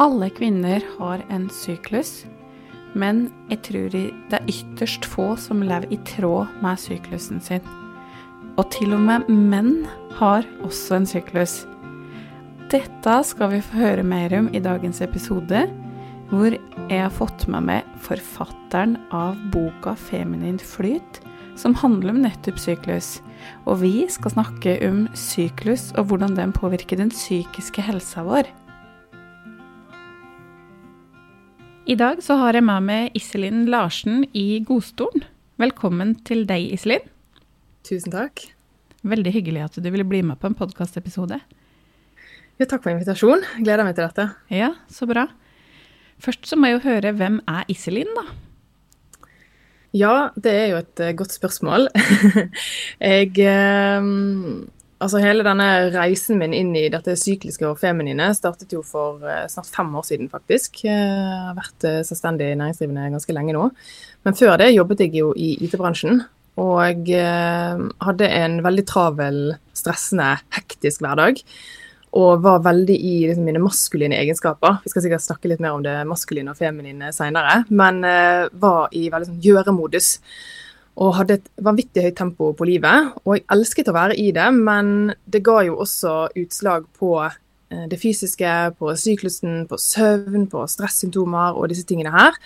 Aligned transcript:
Alle 0.00 0.30
kvinner 0.32 0.80
har 0.98 1.20
en 1.28 1.50
syklus, 1.52 2.22
men 2.96 3.26
jeg 3.50 3.60
tror 3.66 3.92
det 3.92 4.38
er 4.38 4.48
ytterst 4.48 5.04
få 5.08 5.34
som 5.36 5.60
lever 5.64 5.90
i 5.92 5.98
tråd 6.08 6.48
med 6.64 6.80
syklusen 6.80 7.42
sin. 7.44 7.64
Og 8.56 8.70
til 8.72 8.94
og 8.96 9.02
med 9.04 9.28
menn 9.28 9.84
har 10.16 10.48
også 10.64 10.96
en 10.96 11.08
syklus. 11.08 11.62
Dette 12.72 13.18
skal 13.28 13.52
vi 13.52 13.60
få 13.64 13.82
høre 13.82 14.04
mer 14.06 14.32
om 14.38 14.48
i 14.56 14.62
dagens 14.64 15.02
episode, 15.04 15.66
hvor 16.32 16.56
jeg 16.56 17.02
har 17.02 17.12
fått 17.12 17.44
med 17.52 17.68
meg 17.68 17.92
forfatteren 18.00 18.96
av 19.12 19.36
boka 19.52 19.92
'Feminin 19.92 20.56
flyt', 20.56 21.20
som 21.56 21.74
handler 21.76 22.14
om 22.14 22.22
nettopp 22.24 22.58
syklus. 22.58 23.20
Og 23.66 23.82
vi 23.84 24.08
skal 24.08 24.32
snakke 24.32 24.78
om 24.88 25.04
syklus 25.12 25.92
og 25.98 26.08
hvordan 26.08 26.36
den 26.36 26.52
påvirker 26.52 26.96
den 26.96 27.12
psykiske 27.12 27.82
helsa 27.84 28.24
vår. 28.24 28.48
I 31.82 31.96
dag 31.98 32.20
så 32.22 32.36
har 32.38 32.54
jeg 32.54 32.62
med 32.62 32.84
meg 32.86 33.16
Iselin 33.18 33.64
Larsen 33.66 34.20
i 34.38 34.60
godstolen. 34.62 35.24
Velkommen 35.58 36.12
til 36.22 36.44
deg, 36.46 36.68
Iselin. 36.76 37.02
Tusen 37.82 38.14
takk. 38.14 38.38
Veldig 39.02 39.32
hyggelig 39.34 39.64
at 39.64 39.78
du 39.82 39.88
ville 39.90 40.06
bli 40.06 40.20
med 40.22 40.38
på 40.38 40.46
en 40.46 40.54
podkastepisode. 40.54 41.40
Ja, 42.60 42.68
takk 42.70 42.84
for 42.84 42.92
invitasjonen. 42.92 43.42
Gleder 43.66 43.82
meg 43.82 43.96
til 43.96 44.06
dette. 44.06 44.28
Ja, 44.54 44.70
så 44.86 45.08
bra. 45.10 45.26
Først 46.22 46.46
så 46.46 46.54
må 46.54 46.70
jeg 46.70 46.78
jo 46.78 46.84
høre 46.86 47.14
hvem 47.18 47.40
er 47.50 47.66
Iselin, 47.74 48.14
da? 48.14 48.28
Ja, 49.90 50.14
det 50.38 50.54
er 50.54 50.70
jo 50.70 50.80
et 50.84 51.02
uh, 51.02 51.10
godt 51.18 51.34
spørsmål. 51.34 51.90
jeg 53.10 53.34
uh, 53.42 54.06
Altså 55.02 55.18
Hele 55.22 55.42
denne 55.42 55.68
reisen 55.90 56.38
min 56.38 56.54
inn 56.54 56.70
i 56.78 56.84
dette 56.92 57.16
sykliske 57.18 57.66
og 57.66 57.80
feminine 57.80 58.28
startet 58.38 58.70
jo 58.74 58.84
for 58.86 59.22
uh, 59.26 59.48
snart 59.50 59.70
fem 59.74 59.90
år 59.98 60.06
siden, 60.06 60.30
faktisk. 60.30 60.84
Jeg 60.86 60.94
har 61.48 61.56
vært 61.58 61.88
selvstendig 62.06 62.52
næringsdrivende 62.60 63.10
ganske 63.16 63.34
lenge 63.34 63.56
nå. 63.56 63.66
Men 64.22 64.38
før 64.38 64.54
det 64.62 64.70
jobbet 64.76 65.02
jeg 65.02 65.16
jo 65.18 65.32
i 65.34 65.56
IT-bransjen. 65.66 66.22
Og 66.62 67.08
hadde 67.08 68.26
en 68.28 68.58
veldig 68.60 68.82
travel, 68.84 69.38
stressende, 69.72 70.34
hektisk 70.52 71.00
hverdag 71.00 71.40
og 72.12 72.42
var 72.44 72.58
veldig 72.66 72.92
i 72.92 73.12
liksom, 73.24 73.46
mine 73.48 73.62
maskuline 73.62 74.18
egenskaper. 74.20 74.82
Vi 74.84 74.92
skal 74.92 75.06
sikkert 75.06 75.24
snakke 75.24 75.48
litt 75.48 75.62
mer 75.64 75.78
om 75.78 75.84
det 75.84 75.94
maskuline 76.04 76.52
og 76.52 76.58
feminine 76.60 77.08
seinere, 77.16 77.62
men 77.72 78.02
var 78.04 78.92
i 78.92 79.06
veldig 79.08 79.30
sånn 79.30 79.40
gjøremodus. 79.46 80.18
Og 81.00 81.14
hadde 81.16 81.38
et 81.38 81.46
vanvittig 81.64 82.04
høyt 82.04 82.18
tempo 82.18 82.50
på 82.56 82.66
livet. 82.68 83.14
Og 83.24 83.38
jeg 83.38 83.46
elsket 83.54 83.88
å 83.88 83.96
være 83.96 84.18
i 84.20 84.28
det, 84.34 84.48
men 84.52 85.12
det 85.24 85.44
ga 85.46 85.62
jo 85.64 85.78
også 85.84 86.16
utslag 86.42 86.84
på 86.98 87.14
uh, 87.22 87.84
det 87.88 88.00
fysiske, 88.00 88.52
på 88.78 88.92
syklusen, 89.00 89.64
på 89.70 89.80
søvn, 89.80 90.46
på 90.52 90.66
stressymptomer 90.68 91.56
og 91.56 91.72
disse 91.72 91.86
tingene 91.88 92.12
her. 92.12 92.36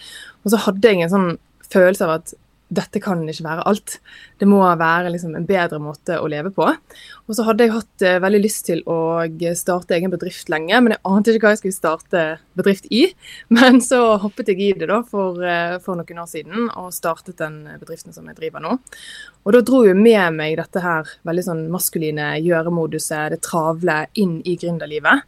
Og 0.45 0.55
så 0.55 0.63
hadde 0.69 0.93
jeg 0.93 1.07
en 1.07 1.15
sånn 1.17 1.33
følelse 1.67 2.07
av 2.07 2.19
at 2.21 2.37
dette 2.67 2.99
kan 2.99 3.21
ikke 3.31 3.45
være 3.47 3.65
alt. 3.71 3.97
Det 4.41 4.47
må 4.49 4.59
være 4.59 5.13
liksom 5.15 5.37
en 5.39 5.47
bedre 5.47 5.79
måte 5.79 6.17
å 6.19 6.27
leve 6.31 6.51
på. 6.55 6.67
Og 6.67 7.37
så 7.37 7.45
hadde 7.47 7.63
jeg 7.63 7.75
hatt 7.77 8.05
uh, 8.05 8.17
veldig 8.25 8.41
lyst 8.43 8.65
til 8.67 8.81
å 8.91 9.23
starte 9.59 9.95
egen 9.95 10.11
bedrift 10.11 10.51
lenge, 10.51 10.81
men 10.83 10.97
jeg 10.97 11.03
ante 11.07 11.35
ikke 11.35 11.47
hva 11.47 11.55
jeg 11.55 11.63
skulle 11.63 11.77
starte 11.77 12.25
bedrift 12.59 12.89
i. 12.91 13.05
Men 13.57 13.79
så 13.85 14.17
hoppet 14.23 14.51
jeg 14.51 14.63
i 14.63 14.71
det 14.79 14.89
da 14.91 15.01
for, 15.07 15.39
uh, 15.39 15.77
for 15.83 15.99
noen 15.99 16.23
år 16.23 16.31
siden 16.31 16.69
og 16.69 16.95
startet 16.95 17.39
den 17.39 17.61
bedriften 17.79 18.15
som 18.15 18.27
jeg 18.27 18.39
driver 18.39 18.65
nå. 18.65 18.77
Og 19.47 19.55
da 19.55 19.63
dro 19.67 19.85
jeg 19.87 19.99
med 19.99 20.35
meg 20.35 20.57
dette 20.59 20.83
her 20.83 21.11
veldig 21.27 21.45
sånn 21.47 21.67
maskuline 21.71 22.33
gjøremoduset, 22.43 23.37
det 23.37 23.43
travle, 23.47 24.01
inn 24.19 24.41
i 24.43 24.57
gründerlivet. 24.59 25.23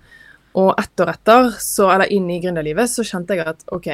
Og 0.59 0.73
ett 0.81 1.05
år 1.05 1.13
etter, 1.13 1.53
så, 1.63 1.87
eller 1.95 2.11
inn 2.11 2.27
i 2.33 2.41
gründerlivet, 2.43 2.91
så 2.91 3.07
kjente 3.07 3.39
jeg 3.39 3.47
at 3.47 3.63
OK, 3.75 3.93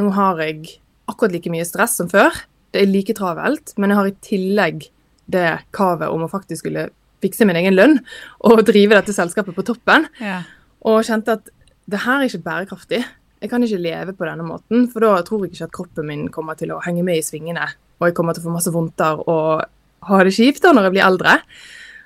nå 0.00 0.08
har 0.16 0.40
jeg 0.40 0.78
akkurat 1.10 1.34
like 1.34 1.52
mye 1.52 1.66
stress 1.68 1.98
som 2.00 2.08
før 2.08 2.32
det 2.72 2.82
er 2.82 2.90
like 2.90 3.14
travelt, 3.16 3.74
men 3.76 3.92
jeg 3.92 3.98
har 3.98 4.10
i 4.10 4.18
tillegg 4.24 4.84
det 5.32 5.48
kravet 5.76 6.12
om 6.12 6.24
å 6.24 6.30
faktisk 6.30 6.64
skulle 6.64 6.88
fikse 7.22 7.46
min 7.46 7.58
egen 7.60 7.76
lønn 7.76 7.98
og 8.48 8.64
drive 8.66 8.96
dette 8.98 9.14
selskapet 9.14 9.54
på 9.56 9.64
toppen. 9.66 10.08
Ja. 10.20 10.40
Og 10.88 11.04
kjente 11.06 11.36
at 11.38 11.52
det 11.90 12.02
her 12.04 12.20
er 12.20 12.30
ikke 12.30 12.46
bærekraftig. 12.46 13.02
Jeg 13.42 13.50
kan 13.50 13.62
ikke 13.66 13.82
leve 13.82 14.14
på 14.14 14.26
denne 14.26 14.46
måten, 14.46 14.86
for 14.90 15.04
da 15.04 15.16
tror 15.26 15.44
jeg 15.44 15.54
ikke 15.54 15.68
at 15.68 15.74
kroppen 15.74 16.08
min 16.08 16.26
kommer 16.34 16.58
til 16.58 16.72
å 16.74 16.80
henge 16.84 17.04
med 17.06 17.20
i 17.20 17.26
svingene. 17.26 17.66
Og 18.00 18.08
jeg 18.08 18.16
kommer 18.18 18.34
til 18.34 18.44
å 18.44 18.48
få 18.48 18.54
masse 18.54 18.72
vondter 18.74 19.22
og 19.30 19.64
ha 20.08 20.20
det 20.26 20.34
kjipt 20.34 20.62
da 20.64 20.72
når 20.74 20.88
jeg 20.88 20.94
blir 20.96 21.06
eldre. 21.06 21.36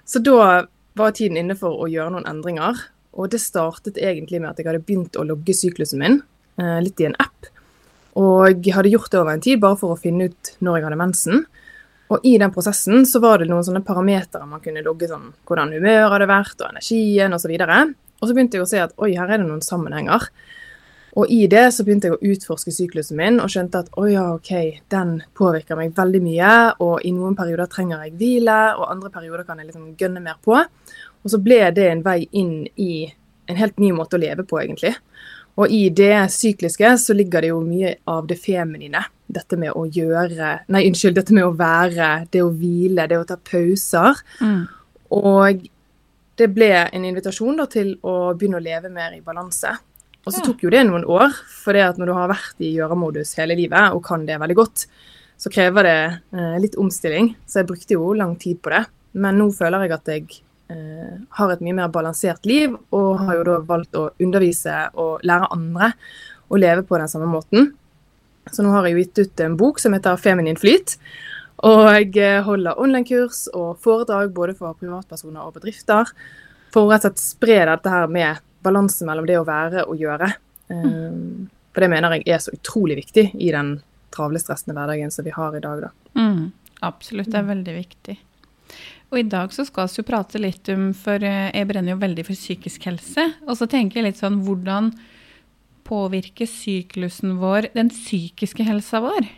Så 0.08 0.22
da 0.24 0.66
var 0.96 1.16
tiden 1.16 1.38
inne 1.40 1.56
for 1.58 1.76
å 1.76 1.90
gjøre 1.92 2.14
noen 2.14 2.28
endringer. 2.28 2.80
Og 3.16 3.30
det 3.32 3.40
startet 3.44 4.00
egentlig 4.00 4.40
med 4.42 4.50
at 4.50 4.60
jeg 4.60 4.68
hadde 4.68 4.84
begynt 4.84 5.16
å 5.16 5.24
logge 5.28 5.56
syklusen 5.56 6.00
min, 6.00 6.22
eh, 6.60 6.80
litt 6.84 7.00
i 7.00 7.08
en 7.08 7.16
app. 7.20 7.48
Og 8.16 8.68
hadde 8.72 8.92
gjort 8.92 9.12
det 9.12 9.20
over 9.20 9.36
en 9.36 9.44
tid 9.44 9.60
bare 9.60 9.78
for 9.80 9.92
å 9.92 10.00
finne 10.00 10.30
ut 10.30 10.52
når 10.64 10.78
jeg 10.78 10.86
hadde 10.86 11.00
mensen. 11.00 11.46
Og 12.12 12.22
i 12.26 12.36
den 12.38 12.52
prosessen 12.54 13.06
så 13.08 13.20
var 13.22 13.42
det 13.42 13.48
noen 13.50 13.64
sånne 13.66 13.82
parametere 13.84 14.46
man 14.46 14.62
kunne 14.62 14.84
logge 14.86 15.08
sånn 15.10 15.32
hvordan 15.48 15.72
humøret 15.74 16.12
hadde 16.12 16.28
vært, 16.30 16.60
og 16.60 16.68
energien 16.70 17.34
osv. 17.34 17.50
Og, 17.50 17.64
så 17.66 18.20
og 18.20 18.28
så 18.28 18.36
begynte 18.36 18.58
jeg 18.58 18.66
å 18.66 18.70
se 18.70 18.84
at 18.84 18.94
oi, 19.02 19.10
her 19.18 19.26
er 19.26 19.42
det 19.42 19.48
noen 19.48 19.64
sammenhenger. 19.64 20.28
Og 21.16 21.30
i 21.32 21.46
det 21.48 21.64
så 21.72 21.84
begynte 21.84 22.10
jeg 22.10 22.16
å 22.18 22.32
utforske 22.32 22.72
syklusen 22.76 23.16
min 23.16 23.38
og 23.40 23.48
skjønte 23.52 23.80
at 23.80 23.94
oi, 23.96 24.10
ja, 24.12 24.26
OK, 24.36 24.82
den 24.92 25.14
påvirker 25.36 25.78
meg 25.78 25.94
veldig 25.96 26.20
mye. 26.22 26.54
Og 26.84 27.06
i 27.08 27.12
noen 27.16 27.36
perioder 27.38 27.70
trenger 27.72 28.04
jeg 28.04 28.16
hvile, 28.20 28.58
og 28.76 28.90
andre 28.92 29.12
perioder 29.14 29.46
kan 29.48 29.62
jeg 29.62 29.70
liksom 29.70 29.94
gønne 29.98 30.22
mer 30.24 30.36
på. 30.44 30.58
Og 30.60 31.32
så 31.32 31.40
ble 31.42 31.62
det 31.74 31.88
en 31.88 32.04
vei 32.04 32.20
inn 32.36 32.66
i 32.76 33.06
en 33.48 33.58
helt 33.58 33.80
ny 33.80 33.94
måte 33.96 34.18
å 34.18 34.20
leve 34.20 34.44
på, 34.44 34.60
egentlig. 34.60 34.92
Og 35.56 35.72
i 35.72 35.86
det 35.88 36.14
sykliske 36.32 36.90
så 37.00 37.16
ligger 37.16 37.44
det 37.44 37.52
jo 37.52 37.62
mye 37.64 37.94
av 38.12 38.26
det 38.28 38.36
feminine. 38.40 39.00
Dette 39.26 39.56
med 39.58 39.72
å 39.74 39.86
gjøre 39.88 40.52
Nei, 40.72 40.84
unnskyld. 40.90 41.16
Dette 41.16 41.34
med 41.34 41.46
å 41.46 41.54
være, 41.56 42.26
det 42.30 42.44
å 42.44 42.52
hvile, 42.52 43.08
det 43.08 43.18
å 43.18 43.26
ta 43.28 43.38
pauser. 43.40 44.20
Mm. 44.44 44.66
Og 45.16 45.66
det 46.36 46.48
ble 46.52 46.70
en 46.84 47.06
invitasjon 47.08 47.56
da, 47.56 47.66
til 47.72 47.94
å 48.04 48.34
begynne 48.36 48.60
å 48.60 48.64
leve 48.64 48.92
mer 48.92 49.16
i 49.16 49.24
balanse. 49.24 49.72
Og 50.26 50.34
så 50.34 50.42
tok 50.42 50.64
jo 50.66 50.72
det 50.74 50.82
noen 50.88 51.06
år, 51.06 51.32
for 51.62 51.76
det 51.76 51.84
at 51.86 51.98
når 52.00 52.10
du 52.10 52.16
har 52.16 52.32
vært 52.32 52.64
i 52.64 52.72
gjøremodus 52.74 53.36
hele 53.38 53.54
livet 53.58 53.94
og 53.94 54.02
kan 54.04 54.24
det 54.26 54.40
veldig 54.42 54.56
godt, 54.58 54.88
så 55.38 55.52
krever 55.52 55.86
det 55.86 56.00
eh, 56.34 56.56
litt 56.60 56.76
omstilling. 56.80 57.30
Så 57.46 57.60
jeg 57.60 57.68
brukte 57.68 57.94
jo 57.94 58.10
lang 58.16 58.34
tid 58.40 58.58
på 58.60 58.72
det. 58.74 58.82
Men 59.16 59.38
nå 59.40 59.48
føler 59.54 59.86
jeg 59.86 59.94
at 59.96 60.10
jeg 60.12 60.40
har 60.66 61.52
et 61.52 61.60
mye 61.62 61.76
mer 61.78 61.90
balansert 61.94 62.46
liv, 62.48 62.72
og 62.90 63.20
har 63.22 63.36
jo 63.38 63.44
da 63.46 63.58
valgt 63.68 63.94
å 63.94 64.08
undervise 64.18 64.74
og 64.98 65.22
lære 65.22 65.52
andre 65.54 65.92
å 66.50 66.58
leve 66.58 66.82
på 66.86 66.98
den 66.98 67.10
samme 67.10 67.28
måten. 67.30 67.70
Så 68.50 68.62
nå 68.62 68.72
har 68.74 68.86
jeg 68.86 68.96
jo 68.96 69.04
gitt 69.04 69.20
ut 69.22 69.42
en 69.46 69.56
bok 69.58 69.78
som 69.82 69.94
heter 69.94 70.18
'Feminin 70.18 70.58
flyt'. 70.58 70.96
Og 71.64 71.86
jeg 71.88 72.16
eh, 72.20 72.42
holder 72.44 72.78
online-kurs 72.78 73.46
og 73.56 73.78
foredrag 73.80 74.34
både 74.34 74.54
for 74.58 74.76
privatpersoner 74.76 75.46
og 75.46 75.56
bedrifter. 75.56 76.10
For 76.74 76.84
å 76.84 76.90
rett 76.90 77.06
og 77.06 77.14
slett 77.14 77.22
spre 77.22 77.62
dette 77.64 77.92
her 77.92 78.10
med 78.12 78.42
balanse 78.66 79.06
mellom 79.08 79.26
det 79.26 79.38
å 79.40 79.46
være 79.46 79.86
og 79.86 79.96
gjøre. 79.96 80.28
Mm. 80.68 81.48
For 81.72 81.84
det 81.84 81.90
mener 81.92 82.18
jeg 82.18 82.28
er 82.28 82.42
så 82.42 82.52
utrolig 82.52 82.98
viktig 83.00 83.30
i 83.40 83.50
den 83.54 83.78
travle, 84.14 84.40
stressende 84.40 84.76
hverdagen 84.76 85.12
som 85.12 85.24
vi 85.24 85.34
har 85.34 85.56
i 85.56 85.62
dag. 85.64 85.86
Da. 85.86 85.90
Mm, 86.20 86.52
absolutt, 86.88 87.30
det 87.32 87.40
er 87.40 87.50
veldig 87.50 87.74
viktig. 87.76 88.16
Og 89.12 89.20
i 89.20 89.26
dag 89.30 89.52
så 89.54 89.64
skal 89.66 89.86
vi 89.90 90.00
jo 90.00 90.06
prate 90.06 90.40
litt 90.42 90.68
om, 90.72 90.90
for 90.96 91.22
eh, 91.22 91.52
jeg 91.54 91.68
brenner 91.70 91.94
jo 91.94 92.02
veldig 92.02 92.26
for 92.26 92.38
psykisk 92.38 92.88
helse. 92.88 93.28
Og 93.46 93.54
så 93.58 93.68
tenker 93.70 94.00
jeg 94.00 94.08
litt 94.08 94.22
sånn, 94.22 94.40
hvordan 94.46 94.90
påvirker 95.86 96.48
syklusen 96.50 97.36
vår 97.38 97.70
den 97.76 97.92
psykiske 97.94 98.66
helsa 98.66 99.02
vår? 99.04 99.28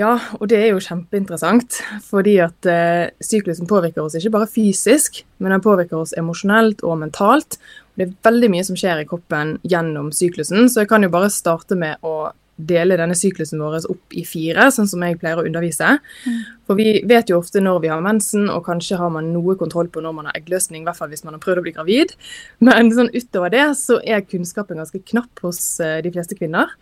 Ja, 0.00 0.16
og 0.40 0.48
det 0.50 0.58
er 0.58 0.72
jo 0.72 0.82
kjempeinteressant. 0.82 1.78
Fordi 2.08 2.36
at 2.42 2.66
eh, 2.66 3.12
syklusen 3.22 3.70
påvirker 3.70 4.02
oss 4.02 4.16
ikke 4.18 4.34
bare 4.34 4.50
fysisk, 4.50 5.22
men 5.38 5.54
den 5.54 5.62
påvirker 5.62 6.00
oss 6.00 6.16
emosjonelt 6.18 6.82
og 6.82 6.98
mentalt. 7.04 7.60
Det 7.94 8.08
er 8.08 8.14
veldig 8.26 8.50
mye 8.50 8.66
som 8.66 8.78
skjer 8.78 9.02
i 9.02 9.08
kroppen 9.08 9.58
gjennom 9.68 10.10
syklusen, 10.16 10.66
så 10.72 10.82
jeg 10.82 10.90
kan 10.90 11.04
jo 11.04 11.12
bare 11.12 11.30
starte 11.30 11.78
med 11.78 12.02
å 12.02 12.32
dele 12.68 12.98
denne 13.00 13.16
syklusen 13.18 13.60
vår 13.62 13.88
opp 13.90 14.16
i 14.16 14.24
fire, 14.28 14.68
sånn 14.74 14.88
som 14.90 15.02
jeg 15.04 15.18
pleier 15.20 15.40
å 15.40 15.46
undervise. 15.46 15.96
Mm. 16.26 16.38
For 16.68 16.78
vi 16.78 17.02
vet 17.08 17.32
jo 17.32 17.40
ofte 17.42 17.62
når 17.62 17.82
vi 17.84 17.90
har 17.92 18.04
mensen, 18.04 18.48
og 18.52 18.64
kanskje 18.68 19.00
har 19.00 19.12
man 19.14 19.32
noe 19.34 19.56
kontroll 19.60 19.90
på 19.92 20.04
når 20.04 20.16
man 20.16 20.30
har 20.30 20.38
eggløsning, 20.38 20.84
i 20.84 20.88
hvert 20.88 20.98
fall 21.00 21.12
hvis 21.12 21.26
man 21.26 21.36
har 21.36 21.44
prøvd 21.44 21.62
å 21.62 21.66
bli 21.66 21.74
gravid. 21.76 22.16
Men 22.64 22.92
sånn 22.94 23.12
utover 23.14 23.52
det 23.54 23.66
så 23.80 23.98
er 24.02 24.26
kunnskapen 24.26 24.80
ganske 24.82 25.02
knapp 25.12 25.44
hos 25.46 25.62
eh, 25.82 26.00
de 26.04 26.14
fleste 26.14 26.38
kvinner. 26.38 26.72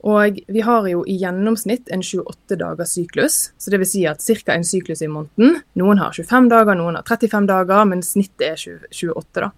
Og 0.00 0.38
vi 0.48 0.62
har 0.64 0.86
jo 0.88 1.02
i 1.04 1.18
gjennomsnitt 1.20 1.90
en 1.92 2.00
28 2.00 2.56
dagers 2.60 2.94
syklus, 2.96 3.38
så 3.60 3.72
det 3.72 3.82
vil 3.82 3.88
si 3.88 4.06
at 4.08 4.24
ca. 4.24 4.54
en 4.54 4.64
syklus 4.64 5.02
i 5.04 5.10
måneden. 5.12 5.58
Noen 5.76 6.00
har 6.00 6.16
25 6.16 6.48
dager, 6.48 6.78
noen 6.78 6.96
har 6.96 7.04
35 7.04 7.48
dager, 7.50 7.84
men 7.90 8.00
snittet 8.04 8.46
er 8.48 8.80
28, 8.88 9.42
da. 9.44 9.50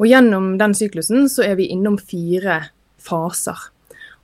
Og 0.00 0.08
gjennom 0.08 0.54
den 0.56 0.72
syklusen 0.76 1.28
så 1.28 1.44
er 1.44 1.58
vi 1.60 1.68
innom 1.74 1.98
fire 2.00 2.70
faser. 3.00 3.68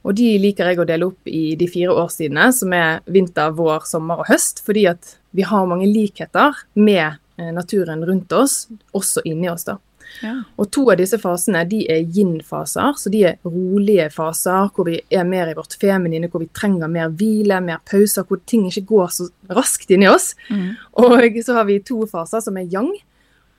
Og 0.06 0.14
de 0.14 0.28
liker 0.38 0.70
jeg 0.70 0.78
å 0.78 0.86
dele 0.86 1.08
opp 1.10 1.26
i 1.26 1.56
de 1.58 1.66
fire 1.70 1.94
årstidene, 1.98 2.50
som 2.54 2.74
er 2.76 3.00
vinter, 3.10 3.50
vår, 3.58 3.88
sommer 3.90 4.22
og 4.22 4.30
høst. 4.30 4.62
Fordi 4.66 4.86
at 4.92 5.16
vi 5.34 5.46
har 5.46 5.66
mange 5.66 5.88
likheter 5.90 6.54
med 6.78 7.18
eh, 7.40 7.50
naturen 7.54 8.04
rundt 8.06 8.32
oss, 8.36 8.66
også 8.94 9.24
inni 9.26 9.50
oss. 9.50 9.66
da. 9.66 9.80
Ja. 10.22 10.36
Og 10.56 10.70
to 10.72 10.84
av 10.92 11.00
disse 11.00 11.18
fasene 11.20 11.64
de 11.68 11.82
er 11.92 12.04
yin-faser, 12.04 12.94
så 12.96 13.10
de 13.12 13.22
er 13.30 13.40
rolige 13.44 14.06
faser 14.14 14.70
hvor 14.74 14.88
vi 14.88 15.00
er 15.12 15.26
mer 15.28 15.50
i 15.50 15.56
vårt 15.58 15.76
feminine, 15.80 16.30
hvor 16.30 16.44
vi 16.44 16.50
trenger 16.54 16.90
mer 16.92 17.10
hvile, 17.10 17.58
mer 17.64 17.82
pauser, 17.90 18.24
hvor 18.28 18.40
ting 18.46 18.66
ikke 18.70 18.86
går 18.92 19.12
så 19.18 19.28
raskt 19.58 19.92
inni 19.92 20.08
oss. 20.10 20.32
Mm. 20.48 20.70
Og 21.02 21.42
så 21.42 21.58
har 21.58 21.68
vi 21.68 21.82
to 21.84 22.04
faser 22.10 22.44
som 22.44 22.56
er 22.60 22.70
yang, 22.72 22.94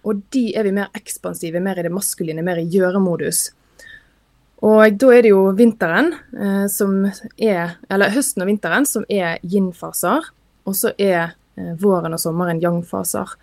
og 0.07 0.23
de 0.33 0.47
er 0.55 0.63
vi 0.63 0.75
mer 0.79 0.89
ekspansive, 0.95 1.59
mer 1.59 1.79
i 1.79 1.85
det 1.85 1.93
maskuline, 1.93 2.45
mer 2.45 2.61
i 2.61 2.67
gjøremodus. 2.71 3.49
Og 4.65 4.97
da 4.97 5.09
er 5.13 5.25
det 5.25 5.31
jo 5.33 5.43
vinteren 5.57 6.13
eh, 6.33 6.65
som 6.71 7.03
er 7.05 7.75
Eller 7.93 8.13
høsten 8.15 8.41
og 8.41 8.49
vinteren 8.49 8.87
som 8.89 9.05
er 9.09 9.37
yin-faser, 9.45 10.31
og 10.67 10.75
så 10.75 10.93
er 10.97 11.35
eh, 11.59 11.73
våren 11.77 12.15
og 12.17 12.21
sommeren 12.21 12.61
yang-faser. 12.63 13.35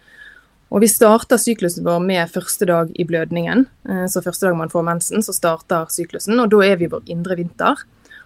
Og 0.74 0.82
vi 0.82 0.90
starter 0.90 1.38
syklusen 1.38 1.86
vår 1.86 2.00
med 2.02 2.30
første 2.34 2.66
dag 2.66 2.90
i 2.98 3.06
blødningen. 3.06 3.66
Eh, 3.88 4.06
så 4.10 4.24
første 4.24 4.48
dag 4.48 4.58
man 4.58 4.72
får 4.72 4.86
mensen, 4.90 5.22
så 5.22 5.34
starter 5.36 5.86
syklusen, 5.94 6.40
og 6.42 6.50
da 6.50 6.64
er 6.66 6.80
vi 6.80 6.88
i 6.88 6.90
vår 6.90 7.06
indre 7.14 7.38
vinter. 7.38 7.84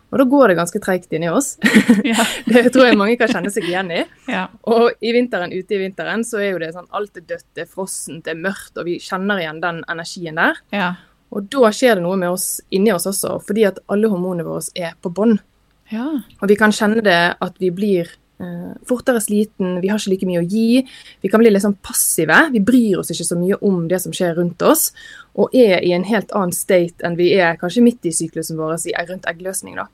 Og 0.09 0.17
da 0.17 0.25
går 0.25 0.49
det 0.49 0.57
ganske 0.57 0.81
treigt 0.81 1.13
inni 1.13 1.29
oss. 1.29 1.59
Ja. 2.07 2.25
Det 2.49 2.71
tror 2.73 2.87
jeg 2.89 2.97
mange 2.97 3.19
kan 3.21 3.29
kjenne 3.29 3.51
seg 3.53 3.67
igjen 3.69 3.91
i. 3.93 4.01
Ja. 4.31 4.47
Og 4.65 4.95
i 5.05 5.13
vinteren, 5.13 5.53
ute 5.53 5.77
i 5.77 5.83
vinteren 5.83 6.25
så 6.25 6.41
er 6.41 6.55
jo 6.55 6.63
det 6.63 6.71
sånn 6.73 6.89
alt 6.97 7.21
er 7.21 7.27
dødt, 7.29 7.45
det 7.59 7.67
er 7.67 7.69
frossent, 7.69 8.23
det 8.25 8.33
er 8.33 8.41
mørkt, 8.41 8.73
og 8.81 8.89
vi 8.89 8.97
kjenner 9.03 9.43
igjen 9.43 9.61
den 9.61 9.83
energien 9.93 10.41
der. 10.41 10.63
Ja. 10.73 10.89
Og 11.33 11.49
da 11.53 11.69
skjer 11.75 11.99
det 11.99 12.05
noe 12.07 12.17
med 12.17 12.31
oss 12.33 12.61
inni 12.73 12.93
oss 12.95 13.07
også, 13.11 13.39
fordi 13.45 13.67
at 13.69 13.79
alle 13.93 14.09
hormonene 14.09 14.47
våre 14.47 14.65
er 14.75 14.95
på 15.03 15.11
bånn. 15.13 15.37
Ja. 15.93 16.07
Og 16.41 16.49
vi 16.49 16.57
kan 16.57 16.73
kjenne 16.73 17.03
det 17.05 17.19
at 17.41 17.55
vi 17.61 17.69
blir 17.75 18.09
eh, 18.41 18.73
fortere 18.89 19.21
sliten, 19.25 19.81
vi 19.83 19.89
har 19.93 20.01
ikke 20.01 20.13
like 20.15 20.29
mye 20.29 20.41
å 20.43 20.49
gi. 20.49 20.83
Vi 21.25 21.29
kan 21.33 21.41
bli 21.43 21.51
litt 21.53 21.65
sånn 21.65 21.77
passive. 21.85 22.39
Vi 22.55 22.61
bryr 22.65 23.01
oss 23.03 23.13
ikke 23.13 23.29
så 23.29 23.37
mye 23.41 23.59
om 23.65 23.87
det 23.91 24.01
som 24.05 24.13
skjer 24.17 24.37
rundt 24.41 24.63
oss, 24.65 24.91
og 25.39 25.53
er 25.57 25.85
i 25.85 25.93
en 25.97 26.05
helt 26.09 26.33
annen 26.37 26.53
state 26.57 27.05
enn 27.05 27.17
vi 27.21 27.35
er 27.37 27.57
kanskje 27.61 27.85
midt 27.85 28.09
i 28.09 28.13
syklusen 28.17 28.57
vår, 28.61 28.77
i- 28.89 28.97
rundt 29.11 29.29
eggløsning. 29.29 29.77
da. 29.77 29.89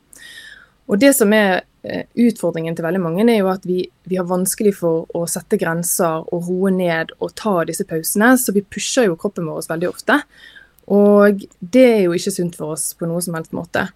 Og 0.87 0.99
det 1.01 1.15
som 1.17 1.33
er 1.33 1.63
eh, 1.85 2.05
utfordringen 2.17 2.77
til 2.77 2.85
veldig 2.85 3.01
mange, 3.01 3.25
er 3.31 3.39
jo 3.41 3.49
at 3.49 3.65
vi, 3.65 3.89
vi 4.07 4.17
har 4.17 4.27
vanskelig 4.29 4.75
for 4.77 5.07
å 5.17 5.27
sette 5.29 5.57
grenser 5.61 6.27
og 6.33 6.49
roe 6.49 6.71
ned 6.71 7.11
og 7.21 7.35
ta 7.35 7.63
disse 7.65 7.85
pausene, 7.89 8.35
så 8.39 8.53
vi 8.53 8.61
pusher 8.63 9.07
jo 9.09 9.17
kroppen 9.17 9.47
vår 9.49 9.65
veldig 9.71 9.89
ofte. 9.89 10.19
Og 10.93 11.45
det 11.61 11.85
er 11.85 12.03
jo 12.07 12.17
ikke 12.17 12.33
sunt 12.35 12.57
for 12.59 12.75
oss 12.75 12.93
på 12.99 13.09
noe 13.09 13.23
som 13.25 13.37
helst 13.39 13.55
måte. 13.57 13.87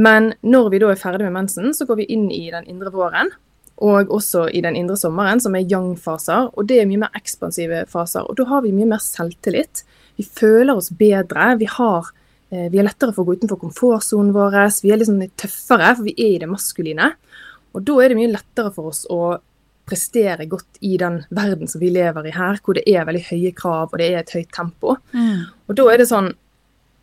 Men 0.00 0.32
når 0.46 0.70
vi 0.72 0.80
da 0.82 0.90
er 0.92 1.00
ferdig 1.00 1.26
med 1.26 1.36
mensen, 1.36 1.72
så 1.76 1.86
går 1.88 2.02
vi 2.02 2.10
inn 2.14 2.28
i 2.32 2.48
den 2.52 2.68
indre 2.70 2.92
våren. 2.94 3.32
Og 3.80 4.12
også 4.12 4.46
i 4.52 4.60
den 4.64 4.76
indre 4.76 4.98
sommeren, 5.00 5.40
som 5.40 5.56
er 5.56 5.68
yang-faser. 5.68 6.50
Og 6.52 6.68
det 6.68 6.80
er 6.80 6.88
mye 6.88 7.06
mer 7.06 7.16
ekspansive 7.16 7.86
faser. 7.88 8.28
Og 8.28 8.36
da 8.36 8.46
har 8.50 8.64
vi 8.64 8.74
mye 8.76 8.88
mer 8.92 9.00
selvtillit. 9.04 9.84
Vi 10.20 10.26
føler 10.26 10.76
oss 10.76 10.90
bedre. 10.92 11.54
Vi, 11.60 11.68
har, 11.78 12.10
eh, 12.52 12.68
vi 12.68 12.80
er 12.80 12.88
lettere 12.88 13.14
for 13.16 13.24
å 13.24 13.30
gå 13.30 13.40
utenfor 13.40 13.60
komfortsonen 13.62 14.34
vår. 14.36 14.58
Vi 14.84 14.92
er 14.92 15.00
liksom 15.00 15.20
litt 15.22 15.36
tøffere, 15.40 15.94
for 15.96 16.04
vi 16.04 16.16
er 16.18 16.34
i 16.34 16.42
det 16.42 16.50
maskuline. 16.50 17.14
Og 17.74 17.86
da 17.86 18.00
er 18.00 18.12
det 18.12 18.18
mye 18.20 18.34
lettere 18.34 18.72
for 18.74 18.92
oss 18.92 19.06
å 19.08 19.38
prestere 19.90 20.46
godt 20.50 20.78
i 20.86 20.96
den 21.00 21.20
verden 21.34 21.70
som 21.70 21.82
vi 21.82 21.90
lever 21.94 22.28
i 22.28 22.36
her, 22.36 22.60
hvor 22.64 22.78
det 22.78 22.86
er 22.88 23.08
veldig 23.08 23.24
høye 23.30 23.50
krav 23.56 23.90
og 23.90 23.98
det 24.00 24.12
er 24.12 24.22
et 24.22 24.32
høyt 24.36 24.52
tempo. 24.54 24.96
Mm. 25.12 25.50
Og 25.68 25.76
da 25.78 25.90
er 25.90 26.02
det 26.02 26.12
sånn 26.12 26.32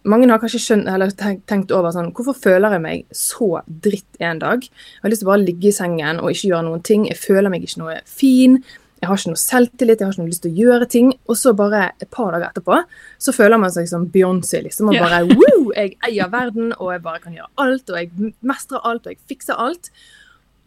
Mange 0.07 0.30
har 0.30 0.39
kanskje 0.39 0.62
skjønt, 0.63 0.86
eller 0.88 1.10
tenkt, 1.12 1.72
over 1.75 1.92
sånn 1.92 2.13
Hvorfor 2.16 2.38
føler 2.39 2.78
jeg 2.78 2.84
meg 2.84 3.01
så 3.12 3.57
dritt 3.68 4.22
en 4.24 4.39
dag? 4.39 4.62
Jeg 4.63 5.04
har 5.04 5.12
lyst 5.12 5.19
til 5.19 5.28
å 5.28 5.31
bare 5.34 5.44
ligge 5.44 5.68
i 5.68 5.75
sengen 5.75 6.22
og 6.22 6.31
ikke 6.31 6.54
gjøre 6.54 6.63
noen 6.63 6.84
ting. 6.86 7.04
Jeg 7.10 7.19
føler 7.19 7.51
meg 7.51 7.66
ikke 7.66 7.81
noe 7.81 7.98
fin. 8.07 8.62
Jeg 9.01 9.10
har 9.10 9.19
ikke 9.19 9.34
noe 9.34 9.42
selvtillit, 9.42 10.00
jeg 10.00 10.07
har 10.07 10.16
ikke 10.16 10.24
noe 10.24 10.31
lyst 10.31 10.44
til 10.45 10.54
å 10.54 10.62
gjøre 10.62 10.88
ting. 10.94 11.10
Og 11.28 11.38
så 11.38 11.54
bare 11.57 11.89
et 12.00 12.07
par 12.13 12.31
dager 12.34 12.48
etterpå 12.48 12.80
så 13.22 13.34
føler 13.36 13.60
man 13.62 13.74
seg 13.74 13.89
som 13.92 14.07
Beyoncé, 14.13 14.62
liksom. 14.66 14.94
Og 14.94 15.01
bare, 15.01 15.25
bare 15.28 15.42
wow, 15.42 15.68
jeg 15.75 15.98
eier 16.07 16.31
verden, 16.34 16.72
og 16.78 16.94
jeg 16.95 17.04
bare 17.06 17.22
kan 17.25 17.36
gjøre 17.36 17.51
alt, 17.66 17.92
og 17.92 18.00
jeg 18.00 18.31
mestrer 18.54 18.88
alt, 18.88 19.06
og 19.06 19.13
jeg 19.13 19.22
fikser 19.30 19.60
alt. 19.62 19.92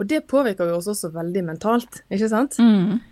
Og 0.01 0.09
det 0.09 0.25
påvirker 0.31 0.71
jo 0.71 0.79
oss 0.79 0.89
også 0.89 1.13
veldig 1.13 1.45
mentalt, 1.45 2.03
ikke 2.09 2.31
sant? 2.33 2.57
Mm. 2.57 3.03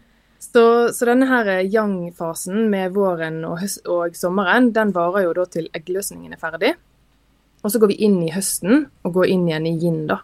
Så, 0.41 0.63
så 0.95 1.09
denne 1.09 1.27
her 1.29 1.51
yang-fasen 1.67 2.69
med 2.73 2.95
våren 2.95 3.43
og, 3.45 3.61
og 3.91 4.17
sommeren, 4.17 4.71
den 4.73 4.95
varer 4.97 5.27
jo 5.27 5.35
da 5.37 5.45
til 5.51 5.69
eggløsningen 5.77 6.33
er 6.33 6.41
ferdig. 6.41 6.73
Og 7.61 7.75
så 7.75 7.81
går 7.83 7.93
vi 7.93 8.01
inn 8.07 8.21
i 8.23 8.33
høsten 8.33 8.87
og 9.05 9.19
går 9.19 9.33
inn 9.35 9.49
igjen 9.51 9.67
i 9.69 9.75
yin, 9.83 10.03
da. 10.09 10.23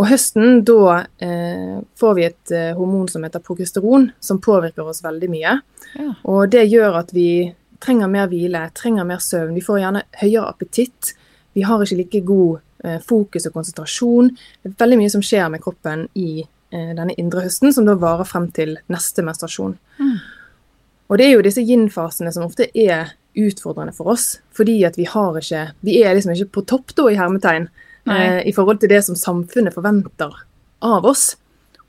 Og 0.00 0.08
høsten, 0.08 0.62
da 0.64 1.02
eh, 1.22 1.80
får 2.00 2.14
vi 2.16 2.24
et 2.26 2.52
eh, 2.56 2.70
hormon 2.76 3.08
som 3.12 3.24
heter 3.26 3.42
progesteron, 3.44 4.08
som 4.20 4.40
påvirker 4.42 4.88
oss 4.88 5.02
veldig 5.04 5.28
mye. 5.32 5.56
Ja. 5.92 6.08
Og 6.28 6.48
det 6.52 6.64
gjør 6.72 7.02
at 7.02 7.12
vi 7.14 7.52
trenger 7.82 8.10
mer 8.10 8.30
hvile, 8.30 8.64
trenger 8.76 9.06
mer 9.08 9.20
søvn. 9.22 9.54
Vi 9.54 9.64
får 9.64 9.82
gjerne 9.82 10.04
høyere 10.22 10.48
appetitt. 10.48 11.12
Vi 11.52 11.64
har 11.68 11.84
ikke 11.84 12.00
like 12.00 12.22
god 12.24 12.58
eh, 12.58 12.62
fokus 13.04 13.46
og 13.48 13.56
konsentrasjon. 13.56 14.30
Det 14.62 14.72
er 14.72 14.78
veldig 14.82 15.00
mye 15.02 15.12
som 15.12 15.24
skjer 15.24 15.48
med 15.52 15.62
kroppen 15.64 16.06
i 16.18 16.42
eh, 16.42 16.92
denne 16.96 17.16
indre 17.20 17.44
høsten, 17.46 17.72
som 17.74 17.88
da 17.88 17.96
varer 17.98 18.28
frem 18.28 18.48
til 18.54 18.76
neste 18.92 19.24
menstruasjon. 19.26 19.76
Mm. 20.00 20.16
Og 21.12 21.20
det 21.20 21.28
er 21.28 21.34
jo 21.34 21.44
disse 21.44 21.64
yin-fasene 21.64 22.32
som 22.32 22.46
ofte 22.46 22.70
er 22.72 23.12
utfordrende 23.38 23.94
for 23.96 24.12
oss, 24.12 24.38
fordi 24.56 24.82
at 24.84 24.98
vi 25.00 25.06
har 25.08 25.36
ikke 25.40 25.66
Vi 25.80 26.02
er 26.02 26.14
liksom 26.14 26.34
ikke 26.34 26.60
på 26.60 26.66
topp 26.68 26.94
da, 26.96 27.08
i 27.08 27.16
hermetegn, 27.16 27.68
eh, 28.08 28.40
i 28.48 28.52
forhold 28.52 28.80
til 28.80 28.88
det 28.88 29.04
som 29.04 29.16
samfunnet 29.16 29.74
forventer 29.74 30.32
av 30.82 31.04
oss. 31.04 31.36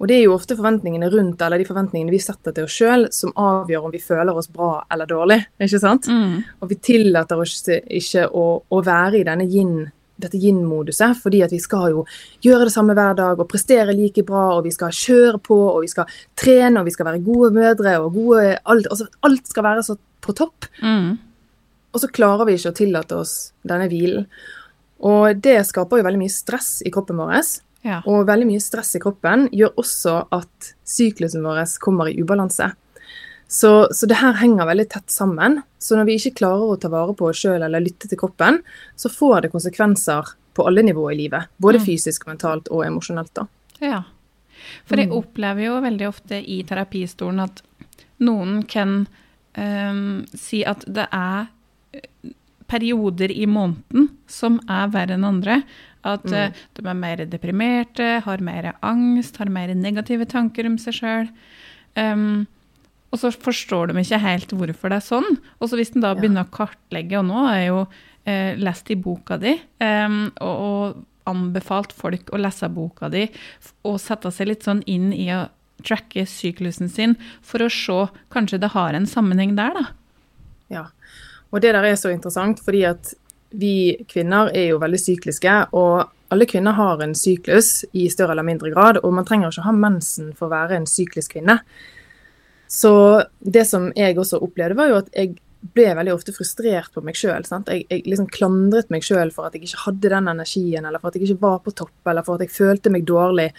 Og 0.03 0.09
det 0.09 0.17
er 0.17 0.25
jo 0.25 0.33
ofte 0.35 0.57
forventningene 0.57 1.07
rundt, 1.13 1.41
eller 1.41 1.61
de 1.61 1.67
forventningene 1.67 2.11
vi 2.11 2.19
setter 2.19 2.51
til 2.51 2.65
oss 2.67 2.75
sjøl, 2.75 3.05
som 3.15 3.31
avgjør 3.39 3.85
om 3.87 3.93
vi 3.93 4.01
føler 4.03 4.35
oss 4.35 4.49
bra 4.51 4.81
eller 4.91 5.07
dårlig. 5.07 5.39
ikke 5.61 5.79
sant? 5.79 6.09
Mm. 6.11 6.41
Og 6.59 6.71
vi 6.71 6.79
tillater 6.83 7.39
oss 7.39 7.61
ikke 7.69 8.25
å, 8.27 8.47
å 8.67 8.81
være 8.83 9.21
i 9.21 9.27
denne 9.27 9.47
yin, 9.47 9.85
dette 10.21 10.39
yin-moduset, 10.39 11.17
fordi 11.19 11.41
at 11.45 11.53
vi 11.53 11.59
skal 11.61 11.89
jo 11.93 12.05
gjøre 12.45 12.67
det 12.67 12.73
samme 12.75 12.95
hver 12.97 13.15
dag 13.17 13.39
og 13.39 13.49
prestere 13.49 13.95
like 13.95 14.23
bra, 14.27 14.45
og 14.57 14.63
vi 14.67 14.73
skal 14.75 14.93
kjøre 14.93 15.41
på, 15.43 15.57
og 15.71 15.81
vi 15.83 15.91
skal 15.91 16.09
trene, 16.39 16.79
og 16.79 16.87
vi 16.87 16.93
skal 16.95 17.09
være 17.09 17.23
gode 17.25 17.51
mødre, 17.55 17.97
og 18.01 18.13
gode 18.17 18.57
Alt, 18.63 18.87
altså, 18.91 19.07
alt 19.25 19.47
skal 19.49 19.65
være 19.65 19.83
så 19.83 19.97
på 20.23 20.35
topp. 20.37 20.67
Mm. 20.81 21.17
Og 21.93 22.01
så 22.01 22.09
klarer 22.09 22.47
vi 22.47 22.57
ikke 22.57 22.71
å 22.71 22.77
tillate 22.77 23.17
oss 23.19 23.35
denne 23.67 23.89
hvilen. 23.91 24.27
Og 25.03 25.41
det 25.43 25.59
skaper 25.67 25.99
jo 25.99 26.05
veldig 26.07 26.21
mye 26.21 26.31
stress 26.31 26.77
i 26.85 26.91
kroppen 26.93 27.19
vår. 27.19 27.41
Ja. 27.83 27.99
Og 28.07 28.23
veldig 28.29 28.47
mye 28.47 28.63
stress 28.63 28.95
i 28.95 29.01
kroppen 29.03 29.49
gjør 29.51 29.75
også 29.81 30.15
at 30.33 30.73
syklusen 30.87 31.43
vår 31.43 31.65
kommer 31.83 32.09
i 32.09 32.15
ubalanse. 32.21 32.71
Så, 33.53 33.69
så 33.93 34.07
det 34.09 34.17
her 34.17 34.33
henger 34.39 34.65
veldig 34.65 34.87
tett 34.89 35.11
sammen. 35.13 35.59
Så 35.77 35.93
når 35.99 36.07
vi 36.09 36.15
ikke 36.17 36.39
klarer 36.39 36.71
å 36.73 36.77
ta 36.81 36.89
vare 36.89 37.13
på 37.17 37.27
oss 37.29 37.37
sjøl 37.43 37.61
eller 37.61 37.83
lytte 37.83 38.09
til 38.09 38.17
kroppen, 38.17 38.61
så 38.97 39.11
får 39.13 39.43
det 39.45 39.51
konsekvenser 39.53 40.31
på 40.57 40.65
alle 40.65 40.81
nivåer 40.85 41.13
i 41.13 41.19
livet. 41.25 41.51
Både 41.61 41.77
Mm. 41.81 41.85
fysisk, 41.85 42.25
mentalt 42.29 42.71
og 42.73 42.81
emosjonelt. 42.87 43.33
da. 43.37 43.45
Ja. 43.81 44.03
For 44.85 44.95
jeg 44.97 45.09
Mm. 45.09 45.17
opplever 45.19 45.65
jo 45.65 45.81
veldig 45.81 46.07
ofte 46.07 46.39
i 46.41 46.63
terapistolen 46.63 47.43
at 47.43 47.61
noen 48.19 48.63
kan 48.67 49.07
um, 49.55 50.25
si 50.33 50.63
at 50.65 50.83
det 50.91 51.07
er 51.11 51.47
eh, 51.93 52.31
perioder 52.67 53.29
i 53.29 53.45
måneden 53.45 54.09
som 54.27 54.59
er 54.67 54.87
verre 54.89 55.13
enn 55.13 55.25
andre. 55.29 55.63
At 56.03 56.23
Mm. 56.25 56.33
uh, 56.33 56.51
de 56.73 56.87
er 56.89 56.93
mer 56.95 57.17
deprimerte, 57.17 58.21
har 58.23 58.37
mer 58.41 58.73
angst, 58.81 59.37
har 59.37 59.45
mer 59.49 59.67
negative 59.75 60.25
tanker 60.25 60.65
om 60.65 60.77
seg 60.77 60.93
sjøl. 60.93 61.29
Og 63.13 63.21
så 63.21 63.29
forstår 63.29 63.91
de 63.91 64.01
ikke 64.01 64.21
helt 64.23 64.53
hvorfor 64.57 64.89
det 64.89 64.97
er 64.97 65.05
sånn. 65.05 65.35
Og 65.61 65.69
så 65.69 65.77
hvis 65.77 65.93
en 65.93 66.01
da 66.01 66.15
begynner 66.17 66.47
å 66.47 66.53
kartlegge, 66.53 67.19
og 67.19 67.27
nå 67.29 67.43
jeg 67.53 67.67
jo 67.67 67.81
eh, 68.25 68.57
lest 68.57 68.89
i 68.89 68.97
boka 68.97 69.37
di, 69.41 69.53
em, 69.85 70.23
og, 70.41 70.63
og 70.65 71.29
anbefalt 71.29 71.93
folk 71.95 72.33
å 72.33 72.39
lese 72.41 72.67
boka 72.73 73.07
di 73.13 73.27
og 73.87 73.99
sette 74.01 74.31
seg 74.33 74.49
litt 74.49 74.65
sånn 74.65 74.81
inn 74.91 75.13
i 75.15 75.29
å 75.31 75.45
tracke 75.83 76.25
syklusen 76.27 76.89
sin, 76.89 77.15
for 77.45 77.63
å 77.63 77.69
se 77.71 77.99
kanskje 78.33 78.59
det 78.63 78.73
har 78.73 78.97
en 78.97 79.07
sammenheng 79.09 79.53
der, 79.57 79.77
da. 79.77 79.85
Ja. 80.73 80.83
Og 81.53 81.61
det 81.61 81.73
der 81.75 81.85
er 81.85 81.97
så 81.99 82.11
interessant, 82.13 82.63
fordi 82.65 82.85
at 82.89 83.13
vi 83.53 84.03
kvinner 84.09 84.49
er 84.55 84.71
jo 84.71 84.81
veldig 84.81 84.99
sykliske, 85.01 85.57
og 85.77 86.07
alle 86.33 86.47
kvinner 86.49 86.73
har 86.79 87.03
en 87.03 87.13
syklus 87.17 87.83
i 87.93 88.07
større 88.09 88.33
eller 88.33 88.47
mindre 88.47 88.71
grad, 88.73 89.03
og 89.03 89.13
man 89.13 89.27
trenger 89.27 89.51
ikke 89.51 89.67
ha 89.67 89.75
mensen 89.77 90.31
for 90.33 90.47
å 90.47 90.55
være 90.55 90.79
en 90.79 90.89
syklisk 90.89 91.35
kvinne. 91.35 91.59
Så 92.73 92.91
det 93.39 93.67
som 93.69 93.91
jeg 93.97 94.17
også 94.17 94.39
opplevde, 94.41 94.77
var 94.79 94.89
jo 94.89 94.99
at 95.03 95.11
jeg 95.13 95.35
ble 95.73 95.85
veldig 95.95 96.11
ofte 96.15 96.33
frustrert 96.35 96.89
på 96.91 97.03
meg 97.05 97.15
sjøl. 97.15 97.45
Jeg, 97.45 97.85
jeg 97.87 98.03
liksom 98.09 98.27
klandret 98.33 98.89
meg 98.91 99.05
sjøl 99.05 99.29
for 99.31 99.47
at 99.47 99.53
jeg 99.55 99.67
ikke 99.69 99.83
hadde 99.85 100.09
den 100.11 100.29
energien, 100.33 100.83
eller 100.89 100.99
for 100.99 101.11
at 101.11 101.19
jeg 101.19 101.29
ikke 101.29 101.43
var 101.45 101.59
på 101.63 101.71
topp, 101.77 101.93
eller 102.09 102.25
for 102.25 102.35
at 102.39 102.47
jeg 102.47 102.55
følte 102.55 102.91
meg 102.91 103.05
dårlig. 103.07 103.51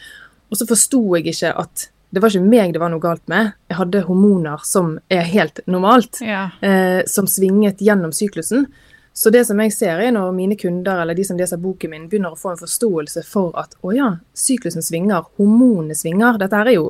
Og 0.51 0.59
så 0.61 0.67
forsto 0.69 1.01
jeg 1.17 1.31
ikke 1.33 1.55
at 1.63 1.87
det 2.15 2.23
var 2.23 2.31
ikke 2.31 2.47
meg 2.47 2.75
det 2.75 2.83
var 2.83 2.93
noe 2.93 3.03
galt 3.03 3.25
med. 3.31 3.55
Jeg 3.71 3.79
hadde 3.81 4.03
hormoner 4.07 4.61
som 4.67 4.99
er 5.11 5.25
helt 5.27 5.63
normalt 5.67 6.21
Ja. 6.23 6.45
eh, 6.63 7.01
som 7.11 7.27
svinget 7.27 7.81
gjennom 7.83 8.13
syklusen. 8.15 8.69
Så 9.15 9.31
det 9.31 9.45
som 9.47 9.59
jeg 9.63 9.73
ser 9.75 10.03
er 10.03 10.13
når 10.15 10.35
mine 10.35 10.57
kunder 10.59 11.01
eller 11.03 11.15
de 11.15 11.25
som 11.27 11.39
leser 11.39 11.59
boken 11.63 11.91
min, 11.91 12.07
begynner 12.11 12.35
å 12.35 12.39
få 12.39 12.53
en 12.53 12.61
forståelse 12.61 13.23
for 13.27 13.55
at 13.59 13.75
å 13.83 13.95
ja, 13.95 14.13
syklusen 14.35 14.83
svinger, 14.83 15.27
hormonene 15.39 15.95
svinger. 15.99 16.39
Dette 16.39 16.59
her 16.59 16.71
er 16.71 16.79
jo 16.81 16.89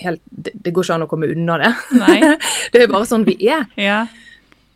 helt 0.00 0.22
Det, 0.24 0.54
det 0.54 0.72
går 0.72 0.86
ikke 0.86 0.98
an 0.98 1.06
å 1.06 1.10
komme 1.10 1.30
unna 1.32 1.58
det. 1.60 1.72
Det 2.72 2.82
er 2.82 2.92
bare 2.92 3.08
sånn 3.08 3.26
vi 3.28 3.36
er. 3.46 3.66
Ja. 3.76 4.06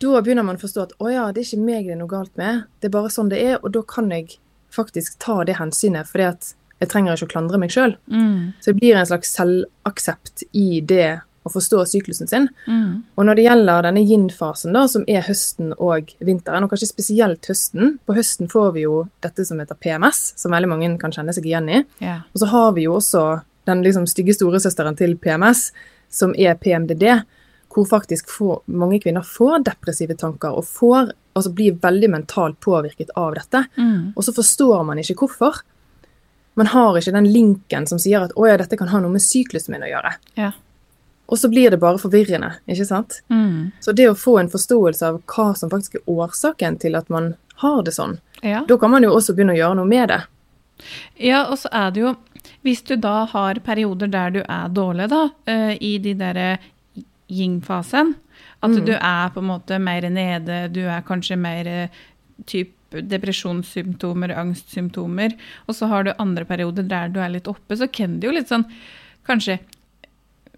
da 0.01 0.21
begynner 0.21 0.45
man 0.45 0.59
å 0.59 0.61
forstå 0.61 0.83
at 0.83 0.93
å 1.01 1.09
ja, 1.09 1.31
det 1.33 1.41
er 1.41 1.47
ikke 1.47 1.65
meg 1.65 1.87
det 1.87 1.95
er 1.95 2.01
noe 2.01 2.11
galt 2.11 2.33
med, 2.37 2.67
det 2.81 2.91
er 2.91 2.93
bare 2.93 3.09
sånn 3.09 3.31
det 3.31 3.39
er, 3.41 3.55
og 3.63 3.71
da 3.73 3.81
kan 3.81 4.11
jeg 4.13 4.37
faktisk 4.73 5.17
ta 5.23 5.39
det 5.47 5.57
hensynet, 5.57 6.05
fordi 6.09 6.27
at 6.27 6.51
jeg 6.77 6.91
trenger 6.91 7.17
ikke 7.17 7.25
å 7.25 7.31
klandre 7.31 7.57
meg 7.61 7.73
sjøl. 7.73 7.95
Mm. 8.05 8.53
Så 8.61 8.69
det 8.69 8.77
blir 8.81 8.97
en 8.97 9.09
slags 9.09 9.31
selvaksept 9.33 10.45
i 10.53 10.83
det 10.85 11.15
å 11.47 11.51
forstå 11.51 11.83
syklusen 11.89 12.29
sin. 12.29 12.47
Mm. 12.67 13.03
Og 13.15 13.27
når 13.27 13.39
det 13.39 13.45
gjelder 13.47 13.87
denne 13.87 14.03
yin-fasen, 14.03 14.75
da, 14.75 14.83
som 14.91 15.05
er 15.09 15.25
høsten 15.27 15.73
og 15.73 16.13
vinteren, 16.23 16.65
og 16.65 16.73
kanskje 16.73 16.91
spesielt 16.91 17.47
høsten 17.49 17.97
På 18.05 18.15
høsten 18.17 18.51
får 18.51 18.73
vi 18.75 18.85
jo 18.85 19.05
dette 19.23 19.45
som 19.47 19.61
heter 19.61 19.79
PMS, 19.79 20.33
som 20.39 20.53
veldig 20.55 20.71
mange 20.71 20.93
kan 21.01 21.13
kjenne 21.15 21.35
seg 21.35 21.47
igjen 21.47 21.69
i. 21.71 21.83
Yeah. 22.03 22.25
Og 22.33 22.43
så 22.43 22.51
har 22.51 22.73
vi 22.77 22.87
jo 22.87 22.97
også 22.99 23.23
den 23.67 23.83
liksom 23.85 24.07
stygge 24.09 24.35
storesøsteren 24.35 24.97
til 24.97 25.15
PMS, 25.21 25.71
som 26.09 26.33
er 26.37 26.57
PMDD, 26.59 27.21
hvor 27.73 27.85
faktisk 27.85 28.29
får, 28.31 28.61
mange 28.65 28.99
kvinner 29.03 29.25
får 29.27 29.63
depressive 29.67 30.15
tanker 30.17 30.55
og 30.55 30.65
får, 30.65 31.11
altså 31.37 31.51
blir 31.53 31.77
veldig 31.83 32.09
mentalt 32.09 32.59
påvirket 32.63 33.11
av 33.15 33.35
dette. 33.37 33.65
Mm. 33.77 34.13
Og 34.15 34.23
så 34.25 34.33
forstår 34.33 34.85
man 34.87 35.01
ikke 35.03 35.19
hvorfor. 35.19 35.59
Man 36.57 36.71
har 36.73 36.97
ikke 36.97 37.13
den 37.13 37.27
linken 37.29 37.85
som 37.85 37.99
sier 38.01 38.23
at 38.25 38.33
'å 38.33 38.47
ja, 38.47 38.57
dette 38.57 38.77
kan 38.77 38.87
ha 38.87 38.99
noe 38.99 39.13
med 39.13 39.21
syklusen 39.21 39.75
min 39.75 39.85
å 39.85 39.91
gjøre'. 39.91 40.15
Ja. 40.35 40.51
Og 41.27 41.37
så 41.37 41.49
blir 41.51 41.69
det 41.69 41.79
bare 41.79 41.99
forvirrende, 41.99 42.53
ikke 42.67 42.85
sant? 42.87 43.21
Mm. 43.29 43.71
Så 43.79 43.93
det 43.93 44.07
å 44.09 44.15
få 44.15 44.39
en 44.39 44.49
forståelse 44.49 45.03
av 45.05 45.21
hva 45.27 45.53
som 45.57 45.69
faktisk 45.69 45.95
er 45.95 46.07
årsaken 46.07 46.79
til 46.79 46.95
at 46.95 47.09
man 47.09 47.35
har 47.61 47.83
det 47.83 47.93
sånn, 47.93 48.19
Ja. 48.43 48.63
da 48.67 48.77
kan 48.77 48.91
man 48.91 49.03
jo 49.03 49.11
også 49.11 49.35
begynne 49.35 49.53
å 49.53 49.57
gjøre 49.57 49.75
noe 49.75 49.85
med 49.85 50.09
det. 50.09 50.21
Ja, 51.19 51.45
og 51.49 51.57
så 51.57 51.69
er 51.71 51.91
det 51.91 52.01
jo 52.01 52.15
Hvis 52.63 52.81
du 52.83 52.95
da 52.95 53.25
har 53.25 53.55
perioder 53.65 54.07
der 54.11 54.29
du 54.31 54.39
er 54.43 54.69
dårlig, 54.69 55.09
da, 55.09 55.29
eh, 55.47 55.77
i 55.81 55.97
de 55.97 56.13
derre 56.13 56.57
yin-fasen, 57.29 58.15
at 58.63 58.69
Mm. 58.71 58.85
du 58.85 58.91
er 58.93 59.29
på 59.29 59.37
en 59.41 59.49
måte 59.51 59.79
mer 59.81 60.01
nede, 60.09 60.71
du 60.71 60.81
er 60.87 61.01
kanskje 61.01 61.37
mer 61.37 61.67
eh, 61.67 61.87
typ 62.45 62.73
depresjonssymptomer, 62.91 64.31
angstsymptomer, 64.37 65.33
og 65.67 65.75
så 65.75 65.87
har 65.91 66.03
du 66.03 66.13
andre 66.17 66.45
perioder 66.45 66.87
der 66.87 67.09
du 67.09 67.19
er 67.19 67.29
litt 67.29 67.47
oppe, 67.47 67.75
så 67.75 67.91
kan 67.91 68.19
det 68.19 68.27
jo 68.29 68.33
litt 68.35 68.47
sånn 68.47 68.65
kanskje 69.27 69.59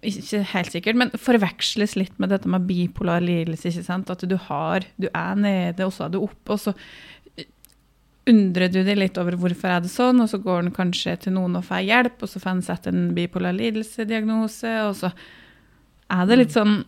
ikke 0.02 0.44
helt 0.54 0.72
sikkert, 0.72 0.96
men 0.96 1.10
forveksles 1.10 1.94
litt 1.98 2.14
med 2.18 2.30
dette 2.30 2.48
med 2.48 2.66
bipolar 2.66 3.20
lidelse. 3.20 3.68
ikke 3.68 3.84
sant? 3.84 4.08
At 4.10 4.20
du 4.26 4.36
har, 4.36 4.80
du 4.98 5.08
er 5.12 5.34
nede, 5.36 5.84
og 5.84 5.92
så 5.92 6.06
er 6.06 6.14
du 6.14 6.22
oppe, 6.22 6.54
og 6.54 6.58
så 6.62 6.74
undrer 8.30 8.70
du 8.72 8.80
deg 8.86 8.98
litt 8.98 9.18
over 9.20 9.36
hvorfor 9.40 9.74
er 9.74 9.84
det 9.84 9.92
sånn, 9.92 10.22
og 10.22 10.30
så 10.30 10.40
går 10.42 10.64
den 10.64 10.74
kanskje 10.76 11.16
til 11.24 11.36
noen 11.36 11.58
og 11.58 11.66
får 11.66 11.84
hjelp, 11.88 12.22
og 12.22 12.30
så 12.30 12.42
får 12.42 12.52
en 12.54 12.64
satt 12.66 12.88
en 12.90 13.10
bipolar 13.16 13.56
lidelse-diagnose, 13.58 14.72
og 14.86 14.96
så 15.02 15.12
er 16.10 16.26
det 16.26 16.40
litt 16.40 16.56
sånn 16.56 16.80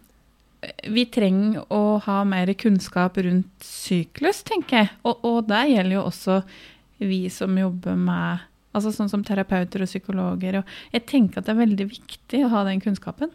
Vi 0.95 1.03
trenger 1.11 1.65
å 1.75 1.99
ha 2.05 2.21
mer 2.23 2.53
kunnskap 2.55 3.17
rundt 3.19 3.67
syklus, 3.67 4.45
tenker 4.47 4.85
jeg. 4.85 4.91
Og, 5.03 5.25
og 5.27 5.49
det 5.49 5.65
gjelder 5.73 5.97
jo 5.97 6.05
også 6.07 6.37
vi 7.03 7.25
som 7.35 7.59
jobber 7.59 7.99
med 7.99 8.49
Altså 8.73 8.89
sånn 8.95 9.11
som 9.13 9.21
terapeuter 9.27 9.83
og 9.85 9.91
psykologer. 9.91 10.63
Og 10.63 10.95
jeg 10.95 11.05
tenker 11.11 11.43
at 11.43 11.49
det 11.49 11.53
er 11.53 11.59
veldig 11.59 11.87
viktig 11.91 12.39
å 12.47 12.53
ha 12.55 12.63
den 12.65 12.81
kunnskapen. 12.81 13.29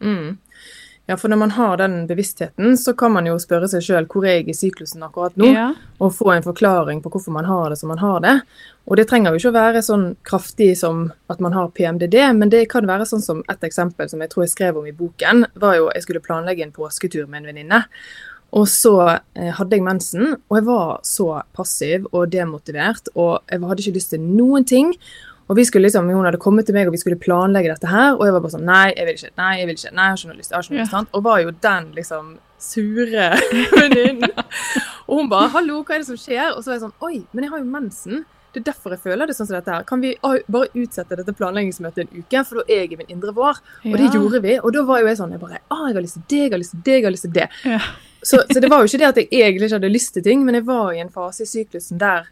Mm. 0.00 0.38
Ja, 1.10 1.16
for 1.18 1.28
når 1.28 1.38
man 1.40 1.50
har 1.50 1.76
den 1.80 2.06
bevisstheten, 2.06 2.76
så 2.78 2.92
kan 2.96 3.10
man 3.12 3.26
jo 3.26 3.34
spørre 3.42 3.66
seg 3.68 3.82
sjøl 3.82 4.06
hvor 4.06 4.22
er 4.24 4.36
jeg 4.38 4.52
i 4.52 4.54
syklusen 4.54 5.02
akkurat 5.02 5.34
nå, 5.36 5.48
Ja. 5.52 5.72
og 6.00 6.12
få 6.14 6.30
en 6.36 6.42
forklaring 6.46 7.02
på 7.02 7.10
hvorfor 7.10 7.32
man 7.34 7.44
har 7.44 7.70
det 7.70 7.78
som 7.80 7.88
man 7.90 7.98
har 7.98 8.20
det. 8.20 8.36
Og 8.86 8.96
det 8.96 9.08
trenger 9.10 9.32
jo 9.32 9.38
ikke 9.40 9.50
å 9.50 9.58
være 9.58 9.82
sånn 9.82 10.16
kraftig 10.22 10.76
som 10.78 11.12
at 11.28 11.40
man 11.40 11.52
har 11.52 11.68
PMDD, 11.74 12.32
men 12.38 12.48
det 12.48 12.68
kan 12.70 12.86
være 12.86 13.02
sånn 13.10 13.20
som 13.22 13.42
et 13.50 13.60
eksempel 13.66 14.08
som 14.08 14.20
jeg 14.20 14.30
tror 14.30 14.44
jeg 14.44 14.54
skrev 14.54 14.78
om 14.78 14.86
i 14.86 14.92
boken, 14.92 15.44
var 15.56 15.74
jo 15.76 15.90
jeg 15.92 16.02
skulle 16.06 16.22
planlegge 16.22 16.62
en 16.62 16.72
påsketur 16.72 17.26
med 17.28 17.42
en 17.42 17.50
venninne. 17.52 17.82
Og 18.52 18.66
så 18.68 18.94
eh, 19.34 19.50
hadde 19.56 19.70
jeg 19.78 19.82
mensen, 19.82 20.36
og 20.50 20.56
jeg 20.58 20.64
var 20.66 21.00
så 21.02 21.42
passiv 21.56 22.06
og 22.12 22.30
demotivert, 22.30 23.08
og 23.16 23.40
jeg 23.50 23.60
hadde 23.60 23.80
ikke 23.80 23.94
lyst 23.96 24.10
til 24.10 24.20
noen 24.20 24.64
ting. 24.68 24.94
Og 25.52 25.58
vi 25.58 25.66
skulle 25.68 25.84
liksom, 25.84 26.08
Hun 26.08 26.24
hadde 26.24 26.40
kommet 26.40 26.64
til 26.68 26.76
meg 26.76 26.88
og 26.88 26.94
vi 26.96 27.00
skulle 27.02 27.20
planlegge 27.20 27.74
dette 27.74 27.90
her, 27.90 28.14
og 28.16 28.24
jeg 28.24 28.32
var 28.32 28.44
bare 28.44 28.54
sånn 28.54 28.68
Nei, 28.68 28.86
jeg 28.96 29.08
vil 29.08 29.18
ikke. 29.18 29.32
Nei, 29.36 29.52
jeg 29.60 29.68
vil 29.68 29.76
ikke. 29.76 29.90
Nei, 29.92 30.06
jeg 30.06 30.14
har 30.14 30.20
ikke 30.20 30.30
noe 30.30 30.38
lyst. 30.40 30.50
jeg 30.52 30.56
har 30.56 30.64
ikke 30.64 30.74
noe 30.74 30.80
lyst, 30.82 30.94
sant? 30.96 31.10
Og 31.12 31.24
var 31.26 31.42
jo 31.42 31.56
den 31.66 31.88
liksom 31.98 32.30
sure 32.62 33.26
venninnen. 33.76 34.30
og 35.08 35.18
hun 35.18 35.28
bare 35.28 35.50
'Hallo, 35.52 35.82
hva 35.82 35.98
er 35.98 36.04
det 36.04 36.08
som 36.08 36.16
skjer?' 36.16 36.54
Og 36.54 36.62
så 36.62 36.72
var 36.72 36.78
jeg 36.78 36.84
sånn 36.86 36.96
'Oi, 37.02 37.26
men 37.32 37.44
jeg 37.44 37.52
har 37.52 37.60
jo 37.60 37.68
mensen'. 37.68 38.24
Det 38.52 38.60
er 38.60 38.66
derfor 38.68 38.92
jeg 38.92 39.00
føler 39.00 39.28
det 39.28 39.36
sånn 39.36 39.48
som 39.48 39.56
dette 39.56 39.72
her. 39.72 39.84
Kan 39.88 40.00
vi 40.00 40.14
bare 40.22 40.68
utsette 40.76 41.16
dette 41.16 41.32
planleggingsmøtet 41.36 42.04
en 42.04 42.20
uke? 42.20 42.44
For 42.44 42.60
da 42.60 42.64
er 42.68 42.82
jeg 42.84 42.92
i 42.92 42.98
min 43.00 43.12
indre 43.16 43.32
vår. 43.32 43.60
Og 43.88 43.96
det 43.96 44.10
gjorde 44.12 44.42
vi. 44.44 44.58
Og 44.60 44.72
da 44.72 44.82
var 44.84 45.00
jo 45.00 45.08
jeg 45.08 45.16
sånn 45.20 45.32
jeg 45.32 45.40
bare, 45.40 45.60
ah, 45.72 45.86
jeg 45.88 45.96
har 45.96 46.04
lyst 46.04 46.18
til 46.20 46.26
det, 46.28 46.42
jeg 46.42 46.52
har 46.52 46.60
lyst 46.60 46.74
til 46.76 46.82
det, 46.84 46.96
jeg 46.98 47.04
har 47.04 47.14
lyst 47.16 47.26
til 47.28 47.32
det. 47.32 47.48
Ja. 47.64 47.80
Så, 48.22 48.44
så 48.52 48.60
det 48.60 48.68
var 48.70 48.84
jo 48.84 48.90
ikke 48.90 49.00
det 49.00 49.08
at 49.08 49.16
jeg 49.22 49.28
egentlig 49.32 49.66
ikke 49.66 49.78
hadde 49.80 49.92
lyst 49.92 50.12
til 50.14 50.22
ting, 50.22 50.44
men 50.44 50.54
jeg 50.54 50.66
var 50.66 50.92
i 50.92 51.00
en 51.00 51.10
fase 51.10 51.42
i 51.42 51.48
syklusen 51.48 51.98
der 51.98 52.28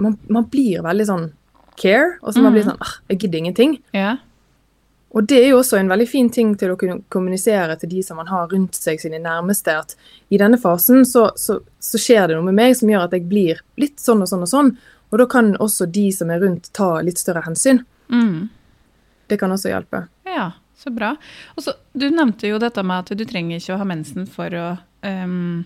man, 0.00 0.16
man 0.32 0.46
blir 0.48 0.80
veldig 0.86 1.06
sånn 1.06 1.26
care, 1.76 2.18
og 2.22 2.34
så 2.34 2.42
man 2.42 2.52
Mm. 2.52 2.56
blir 2.56 2.64
sånn 2.70 2.80
ah, 2.80 2.94
jeg 3.08 3.18
gidder 3.20 3.38
ingenting. 3.38 3.78
Ja. 3.94 4.16
Og 5.12 5.26
det 5.26 5.40
er 5.44 5.48
jo 5.50 5.58
også 5.58 5.78
en 5.80 5.88
veldig 5.90 6.08
fin 6.08 6.28
ting 6.30 6.54
til 6.56 6.70
å 6.70 6.76
kunne 6.78 7.02
kommunisere 7.10 7.76
til 7.80 7.88
de 7.90 8.02
som 8.02 8.16
man 8.16 8.26
har 8.30 8.46
rundt 8.48 8.74
seg, 8.78 9.00
sine 9.00 9.18
nærmeste, 9.18 9.74
at 9.76 9.96
i 10.30 10.38
denne 10.38 10.56
fasen 10.60 11.02
så, 11.04 11.32
så, 11.36 11.60
så 11.80 11.98
skjer 11.98 12.28
det 12.28 12.36
noe 12.36 12.46
med 12.46 12.54
meg 12.54 12.76
som 12.78 12.88
gjør 12.88 13.08
at 13.08 13.12
jeg 13.18 13.26
blir 13.28 13.58
litt 13.76 13.98
sånn 13.98 14.22
og 14.22 14.28
sånn 14.30 14.42
og 14.46 14.48
sånn. 14.52 14.70
Og 15.10 15.18
da 15.18 15.26
kan 15.26 15.56
også 15.58 15.88
de 15.90 16.12
som 16.14 16.30
er 16.30 16.38
rundt, 16.38 16.70
ta 16.72 17.00
litt 17.02 17.18
større 17.18 17.42
hensyn. 17.42 17.82
Mm. 18.08 18.48
Det 19.26 19.38
kan 19.40 19.50
også 19.50 19.72
hjelpe. 19.72 20.04
Ja, 20.30 20.52
så 20.78 20.92
bra. 20.94 21.16
Og 21.56 21.64
så, 21.66 21.74
Du 21.92 22.06
nevnte 22.08 22.46
jo 22.46 22.58
dette 22.62 22.82
med 22.86 23.02
at 23.10 23.18
du 23.18 23.24
trenger 23.26 23.58
ikke 23.58 23.74
å 23.74 23.78
ha 23.82 23.84
mensen 23.84 24.26
for 24.30 24.46
å 24.54 24.78
um, 25.02 25.64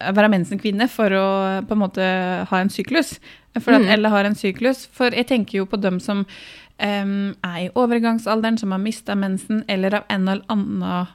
være 0.00 0.30
mensenkvinne 0.30 0.86
for 0.88 1.10
å 1.10 1.26
på 1.66 1.74
en 1.74 1.82
måte 1.82 2.06
ha 2.46 2.60
en 2.62 2.70
syklus. 2.70 3.16
For 3.60 3.76
at 3.76 3.82
Mm. 3.82 3.92
Eller 3.94 4.08
har 4.08 4.24
en 4.24 4.34
syklus. 4.34 4.86
For 4.92 5.10
jeg 5.10 5.26
tenker 5.26 5.58
jo 5.58 5.66
på 5.66 5.80
dem 5.80 6.00
som 6.00 6.24
um, 6.24 7.34
er 7.44 7.58
i 7.66 7.70
overgangsalderen, 7.74 8.58
som 8.58 8.72
har 8.72 8.78
mista 8.78 9.14
mensen, 9.14 9.64
eller 9.68 9.94
av 9.94 10.04
en 10.08 10.28
eller 10.28 10.44
annen 10.48 11.06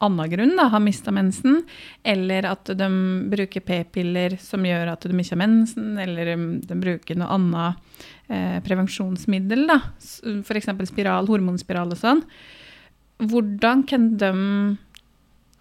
annen 0.00 0.30
grunn 0.30 0.54
da, 0.56 0.68
har 0.72 0.80
mista 0.80 1.12
mensen, 1.12 1.62
eller 2.02 2.46
at 2.48 2.70
de 2.76 2.88
bruker 3.32 3.60
p-piller 3.60 4.36
som 4.40 4.64
gjør 4.64 4.94
at 4.94 5.04
de 5.04 5.12
ikke 5.12 5.34
har 5.34 5.42
mensen, 5.42 5.90
eller 6.00 6.32
de 6.64 6.78
bruker 6.80 7.18
noe 7.20 7.28
annet 7.36 7.98
eh, 8.32 8.58
prevensjonsmiddel, 8.64 9.66
da, 9.68 9.80
f.eks. 10.00 10.70
spiral, 10.88 11.28
hormonspiral 11.28 11.92
og 11.92 12.00
sånn. 12.00 12.24
Hvordan 13.20 13.84
kan 13.88 14.14
de 14.20 14.32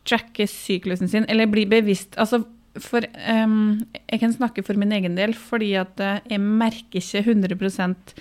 tracke 0.08 0.48
syklusen 0.48 1.12
sin, 1.12 1.28
eller 1.28 1.50
bli 1.52 1.68
bevisst 1.70 2.16
altså, 2.18 2.46
for, 2.78 3.02
um, 3.26 3.82
Jeg 4.12 4.20
kan 4.20 4.34
snakke 4.34 4.64
for 4.64 4.78
min 4.78 4.92
egen 4.92 5.18
del, 5.18 5.34
fordi 5.34 5.74
at 5.80 6.00
eh, 6.00 6.20
jeg 6.30 6.40
merker 6.42 7.02
ikke 7.02 7.24
100% 7.26 8.14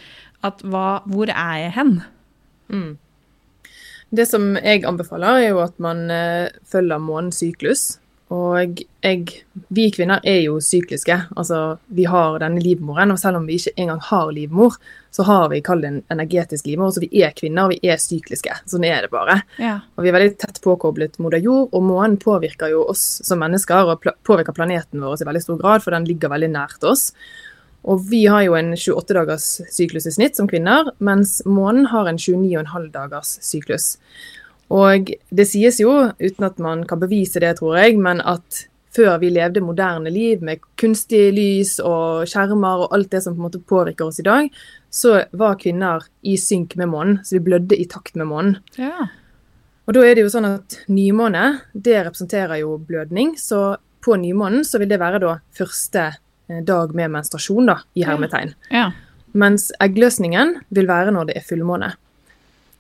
at 0.45 0.63
hva, 0.65 1.03
hvor 1.07 1.29
er 1.29 1.57
jeg 1.65 1.75
hen? 1.77 1.93
Mm. 2.69 2.99
Det 4.15 4.25
som 4.29 4.57
jeg 4.57 4.87
anbefaler, 4.89 5.43
er 5.43 5.49
jo 5.51 5.63
at 5.63 5.79
man 5.83 6.11
eh, 6.11 6.49
følger 6.65 6.99
månens 6.99 7.43
syklus. 7.43 7.99
Og 8.35 8.83
jeg, 9.01 9.45
vi 9.73 9.87
kvinner 9.95 10.21
er 10.27 10.43
jo 10.43 10.59
sykliske. 10.61 11.15
Altså, 11.33 11.79
vi 11.97 12.05
har 12.05 12.37
denne 12.43 12.61
livmoren, 12.61 13.15
og 13.15 13.21
selv 13.21 13.41
om 13.41 13.47
vi 13.49 13.57
ikke 13.57 13.73
engang 13.81 14.03
har 14.05 14.33
livmor, 14.37 14.77
så 15.15 15.25
har 15.25 15.47
vi 15.49 15.63
kall 15.65 15.81
det 15.81 15.89
en 15.89 16.01
energetisk 16.13 16.69
livmor. 16.69 16.93
Så 16.93 17.01
vi 17.07 17.09
er 17.25 17.33
kvinner, 17.37 17.65
og 17.65 17.73
vi 17.73 17.89
er 17.89 18.01
sykliske. 18.03 18.61
Sånn 18.69 18.85
er 18.85 19.07
det 19.07 19.13
bare. 19.15 19.41
Ja. 19.57 19.79
Og 19.97 20.05
vi 20.05 20.13
er 20.13 20.19
veldig 20.19 20.37
tett 20.45 20.61
påkoblet 20.65 21.17
moder 21.25 21.41
jord, 21.41 21.73
og 21.73 21.87
månen 21.89 22.19
påvirker 22.21 22.75
jo 22.75 22.85
oss 22.93 23.07
som 23.25 23.41
mennesker, 23.41 23.95
og 23.95 24.09
påvirker 24.29 24.57
planeten 24.57 25.01
vår 25.01 25.23
i 25.23 25.31
veldig 25.31 25.47
stor 25.47 25.63
grad, 25.63 25.85
for 25.87 25.97
den 25.97 26.09
ligger 26.09 26.35
veldig 26.35 26.53
nært 26.53 26.85
oss. 26.85 27.13
Og 27.89 28.03
vi 28.11 28.27
har 28.29 28.43
jo 28.45 28.57
en 28.59 28.75
28 28.77 29.17
dagers 29.17 29.47
syklus 29.73 30.09
i 30.11 30.13
snitt 30.13 30.37
som 30.37 30.49
kvinner, 30.51 30.91
mens 31.01 31.39
månen 31.49 31.89
har 31.93 32.11
en 32.11 32.19
29,5 32.21 32.91
dagers 32.93 33.39
syklus. 33.47 33.95
Og 34.75 35.13
det 35.31 35.47
sies 35.49 35.79
jo, 35.81 35.93
uten 36.21 36.45
at 36.45 36.59
man 36.61 36.85
kan 36.89 37.01
bevise 37.01 37.41
det, 37.41 37.55
tror 37.61 37.79
jeg, 37.81 37.97
men 38.01 38.21
at 38.21 38.67
før 38.97 39.19
vi 39.23 39.31
levde 39.33 39.63
moderne 39.65 40.11
liv 40.13 40.43
med 40.45 40.61
kunstig 40.81 41.29
lys 41.37 41.77
og 41.85 42.27
skjermer 42.29 42.85
og 42.85 42.95
alt 42.97 43.11
det 43.13 43.23
som 43.25 43.37
på 43.37 43.43
en 43.43 43.47
måte 43.47 43.63
påvirker 43.63 44.09
oss 44.09 44.21
i 44.21 44.27
dag, 44.27 44.49
så 44.91 45.23
var 45.37 45.59
kvinner 45.61 46.05
i 46.27 46.37
synk 46.41 46.77
med 46.81 46.91
månen, 46.93 47.21
så 47.25 47.39
vi 47.39 47.45
blødde 47.49 47.79
i 47.79 47.89
takt 47.89 48.17
med 48.19 48.31
månen. 48.31 48.61
ja. 48.81 49.09
Og 49.89 49.95
da 49.97 50.03
er 50.05 50.19
det 50.19 50.21
jo 50.27 50.29
sånn 50.29 50.45
at 50.45 50.75
nymåne, 50.93 51.63
det 51.73 51.95
representerer 52.05 52.59
jo 52.61 52.75
blødning, 52.77 53.31
så 53.41 53.79
på 54.05 54.19
nymånen 54.21 54.61
så 54.69 54.77
vil 54.83 54.91
det 54.91 54.99
være 55.01 55.21
da 55.23 55.39
første 55.57 56.03
eh, 56.11 56.59
dag 56.61 56.93
med 56.93 57.15
menstruasjon, 57.15 57.71
da, 57.71 57.79
i 57.97 58.05
hermetegn. 58.05 58.53
ja. 58.69 58.91
Mens 59.39 59.67
eggløsningen 59.81 60.55
vil 60.73 60.87
være 60.89 61.13
når 61.13 61.29
det 61.29 61.35
er 61.41 61.45
fullmåne. 61.45 61.91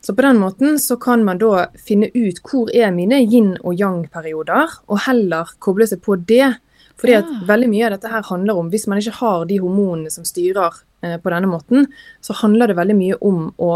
Så 0.00 0.14
på 0.14 0.22
den 0.22 0.38
måten 0.38 0.78
så 0.78 0.96
kan 0.96 1.24
man 1.26 1.40
da 1.40 1.66
finne 1.84 2.08
ut 2.14 2.38
hvor 2.46 2.70
er 2.74 2.92
mine 2.94 3.18
yin 3.24 3.56
og 3.60 3.78
yang-perioder, 3.80 4.80
og 4.86 5.04
heller 5.08 5.50
koble 5.58 5.88
seg 5.90 6.02
på 6.04 6.16
det. 6.28 6.54
Fordi 6.98 7.14
at 7.18 7.30
veldig 7.46 7.68
mye 7.70 7.86
av 7.86 7.94
dette 7.94 8.10
her 8.10 8.26
handler 8.26 8.58
om, 8.58 8.70
hvis 8.72 8.88
man 8.90 8.98
ikke 8.98 9.18
har 9.20 9.46
de 9.46 9.60
hormonene 9.62 10.10
som 10.10 10.26
styrer 10.26 10.80
eh, 11.02 11.18
på 11.22 11.30
denne 11.34 11.50
måten, 11.50 11.86
så 12.24 12.34
handler 12.40 12.70
det 12.70 12.78
veldig 12.78 12.98
mye 12.98 13.18
om 13.22 13.48
å 13.58 13.72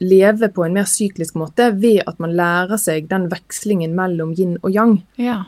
leve 0.00 0.50
på 0.52 0.64
en 0.66 0.74
mer 0.76 0.88
syklisk 0.88 1.38
måte 1.40 1.70
ved 1.80 2.02
at 2.04 2.18
man 2.20 2.34
lærer 2.36 2.76
seg 2.80 3.08
den 3.08 3.30
vekslingen 3.32 3.94
mellom 3.96 4.34
yin 4.36 4.58
og 4.62 4.72
yang. 4.74 4.98
ja. 5.16 5.44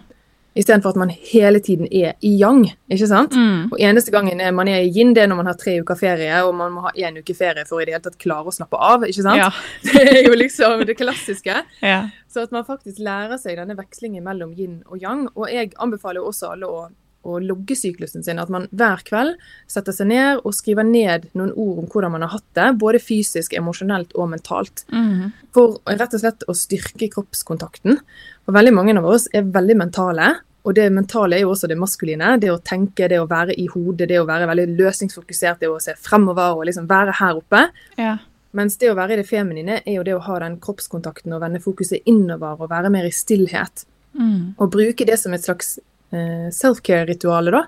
Istedenfor 0.58 0.90
at 0.90 0.96
man 0.96 1.10
hele 1.12 1.60
tiden 1.60 1.86
er 1.92 2.14
i 2.24 2.32
yang. 2.40 2.64
ikke 2.90 3.06
sant? 3.06 3.34
Mm. 3.36 3.68
Og 3.72 3.80
eneste 3.80 4.10
gangen 4.10 4.40
er 4.40 4.52
man 4.52 4.68
er 4.68 4.80
i 4.82 4.90
yin, 4.90 5.12
det 5.14 5.22
er 5.22 5.28
når 5.30 5.36
man 5.42 5.50
har 5.50 5.58
tre 5.60 5.76
uker 5.80 5.98
ferie, 5.98 6.40
og 6.44 6.54
man 6.56 6.72
må 6.74 6.86
ha 6.88 6.92
én 6.96 7.18
uke 7.20 7.34
ferie 7.36 7.66
for 7.68 7.82
i 7.82 7.86
det 7.86 7.94
hele 7.94 8.02
tatt 8.02 8.18
klare 8.18 8.50
å 8.50 8.54
slappe 8.54 8.76
av. 8.76 9.04
ikke 9.06 9.22
sant? 9.22 9.38
Ja. 9.38 9.50
Det 9.92 10.02
er 10.02 10.26
jo 10.26 10.34
liksom 10.34 10.86
det 10.86 10.96
klassiske. 10.98 11.62
ja. 11.82 12.00
Så 12.28 12.42
at 12.44 12.52
man 12.52 12.64
faktisk 12.64 12.98
lærer 13.00 13.38
seg 13.40 13.56
denne 13.56 13.76
vekslingen 13.78 14.24
mellom 14.24 14.50
yin 14.52 14.82
og 14.86 14.98
yang. 15.00 15.28
Og 15.34 15.48
jeg 15.52 15.72
anbefaler 15.80 16.20
jo 16.20 16.28
også 16.28 16.50
alle 16.52 16.68
å, 16.68 16.82
å 17.28 17.40
logge 17.42 17.76
syklusen 17.78 18.24
sin. 18.24 18.40
At 18.42 18.50
man 18.52 18.66
hver 18.70 19.02
kveld 19.06 19.36
setter 19.70 19.94
seg 19.94 20.10
ned 20.10 20.42
og 20.42 20.56
skriver 20.56 20.86
ned 20.88 21.28
noen 21.38 21.52
ord 21.54 21.84
om 21.84 21.88
hvordan 21.90 22.14
man 22.14 22.26
har 22.26 22.34
hatt 22.36 22.48
det. 22.58 22.68
Både 22.80 23.02
fysisk, 23.02 23.56
emosjonelt 23.58 24.14
og 24.16 24.32
mentalt. 24.34 24.84
Mm. 24.92 25.30
For 25.56 25.78
rett 25.88 26.16
og 26.16 26.24
slett 26.24 26.46
å 26.48 26.56
styrke 26.56 27.10
kroppskontakten. 27.14 28.00
For 28.44 28.56
veldig 28.56 28.74
mange 28.76 28.96
av 28.98 29.08
oss 29.08 29.28
er 29.34 29.48
veldig 29.48 29.78
mentale. 29.84 30.32
Og 30.68 30.74
det 30.76 30.88
mentale 30.92 31.38
er 31.38 31.46
jo 31.46 31.52
også 31.54 31.68
det 31.70 31.78
maskuline. 31.80 32.34
Det 32.42 32.50
å 32.52 32.60
tenke, 32.60 33.08
det 33.08 33.20
å 33.22 33.28
være 33.28 33.56
i 33.56 33.68
hodet, 33.72 34.08
det 34.10 34.18
å 34.20 34.26
være 34.28 34.48
veldig 34.50 34.72
løsningsfokusert, 34.76 35.62
det 35.62 35.70
å 35.72 35.78
se 35.80 35.94
fremover 35.96 36.58
og 36.58 36.66
liksom 36.68 36.90
være 36.90 37.20
her 37.20 37.44
oppe. 37.44 37.68
ja. 38.00 38.18
Mens 38.56 38.78
det 38.80 38.88
å 38.88 38.96
være 38.96 39.12
i 39.12 39.20
det 39.20 39.28
feminine 39.28 39.82
er 39.82 39.98
jo 39.98 40.04
det 40.06 40.14
å 40.16 40.24
ha 40.24 40.38
den 40.40 40.56
kroppskontakten 40.62 41.34
og 41.36 41.42
vende 41.42 41.60
fokuset 41.60 42.06
innover 42.08 42.62
og 42.64 42.70
være 42.72 42.90
mer 42.92 43.04
i 43.04 43.12
stillhet. 43.12 43.84
Mm. 44.16 44.56
Og 44.56 44.70
bruke 44.72 45.06
det 45.06 45.18
som 45.20 45.34
et 45.36 45.44
slags 45.44 45.76
eh, 46.12 46.48
self-care-ritualet, 46.54 47.54
da. 47.54 47.64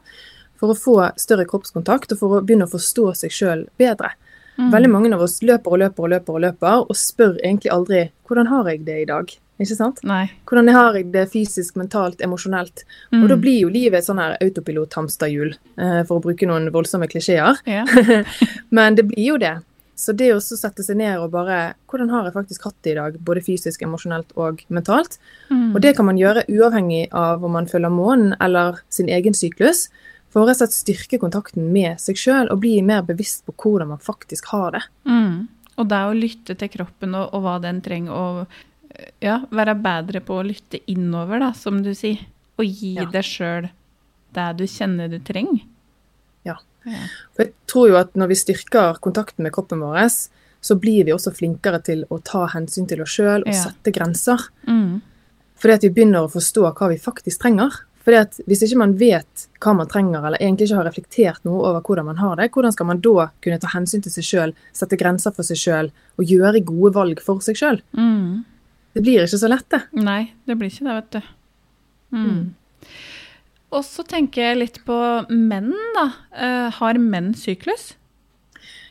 For 0.61 0.73
å 0.73 0.77
få 0.77 0.97
større 1.21 1.47
kroppskontakt 1.49 2.13
og 2.13 2.21
for 2.21 2.37
å 2.37 2.43
begynne 2.45 2.69
å 2.69 2.73
forstå 2.73 3.07
seg 3.23 3.33
sjøl 3.33 3.63
bedre. 3.81 4.13
Mm. 4.61 4.71
Veldig 4.75 4.91
mange 4.93 5.13
av 5.17 5.23
oss 5.25 5.39
løper 5.41 5.73
og 5.73 5.81
løper 5.81 6.05
og 6.05 6.11
løper 6.15 6.37
og 6.37 6.43
løper 6.45 6.83
og 6.83 6.99
spør 6.99 7.39
egentlig 7.41 7.73
aldri 7.73 8.11
'hvordan 8.29 8.47
har 8.49 8.69
jeg 8.69 8.85
det 8.85 8.99
i 9.03 9.09
dag?' 9.09 9.39
Ikke 9.61 9.77
sant? 9.77 9.99
Nei. 10.09 10.31
Hvordan 10.49 10.71
har 10.73 10.97
jeg 10.97 11.11
det 11.13 11.27
fysisk, 11.33 11.77
mentalt, 11.77 12.23
emosjonelt? 12.25 12.85
Mm. 13.13 13.23
Og 13.23 13.29
da 13.29 13.37
blir 13.37 13.59
jo 13.61 13.69
livet 13.69 14.07
sånn 14.07 14.21
her 14.23 14.39
autopilot-hamsterhjul, 14.41 15.53
eh, 15.77 16.03
for 16.09 16.17
å 16.17 16.25
bruke 16.25 16.49
noen 16.49 16.71
voldsomme 16.73 17.09
klisjeer. 17.13 17.61
ja. 17.69 17.85
Men 18.77 18.97
det 18.97 19.05
blir 19.11 19.27
jo 19.27 19.37
det. 19.37 19.59
Så 20.01 20.15
det 20.17 20.31
å 20.33 20.41
sette 20.41 20.85
seg 20.87 20.97
ned 20.97 21.21
og 21.21 21.33
bare 21.35 21.75
Hvordan 21.91 22.09
har 22.13 22.25
jeg 22.29 22.37
faktisk 22.39 22.65
hatt 22.69 22.79
det 22.87 22.95
i 22.95 22.99
dag? 22.99 23.19
Både 23.21 23.43
fysisk, 23.45 23.83
emosjonelt 23.85 24.33
og 24.41 24.63
mentalt. 24.73 25.19
Mm. 25.51 25.75
Og 25.75 25.81
det 25.85 25.93
kan 25.99 26.09
man 26.09 26.21
gjøre 26.21 26.47
uavhengig 26.49 27.09
av 27.13 27.45
om 27.45 27.53
man 27.59 27.69
følger 27.69 27.93
månen 27.93 28.33
eller 28.41 28.81
sin 28.89 29.11
egen 29.13 29.37
syklus. 29.37 29.89
For 30.31 30.47
å 30.47 30.55
styrke 30.55 31.19
kontakten 31.19 31.73
med 31.75 31.99
seg 32.01 32.17
sjøl 32.17 32.51
og 32.55 32.61
bli 32.63 32.77
mer 32.87 33.03
bevisst 33.03 33.43
på 33.49 33.55
hvordan 33.59 33.91
man 33.93 34.03
faktisk 34.03 34.53
har 34.55 34.77
det. 34.79 34.83
Mm. 35.11 35.49
Og 35.77 35.89
det 35.91 36.01
å 36.07 36.15
lytte 36.17 36.55
til 36.61 36.71
kroppen 36.71 37.17
og, 37.19 37.33
og 37.35 37.43
hva 37.45 37.57
den 37.65 37.81
trenger, 37.83 38.15
og 38.15 38.47
ja, 39.25 39.41
være 39.51 39.75
bedre 39.81 40.21
på 40.25 40.39
å 40.39 40.47
lytte 40.47 40.81
innover, 40.93 41.41
da, 41.43 41.51
som 41.57 41.83
du 41.83 41.93
sier. 41.99 42.23
Og 42.61 42.67
gi 42.69 42.95
Ja. 42.99 43.07
deg 43.11 43.25
sjøl 43.25 43.71
det 44.37 44.49
du 44.59 44.65
kjenner 44.71 45.09
du 45.11 45.19
trenger. 45.19 45.65
Ja. 46.87 47.03
For 47.37 47.45
jeg 47.45 47.53
tror 47.67 47.89
jo 47.91 47.97
at 48.01 48.15
når 48.17 48.29
vi 48.33 48.39
styrker 48.41 49.01
kontakten 49.05 49.45
med 49.45 49.53
kroppen 49.53 49.81
vår, 49.85 50.09
så 50.61 50.77
blir 50.81 51.05
vi 51.09 51.13
også 51.13 51.33
flinkere 51.37 51.83
til 51.85 52.05
å 52.11 52.19
ta 52.25 52.47
hensyn 52.53 52.87
til 52.89 53.01
oss 53.03 53.15
sjøl 53.17 53.43
og 53.47 53.53
Ja. 53.53 53.63
sette 53.69 53.93
grenser. 53.93 54.49
Mm. 54.69 55.01
Fordi 55.61 55.75
at 55.75 55.83
vi 55.83 55.91
begynner 55.91 56.25
å 56.25 56.33
forstå 56.33 56.65
hva 56.75 56.89
vi 56.89 56.97
faktisk 56.97 57.41
trenger. 57.41 57.71
Fordi 58.05 58.17
at 58.17 58.41
Hvis 58.49 58.63
ikke 58.65 58.79
man 58.79 58.95
vet 58.97 59.47
hva 59.61 59.75
man 59.77 59.87
trenger, 59.87 60.25
eller 60.25 60.39
egentlig 60.39 60.69
ikke 60.71 60.77
har 60.77 60.85
reflektert 60.89 61.45
noe 61.45 61.61
over 61.69 61.81
hvordan 61.83 62.07
man 62.07 62.17
har 62.17 62.37
det, 62.37 62.51
hvordan 62.51 62.73
skal 62.73 62.87
man 62.87 63.01
da 63.01 63.31
kunne 63.43 63.61
ta 63.61 63.69
hensyn 63.69 64.03
til 64.03 64.11
seg 64.11 64.25
sjøl, 64.25 64.55
sette 64.73 64.97
grenser 64.97 65.35
for 65.37 65.43
seg 65.45 65.57
sjøl 65.57 65.91
og 66.19 66.25
gjøre 66.25 66.65
gode 66.65 66.95
valg 66.95 67.21
for 67.21 67.41
seg 67.41 67.57
sjøl? 67.57 67.83
Mm. 67.95 68.45
Det 68.95 69.03
blir 69.05 69.21
ikke 69.23 69.39
så 69.39 69.49
lett, 69.49 69.69
det. 69.69 69.83
Nei, 69.93 70.33
det 70.47 70.57
blir 70.59 70.71
ikke 70.73 70.89
det, 70.89 70.95
vet 70.97 71.11
du. 71.11 71.23
Mm. 72.17 72.55
Og 73.71 73.85
så 73.87 74.03
tenker 74.07 74.49
jeg 74.51 74.59
litt 74.59 74.79
på 74.87 74.97
menn, 75.31 75.73
da. 75.95 76.07
Eh, 76.35 76.71
har 76.81 76.99
menn 76.99 77.33
syklus? 77.39 77.93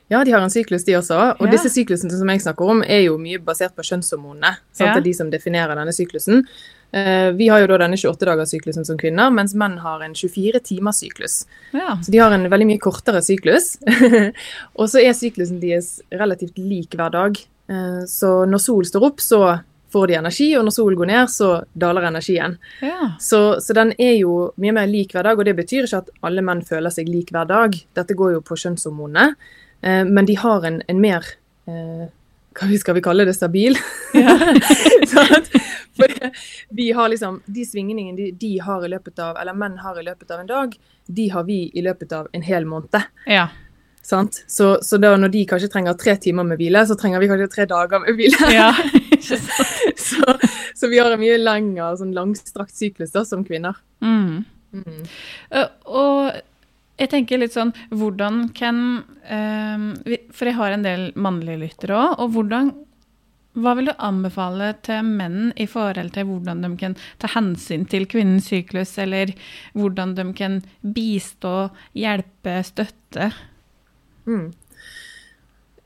Ja, 0.10 0.24
de 0.26 0.32
har 0.34 0.42
en 0.42 0.50
syklus, 0.50 0.86
de 0.88 0.96
også. 0.98 1.36
Og 1.40 1.46
Ja. 1.46 1.52
disse 1.52 1.70
syklusene 1.70 2.10
som 2.18 2.28
jeg 2.28 2.42
snakker 2.42 2.70
om, 2.70 2.82
er 2.84 3.04
jo 3.04 3.18
mye 3.18 3.38
basert 3.38 3.76
på 3.76 3.84
kjønnshormonene. 3.86 4.56
Sant? 4.74 4.88
Ja. 4.88 4.94
Det 4.96 5.02
er 5.02 5.10
de 5.10 5.14
som 5.14 5.30
definerer 5.30 5.76
denne 5.76 5.94
syklusen. 5.94 6.48
Eh, 6.92 7.32
vi 7.38 7.48
har 7.48 7.60
jo 7.60 7.68
da 7.68 7.78
denne 7.78 7.96
28-dagerssyklusen 8.00 8.86
som 8.88 8.98
kvinner, 8.98 9.30
mens 9.32 9.54
menn 9.54 9.78
har 9.78 10.02
en 10.02 10.14
24-timerssyklus. 10.16 11.46
Ja. 11.74 11.98
Så 12.02 12.10
de 12.10 12.18
har 12.18 12.32
en 12.32 12.50
veldig 12.50 12.66
mye 12.72 12.80
kortere 12.82 13.22
syklus. 13.22 13.78
og 14.80 14.90
så 14.90 15.04
er 15.04 15.14
syklusen 15.14 15.60
deres 15.62 16.02
relativt 16.12 16.58
lik 16.58 16.96
hver 16.98 17.12
dag. 17.14 17.38
Eh, 17.70 18.02
så 18.10 18.48
når 18.50 18.64
sol 18.64 18.86
står 18.90 19.06
opp, 19.12 19.22
så 19.22 19.44
får 19.92 20.08
de 20.08 20.14
energi, 20.20 20.48
og 20.58 20.66
når 20.68 20.76
solen 20.76 20.98
går 21.00 21.10
ned, 21.10 21.32
så 21.34 21.50
daler 21.74 22.06
energien. 22.12 22.58
ja. 22.86 23.14
Så, 23.20 23.40
så 23.62 23.74
den 23.74 23.94
er 23.98 24.16
jo 24.20 24.52
mye 24.62 24.74
mer 24.78 24.88
lik 24.88 25.14
hver 25.16 25.24
dag, 25.26 25.40
og 25.40 25.46
det 25.46 25.56
betyr 25.58 25.88
ikke 25.88 26.04
at 26.04 26.10
alle 26.22 26.42
menn 26.46 26.62
føler 26.66 26.94
seg 26.94 27.10
lik 27.10 27.32
hver 27.34 27.48
dag. 27.50 27.74
Dette 27.98 28.14
går 28.18 28.36
jo 28.38 28.42
på 28.46 28.58
kjønnshormonene, 28.60 29.36
eh, 29.82 30.04
men 30.06 30.26
de 30.30 30.36
har 30.38 30.66
en, 30.70 30.82
en 30.88 31.02
mer 31.02 31.26
eh, 31.68 32.08
hva 32.60 32.68
skal 32.82 32.96
vi 32.98 33.02
kalle 33.06 33.24
det 33.26 33.36
stabil? 33.38 33.78
Ja. 34.18 34.36
at- 35.38 35.52
For 36.00 36.08
vi 36.76 36.92
har 36.96 37.10
liksom, 37.12 37.42
De 37.46 37.66
svingningene 37.68 38.16
de, 38.18 38.30
de 38.32 38.52
har 38.64 38.84
i 38.86 38.90
løpet 38.92 39.20
av, 39.20 39.38
eller 39.42 39.54
menn 39.58 39.78
har 39.84 39.98
i 40.00 40.04
løpet 40.06 40.32
av 40.32 40.40
en 40.44 40.48
dag, 40.50 40.76
de 41.08 41.26
har 41.34 41.44
vi 41.48 41.58
i 41.74 41.82
løpet 41.86 42.14
av 42.16 42.28
en 42.34 42.42
hel 42.46 42.66
måned. 42.70 42.96
ja. 43.28 43.48
Sant? 44.10 44.42
Så, 44.50 44.72
så 44.82 44.98
da 44.98 45.12
når 45.20 45.30
de 45.36 45.46
kanskje 45.50 45.70
trenger 45.70 45.98
tre 46.00 46.16
timer 46.22 46.48
med 46.48 46.58
hvile, 46.58 46.82
så 46.90 46.98
trenger 46.98 47.22
vi 47.22 47.30
kanskje 47.30 47.50
tre 47.54 47.66
dager 47.70 48.02
med 48.02 48.18
hvile. 48.18 48.52
ja. 48.56 48.72
så, 50.10 50.38
så 50.76 50.90
vi 50.90 50.98
har 50.98 51.14
en 51.14 51.22
mye 51.22 51.38
lengre, 51.38 51.92
sånn 52.00 52.16
langstrakt 52.18 52.74
syklus 52.74 53.14
da, 53.14 53.22
som 53.28 53.46
kvinner. 53.46 53.78
Mm. 54.02 54.46
Mm. 54.74 55.02
Uh, 55.54 55.68
Og 55.90 56.40
jeg 57.00 57.10
tenker 57.10 57.40
litt 57.42 57.56
sånn 57.56 57.72
Hvordan 57.90 58.52
kan 58.54 59.00
uh, 59.26 60.20
For 60.30 60.46
jeg 60.46 60.58
har 60.60 60.76
en 60.76 60.86
del 60.86 61.08
mannlige 61.18 61.64
lyttere 61.64 61.98
òg. 61.98 62.20
Og 62.22 62.36
hvordan 62.36 62.70
Hva 63.58 63.74
vil 63.80 63.90
du 63.90 63.94
anbefale 63.98 64.72
til 64.86 65.10
menn 65.10 65.50
i 65.58 65.66
forhold 65.70 66.14
til 66.16 66.28
hvordan 66.30 66.62
de 66.66 66.70
kan 66.82 66.98
ta 67.22 67.32
hensyn 67.34 67.88
til 67.90 68.06
kvinnens 68.10 68.52
syklus, 68.52 68.94
eller 69.02 69.34
hvordan 69.74 70.14
de 70.16 70.28
kan 70.38 70.60
bistå, 70.86 71.72
hjelpe, 71.98 72.60
støtte? 72.70 73.32
Mm. 74.30 74.50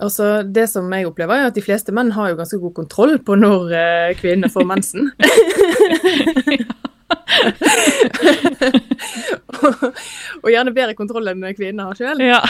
Altså, 0.03 0.29
det 0.43 0.67
som 0.71 0.89
jeg 0.91 1.07
opplever, 1.07 1.39
er 1.39 1.49
at 1.49 1.55
de 1.55 1.63
fleste 1.63 1.93
menn 1.95 2.11
har 2.11 2.31
jo 2.33 2.39
ganske 2.39 2.59
god 2.59 2.73
kontroll 2.81 3.17
på 3.23 3.37
når 3.39 3.69
kvinner 3.69 4.17
kvinnene 4.19 4.51
får 4.51 4.67
mensen. 4.67 5.13
og, 9.63 9.83
og 10.43 10.49
gjerne 10.51 10.73
bedre 10.75 10.95
kontroll 10.97 11.31
enn 11.31 11.45
kvinnene 11.55 11.87
har 11.89 11.99
sjøl. 11.99 12.23
Ja. 12.23 12.41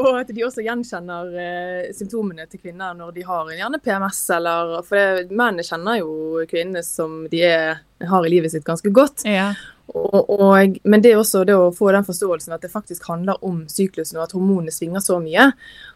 og 0.00 0.20
at 0.20 0.32
de 0.34 0.44
også 0.46 0.64
gjenkjenner 0.66 1.32
uh, 1.34 1.88
symptomene 1.96 2.46
til 2.50 2.62
kvinner 2.62 2.96
når 2.98 3.16
de 3.16 3.26
har 3.28 3.50
gjerne 3.54 3.82
PMS, 3.82 4.22
eller 4.38 4.78
For 4.88 5.24
mennene 5.30 5.66
kjenner 5.66 6.00
jo 6.02 6.44
kvinnene 6.50 6.84
som 6.86 7.24
de 7.30 7.42
er, 7.48 7.82
har 8.08 8.26
i 8.26 8.32
livet 8.32 8.54
sitt 8.54 8.66
ganske 8.68 8.92
godt. 8.94 9.26
ja. 9.28 9.52
Og, 9.88 10.28
og, 10.28 10.74
men 10.84 11.00
det 11.00 11.14
er 11.14 11.20
også 11.20 11.46
det 11.48 11.54
å 11.56 11.70
få 11.72 11.88
den 11.94 12.04
forståelsen 12.04 12.52
at 12.52 12.64
det 12.64 12.68
faktisk 12.72 13.06
handler 13.08 13.40
om 13.44 13.62
syklusen, 13.72 14.18
og 14.18 14.26
at 14.26 14.34
hormonene 14.36 14.74
svinger 14.74 15.00
så 15.00 15.16
mye. 15.22 15.48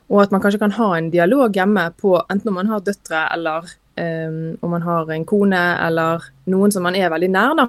Og 0.09 0.23
at 0.25 0.33
man 0.33 0.41
kanskje 0.45 0.63
kan 0.63 0.73
ha 0.79 0.89
en 0.97 1.11
dialog 1.13 1.53
hjemme 1.57 1.85
på 2.01 2.17
enten 2.23 2.53
om 2.53 2.57
man 2.57 2.73
har 2.73 2.85
døtre, 2.85 3.27
eller 3.35 3.69
um, 3.97 4.57
om 4.61 4.71
man 4.71 4.83
har 4.83 5.11
en 5.13 5.25
kone, 5.29 5.63
eller 5.87 6.25
noen 6.53 6.73
som 6.73 6.85
man 6.87 6.97
er 6.99 7.13
veldig 7.13 7.31
nær. 7.33 7.57
da. 7.59 7.69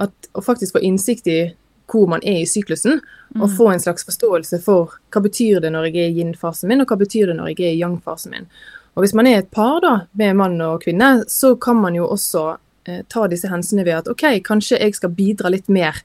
At, 0.00 0.30
og 0.32 0.44
faktisk 0.46 0.78
få 0.78 0.84
innsikt 0.86 1.28
i 1.28 1.40
hvor 1.90 2.06
man 2.06 2.22
er 2.22 2.42
i 2.42 2.46
syklusen, 2.46 3.00
og 3.38 3.50
få 3.56 3.70
en 3.70 3.82
slags 3.82 4.04
forståelse 4.06 4.60
for 4.62 4.94
hva 5.10 5.22
betyr 5.22 5.60
det 5.62 5.72
når 5.74 5.88
jeg 5.88 5.96
er 6.04 6.12
i 6.12 6.20
yin-fasen 6.20 6.70
min, 6.70 6.82
og 6.82 6.90
hva 6.90 6.98
betyr 7.00 7.30
det 7.30 7.36
når 7.38 7.52
jeg 7.52 7.66
er 7.66 7.74
i 7.74 7.80
yang-fasen 7.82 8.34
min. 8.34 8.48
Og 8.94 9.04
hvis 9.04 9.14
man 9.14 9.26
er 9.26 9.40
et 9.40 9.50
par 9.54 9.78
da, 9.82 9.92
med 10.18 10.36
mann 10.38 10.60
og 10.66 10.82
kvinne, 10.84 11.24
så 11.30 11.54
kan 11.62 11.78
man 11.78 11.94
jo 11.98 12.08
også 12.10 12.44
eh, 12.86 13.02
ta 13.08 13.26
disse 13.30 13.50
hensynene 13.50 13.86
ved 13.86 13.98
at 14.00 14.10
OK, 14.10 14.26
kanskje 14.46 14.80
jeg 14.80 14.98
skal 14.98 15.14
bidra 15.14 15.52
litt 15.52 15.70
mer 15.70 16.02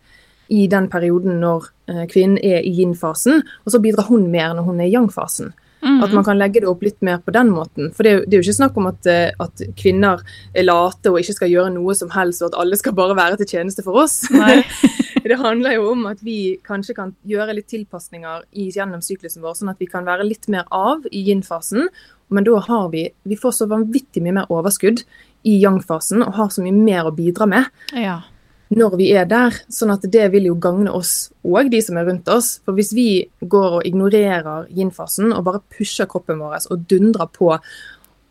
i 0.53 0.67
den 0.69 0.89
perioden 0.89 1.39
når 1.41 1.69
eh, 1.89 2.05
kvinnen 2.11 2.37
er 2.37 2.61
i 2.61 2.73
yin-fasen, 2.77 3.41
og 3.65 3.73
så 3.73 3.81
bidrar 3.81 4.09
hun 4.09 4.29
mer 4.31 4.53
når 4.53 4.69
hun 4.69 4.81
er 4.81 4.89
i 4.89 4.93
yang-fasen. 4.93 5.53
Mm. 5.85 5.99
At 6.01 6.13
man 6.17 6.25
kan 6.25 6.39
legge 6.39 6.63
det 6.63 6.69
opp 6.69 6.81
litt 6.81 6.97
mer 7.05 7.19
på 7.21 7.33
den 7.35 7.51
måten. 7.53 7.91
For 7.93 8.07
det 8.07 8.15
det 8.25 8.33
er 8.33 8.41
jo 8.41 8.45
ikke 8.47 8.57
snakk 8.57 8.77
om 8.81 8.87
at, 8.89 9.05
eh, 9.05 9.31
at 9.39 9.61
kvinner 9.77 10.23
er 10.55 10.65
late 10.65 11.11
og 11.11 11.19
ikke 11.21 11.35
skal 11.37 11.51
gjøre 11.51 11.73
noe 11.75 11.93
som 11.97 12.09
helst, 12.09 12.41
og 12.41 12.51
at 12.51 12.59
alle 12.63 12.79
skal 12.79 12.95
bare 12.97 13.17
være 13.17 13.37
til 13.41 13.51
tjeneste 13.53 13.85
for 13.85 14.01
oss. 14.01 14.23
Nei. 14.33 14.63
det 15.29 15.37
handler 15.41 15.77
jo 15.77 15.91
om 15.91 16.05
at 16.09 16.23
vi 16.25 16.57
kanskje 16.65 16.97
kan 16.97 17.13
gjøre 17.29 17.57
litt 17.59 17.69
tilpasninger 17.69 18.47
i, 18.53 18.71
gjennom 18.73 19.03
syklusen 19.05 19.45
vår, 19.45 19.59
sånn 19.59 19.73
at 19.75 19.81
vi 19.81 19.89
kan 19.91 20.07
være 20.07 20.25
litt 20.25 20.49
mer 20.49 20.65
av 20.73 21.05
i 21.11 21.21
yin-fasen. 21.29 21.89
Men 22.33 22.47
da 22.47 22.57
har 22.65 22.89
vi 22.89 23.09
Vi 23.23 23.37
får 23.37 23.51
så 23.53 23.67
vanvittig 23.69 24.23
mye 24.25 24.33
mer 24.39 24.49
overskudd 24.49 25.03
i 25.45 25.59
yang-fasen 25.61 26.23
og 26.25 26.33
har 26.39 26.49
så 26.49 26.63
mye 26.65 26.73
mer 26.73 27.05
å 27.05 27.13
bidra 27.13 27.45
med 27.45 27.69
Ja. 27.93 28.23
Når 28.73 28.95
vi 28.97 29.11
er 29.13 29.25
der. 29.29 29.53
Sånn 29.69 29.93
at 29.93 30.05
det 30.11 30.31
vil 30.33 30.47
jo 30.49 30.55
gagne 30.55 30.91
oss 30.91 31.31
og 31.45 31.69
de 31.71 31.81
som 31.85 31.97
er 31.97 32.07
rundt 32.09 32.27
oss. 32.33 32.59
For 32.65 32.73
hvis 32.77 32.93
vi 32.97 33.07
går 33.41 33.79
og 33.79 33.85
ignorerer 33.87 34.69
yin-fasen 34.73 35.33
og 35.33 35.43
bare 35.45 35.61
pusher 35.77 36.09
kroppen 36.09 36.39
vår 36.41 36.65
og 36.71 36.87
dundrer 36.89 37.29
på 37.35 37.51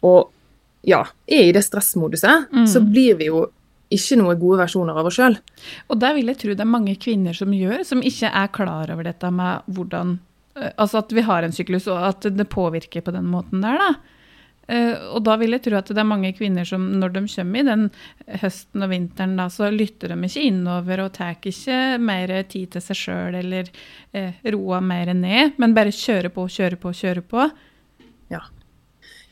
og 0.05 0.31
ja, 0.85 1.05
er 1.27 1.47
i 1.49 1.53
det 1.57 1.63
stressmoduset, 1.65 2.51
Mm. 2.53 2.67
så 2.69 2.81
blir 2.85 3.17
vi 3.17 3.31
jo 3.31 3.47
ikke 3.95 4.19
noen 4.19 4.39
gode 4.41 4.59
versjoner 4.59 4.97
av 4.99 5.07
oss 5.07 5.17
sjøl. 5.17 5.37
Og 5.89 5.99
der 6.01 6.15
vil 6.15 6.27
jeg 6.27 6.39
tro 6.39 6.49
det 6.53 6.61
er 6.61 6.69
mange 6.69 6.97
kvinner 7.01 7.33
som 7.33 7.53
gjør, 7.53 7.85
som 7.87 8.03
ikke 8.03 8.29
er 8.29 8.49
klar 8.53 8.91
over 8.93 9.05
dette 9.05 9.31
med 9.33 9.63
hvordan 9.71 10.19
eh, 10.57 10.73
Altså 10.79 10.99
at 10.99 11.13
vi 11.13 11.21
har 11.23 11.43
en 11.43 11.53
syklus, 11.53 11.87
og 11.89 12.03
at 12.03 12.21
det 12.37 12.49
påvirker 12.49 13.01
på 13.03 13.13
den 13.15 13.25
måten 13.25 13.63
der, 13.63 13.79
da. 13.79 13.95
Eh, 14.67 14.97
og 15.13 15.21
da 15.27 15.37
vil 15.41 15.53
jeg 15.57 15.65
tro 15.67 15.77
at 15.77 15.91
det 15.93 16.01
er 16.01 16.09
mange 16.09 16.33
kvinner 16.37 16.65
som 16.69 16.87
når 17.01 17.15
de 17.17 17.23
kommer 17.35 17.61
i 17.61 17.67
den 17.69 17.85
høsten 18.43 18.87
og 18.87 18.93
vinteren, 18.93 19.37
da, 19.41 19.49
så 19.53 19.69
lytter 19.73 20.15
de 20.15 20.19
ikke 20.29 20.47
innover 20.49 21.05
og 21.05 21.13
tar 21.19 21.37
ikke 21.37 21.99
mer 22.01 22.33
tid 22.49 22.73
til 22.75 22.85
seg 22.85 23.01
sjøl 23.01 23.39
eller 23.43 23.69
eh, 24.17 24.41
roer 24.55 24.85
mer 24.85 25.13
ned, 25.17 25.59
men 25.61 25.77
bare 25.77 25.95
kjører 25.95 26.33
på, 26.33 26.47
kjører 26.49 26.81
på, 26.81 26.95
kjører 26.97 27.27
på. 27.29 27.49
Ja. 28.33 28.41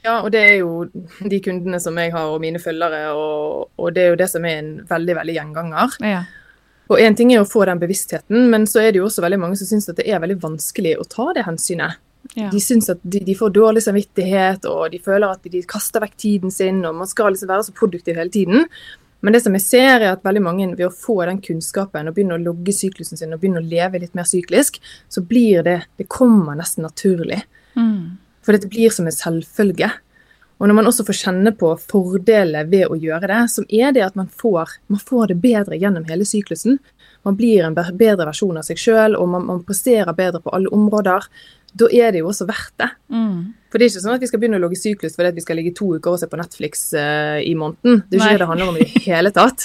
ja. 0.04 0.18
og 0.18 0.30
det 0.34 0.44
er 0.50 0.54
jo 0.60 0.84
de 0.92 1.40
kundene 1.44 1.80
som 1.80 1.96
jeg 1.98 2.12
har 2.12 2.28
og 2.28 2.42
mine 2.44 2.60
følgere, 2.62 3.08
og, 3.16 3.72
og 3.80 3.96
det 3.96 4.04
er 4.04 4.14
jo 4.14 4.20
det 4.20 4.30
som 4.34 4.44
er 4.48 4.60
en 4.60 4.72
veldig, 4.90 5.18
veldig 5.22 5.40
gjenganger. 5.40 5.98
Ja. 6.04 6.22
Og 6.92 7.00
én 7.00 7.16
ting 7.16 7.30
er 7.32 7.40
å 7.40 7.48
få 7.48 7.64
den 7.64 7.80
bevisstheten, 7.80 8.50
men 8.52 8.66
så 8.68 8.82
er 8.82 8.92
det 8.92 9.00
jo 9.00 9.08
også 9.08 9.22
veldig 9.24 9.40
mange 9.40 9.56
som 9.56 9.70
syns 9.70 9.88
at 9.88 9.96
det 9.96 10.10
er 10.12 10.20
veldig 10.20 10.42
vanskelig 10.42 10.98
å 11.00 11.06
ta 11.08 11.30
det 11.32 11.46
hensynet. 11.46 12.02
Ja. 12.35 12.48
De 12.52 12.61
syns 12.62 12.88
at 12.92 13.00
de, 13.02 13.20
de, 13.26 13.35
får 13.37 13.52
dårlig 13.52 13.82
samvittighet, 13.85 14.66
og 14.70 14.90
de 14.92 15.00
føler 15.02 15.28
at 15.28 15.52
de 15.52 15.62
kaster 15.68 16.02
vekk 16.04 16.16
tiden 16.16 16.54
sin, 16.54 16.80
og 16.88 16.96
man 17.02 17.11
skal 17.11 17.35
liksom 17.35 17.50
være 17.50 17.66
så 17.68 17.74
produktiv 17.76 18.16
hele 18.16 18.32
tiden. 18.32 18.68
Men 19.22 19.37
det 19.37 19.42
som 19.44 19.54
jeg 19.54 19.62
ser 19.62 20.00
er 20.00 20.08
at 20.11 20.24
veldig 20.26 20.42
mange 20.42 20.70
ved 20.72 20.88
å 20.88 20.94
få 20.94 21.20
den 21.28 21.38
kunnskapen 21.44 22.08
og 22.11 22.16
begynne 22.16 22.38
å 22.38 22.42
logge 22.42 22.74
syklusen 22.74 23.20
sin 23.20 23.35
og 23.35 23.42
begynne 23.42 23.62
å 23.62 23.68
leve 23.68 24.00
litt 24.02 24.16
mer 24.18 24.26
syklisk, 24.26 24.80
så 25.08 25.22
blir 25.22 25.62
det 25.62 25.82
Det 25.98 26.08
kommer 26.11 26.58
nesten 26.58 26.82
naturlig. 26.82 27.42
Mm. 27.76 28.18
For 28.42 28.58
det 28.58 28.70
blir 28.72 28.90
som 28.90 29.06
en 29.06 29.14
selvfølge. 29.14 29.92
Og 30.58 30.68
når 30.68 30.74
man 30.78 30.87
også 30.87 31.04
får 31.06 31.18
kjenne 31.18 31.52
på 31.58 31.70
fordeler 31.90 32.66
ved 32.70 32.90
å 32.90 32.98
gjøre 32.98 33.30
det, 33.30 33.40
så 33.50 33.64
er 33.66 33.94
det 33.94 34.04
at 34.06 34.18
man 34.18 34.28
får, 34.30 34.76
man 34.90 35.00
får 35.02 35.32
det 35.32 35.40
bedre 35.42 35.78
gjennom 35.78 36.04
hele 36.11 36.26
syklusen. 36.26 36.78
Man 37.26 37.38
blir 37.38 37.64
en 37.66 37.74
bedre 37.74 38.26
versjon 38.28 38.58
av 38.58 38.66
seg 38.66 38.78
sjøl, 38.78 39.16
og 39.18 39.30
man, 39.30 39.46
man 39.48 39.64
presterer 39.66 40.14
bedre 40.14 40.42
på 40.42 40.54
alle 40.54 40.70
områder 40.74 41.26
da 41.72 41.88
er 41.88 42.12
det 42.12 42.20
jo 42.20 42.28
også 42.28 42.44
verdt 42.48 42.74
det. 42.82 42.88
Mm. 43.12 43.37
For 43.72 43.80
det 43.80 43.87
er 43.87 43.92
ikke 43.92 44.02
sånn 44.04 44.14
at 44.18 44.22
vi 44.22 44.28
skal 44.28 44.40
begynne 44.42 44.58
å 44.58 44.62
logge 44.62 44.76
syklus 44.76 45.14
fordi 45.16 45.30
vi 45.38 45.44
skal 45.44 45.56
ligge 45.56 45.72
to 45.76 45.87
uker 45.96 46.12
og 46.12 46.18
se 46.20 46.28
på 46.28 46.37
Netflix 46.37 46.82
uh, 46.92 47.38
i 47.40 47.54
måneden. 47.56 48.02
Det 48.11 48.18
er 48.18 48.20
ikke 48.20 48.26
Nei. 48.26 48.35
det 48.35 48.42
det 48.42 48.48
handler 48.50 48.72
om 48.72 48.76
i 48.76 48.85
det 48.85 49.02
hele 49.06 49.32
tatt. 49.32 49.64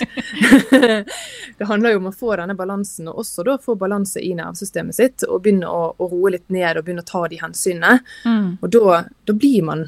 det 1.59 1.67
handler 1.67 1.95
jo 1.95 1.99
om 1.99 2.07
å 2.07 2.15
få 2.15 2.37
denne 2.39 2.55
balansen, 2.55 3.09
og 3.11 3.19
også 3.25 3.43
da 3.47 3.57
få 3.59 3.75
balanse 3.79 4.23
i 4.23 4.31
nervesystemet 4.37 4.95
sitt. 4.95 5.27
Og 5.27 5.43
begynne 5.43 5.67
å, 5.67 5.91
å, 5.91 6.09
roe 6.13 6.37
litt 6.37 6.47
ned 6.53 6.79
og 6.79 6.87
begynne 6.87 7.03
å 7.03 7.11
ta 7.11 7.25
de 7.27 7.41
hensynene. 7.41 7.99
Mm. 8.23 8.49
Og 8.61 8.71
da, 8.77 9.01
da, 9.27 9.35
blir 9.35 9.67
man 9.67 9.83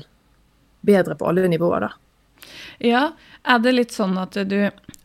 bedre 0.83 1.15
på 1.15 1.31
alle 1.31 1.47
nivåer, 1.47 1.87
da. 1.87 2.49
Ja, 2.83 3.05
er 3.47 3.63
det 3.63 3.75
litt 3.75 3.95
sånn 3.95 4.19
at 4.19 4.35
du 4.47 4.59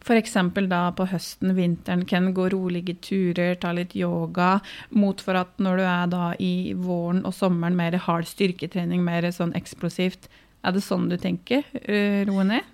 F.eks. 0.05 0.35
da 0.69 0.81
på 0.93 1.07
høsten, 1.09 1.55
vinteren, 1.57 2.05
kan 2.05 2.29
gå 2.37 2.51
rolige 2.53 2.97
turer, 3.01 3.55
ta 3.57 3.73
litt 3.73 3.95
yoga, 3.97 4.59
mot 4.93 5.21
for 5.25 5.41
at 5.41 5.57
når 5.57 5.81
du 5.81 5.85
er 5.89 6.11
da 6.13 6.27
i 6.37 6.75
våren 6.77 7.23
og 7.25 7.33
sommeren 7.33 7.79
mer 7.79 7.97
hard 8.05 8.29
styrketrening, 8.29 9.01
mer 9.05 9.31
sånn 9.33 9.57
eksplosivt. 9.57 10.29
Er 10.65 10.77
det 10.77 10.85
sånn 10.85 11.09
du 11.09 11.17
tenker? 11.21 11.65
Eh, 11.81 12.21
roe 12.29 12.45
ned? 12.45 12.69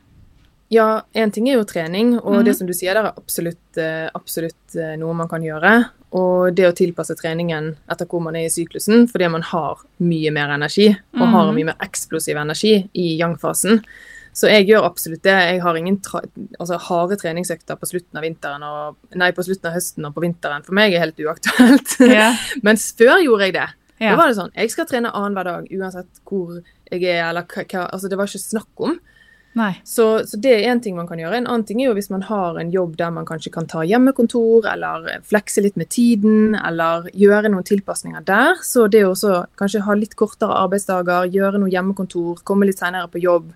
Ja, 0.71 1.03
én 1.15 1.33
ting 1.35 1.49
er 1.51 1.59
jo 1.59 1.67
trening, 1.67 2.13
og 2.21 2.41
mm. 2.41 2.45
det 2.47 2.53
som 2.59 2.69
du 2.69 2.75
sier 2.79 2.95
der 2.95 3.09
er 3.09 3.17
absolutt, 3.19 3.79
eh, 3.79 4.07
absolutt, 4.15 4.61
eh, 4.79 4.95
noe 4.99 5.17
man 5.19 5.31
kan 5.31 5.43
gjøre. 5.43 5.73
Og 6.19 6.55
det 6.55 6.67
å 6.67 6.77
tilpasse 6.79 7.15
treningen 7.19 7.73
etter 7.91 8.07
hvor 8.11 8.23
man 8.23 8.39
er 8.39 8.47
i 8.47 8.53
syklusen, 8.55 9.09
fordi 9.11 9.31
man 9.35 9.47
har 9.47 9.83
mye 10.03 10.31
mer 10.35 10.55
energi, 10.55 10.89
og 11.19 11.27
har 11.35 11.51
mye 11.55 11.73
mer 11.73 11.83
eksplosiv 11.87 12.39
energi 12.39 12.77
i 12.95 13.13
yang-fasen. 13.19 13.83
Så 14.41 14.49
jeg 14.49 14.71
gjør 14.71 14.87
absolutt 14.89 15.21
det. 15.27 15.35
Jeg 15.35 15.61
har 15.61 15.77
ingen 15.77 15.99
altså, 16.09 16.79
harde 16.87 17.19
treningsøkter 17.21 17.77
på 17.77 17.89
slutten 17.91 18.21
og, 18.65 18.97
nei, 19.21 19.31
på 19.37 19.45
slutten 19.45 19.69
av 19.69 19.77
høsten 19.77 20.09
og 20.09 20.15
på 20.17 20.25
vinteren. 20.25 20.65
For 20.65 20.77
meg 20.77 20.95
er 20.97 21.05
helt 21.05 21.21
uaktuelt. 21.21 21.99
Yeah. 22.01 22.41
Mens 22.67 22.89
før 22.97 23.21
gjorde 23.21 23.51
jeg 23.51 23.57
det. 23.59 23.69
Yeah. 24.01 24.15
Da 24.15 24.17
var 24.17 24.31
det 24.31 24.39
sånn 24.39 24.55
Jeg 24.57 24.71
skal 24.73 24.87
trene 24.89 25.11
annenhver 25.13 25.45
dag 25.45 25.67
uansett 25.77 26.23
hvor 26.25 26.55
jeg 26.57 27.03
er, 27.05 27.27
eller 27.27 27.45
hva 27.45 27.83
Altså, 27.91 28.09
det 28.09 28.17
var 28.17 28.31
ikke 28.31 28.41
snakk 28.41 28.85
om. 28.89 28.97
Så, 29.85 30.07
så, 30.29 30.39
det 30.41 30.53
er 30.55 30.69
én 30.73 30.83
ting 30.83 30.97
man 30.97 31.09
kan 31.09 31.21
gjøre. 31.21 31.39
En 31.39 31.49
annen 31.51 31.67
ting 31.69 31.83
er 31.83 31.91
jo 31.91 31.97
hvis 31.99 32.11
man 32.13 32.25
har 32.29 32.59
en 32.61 32.73
jobb 32.75 32.97
der 33.01 33.13
man 33.15 33.29
kanskje 33.29 33.53
kan 33.55 33.69
ta 33.71 33.85
hjemmekontor, 33.87 34.69
eller 34.73 35.09
flekse 35.29 35.65
litt 35.65 35.79
med 35.81 35.91
tiden, 35.93 36.57
eller 36.59 37.09
gjøre 37.17 37.53
noen 37.53 37.67
tilpasninger 37.67 38.25
der. 38.27 38.61
Så 38.67 38.87
det 38.93 39.05
å 39.09 39.15
kanskje 39.61 39.85
ha 39.87 39.97
litt 39.99 40.17
kortere 40.19 40.59
arbeidsdager, 40.65 41.31
gjøre 41.33 41.63
noe 41.63 41.73
hjemmekontor, 41.73 42.43
komme 42.45 42.69
litt 42.69 42.83
senere 42.83 43.11
på 43.13 43.23
jobb, 43.23 43.51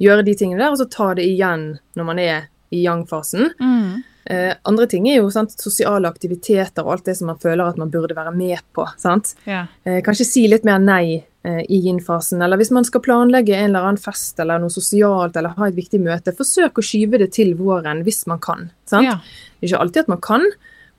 gjøre 0.00 0.26
de 0.26 0.36
tingene 0.38 0.62
der, 0.62 0.72
og 0.72 0.80
så 0.80 0.88
ta 0.90 1.12
det 1.18 1.26
igjen 1.28 1.74
når 1.98 2.08
man 2.12 2.22
er 2.22 2.48
i 2.70 2.84
yang-fasen. 2.84 3.50
Mm. 3.60 4.02
Eh, 4.30 4.52
andre 4.62 4.86
ting 4.86 5.08
er 5.10 5.18
jo 5.18 5.30
sant, 5.32 5.54
sosiale 5.58 6.08
aktiviteter 6.10 6.84
og 6.84 6.94
alt 6.94 7.08
det 7.08 7.16
som 7.18 7.30
man 7.32 7.40
føler 7.40 7.66
at 7.66 7.80
man 7.80 7.90
burde 7.90 8.14
være 8.14 8.32
med 8.36 8.62
på. 8.76 8.86
sant? 9.00 9.34
Ja. 9.48 9.64
Eh, 9.84 10.00
kanskje 10.06 10.28
si 10.28 10.46
litt 10.48 10.66
mer 10.68 10.78
nei 10.82 11.24
i 11.40 11.78
yin-fasen. 11.80 12.42
Eller 12.44 12.60
hvis 12.60 12.72
man 12.74 12.84
skal 12.84 13.00
planlegge 13.00 13.54
en 13.56 13.70
eller 13.70 13.86
annen 13.88 14.00
fest 14.00 14.36
eller 14.42 14.60
noe 14.60 14.72
sosialt 14.72 15.38
eller 15.40 15.54
ha 15.56 15.68
et 15.70 15.78
viktig 15.78 16.00
møte, 16.04 16.34
forsøk 16.36 16.76
å 16.76 16.84
skyve 16.84 17.22
det 17.22 17.30
til 17.38 17.54
våren 17.56 18.02
hvis 18.04 18.26
man 18.28 18.42
kan. 18.44 18.66
sant? 18.84 19.08
Ja. 19.08 19.14
Det 19.56 19.64
er 19.64 19.70
ikke 19.70 19.80
alltid 19.86 20.02
at 20.02 20.12
man 20.12 20.20
kan, 20.26 20.44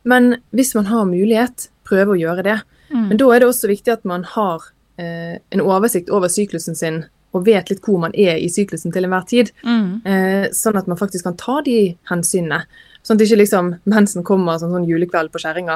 men 0.09 0.31
hvis 0.57 0.73
man 0.77 0.89
har 0.89 1.05
mulighet, 1.05 1.67
prøve 1.85 2.15
å 2.15 2.19
gjøre 2.19 2.45
det. 2.47 2.57
Mm. 2.89 3.07
Men 3.11 3.21
da 3.21 3.29
er 3.31 3.43
det 3.43 3.49
også 3.51 3.69
viktig 3.71 3.93
at 3.93 4.07
man 4.07 4.25
har 4.33 4.65
eh, 5.01 5.37
en 5.53 5.63
oversikt 5.63 6.09
over 6.09 6.31
syklusen 6.31 6.77
sin 6.77 7.03
og 7.31 7.45
vet 7.47 7.69
litt 7.71 7.83
hvor 7.85 7.99
man 8.01 8.15
er 8.17 8.39
i 8.41 8.49
syklusen 8.51 8.91
til 8.91 9.07
enhver 9.07 9.27
tid. 9.29 9.53
Mm. 9.63 10.01
Eh, 10.03 10.45
sånn 10.55 10.79
at 10.79 10.89
man 10.91 10.99
faktisk 10.99 11.29
kan 11.29 11.37
ta 11.39 11.61
de 11.65 11.93
hensynene. 12.11 12.65
Sånn 13.11 13.19
at 13.19 13.25
ikke 13.25 13.41
liksom 13.41 13.69
mensen 13.91 14.23
kommer 14.23 14.55
som 14.55 14.71
sånn 14.71 14.85
julekveld 14.87 15.33
på 15.33 15.39
kjerringa. 15.43 15.73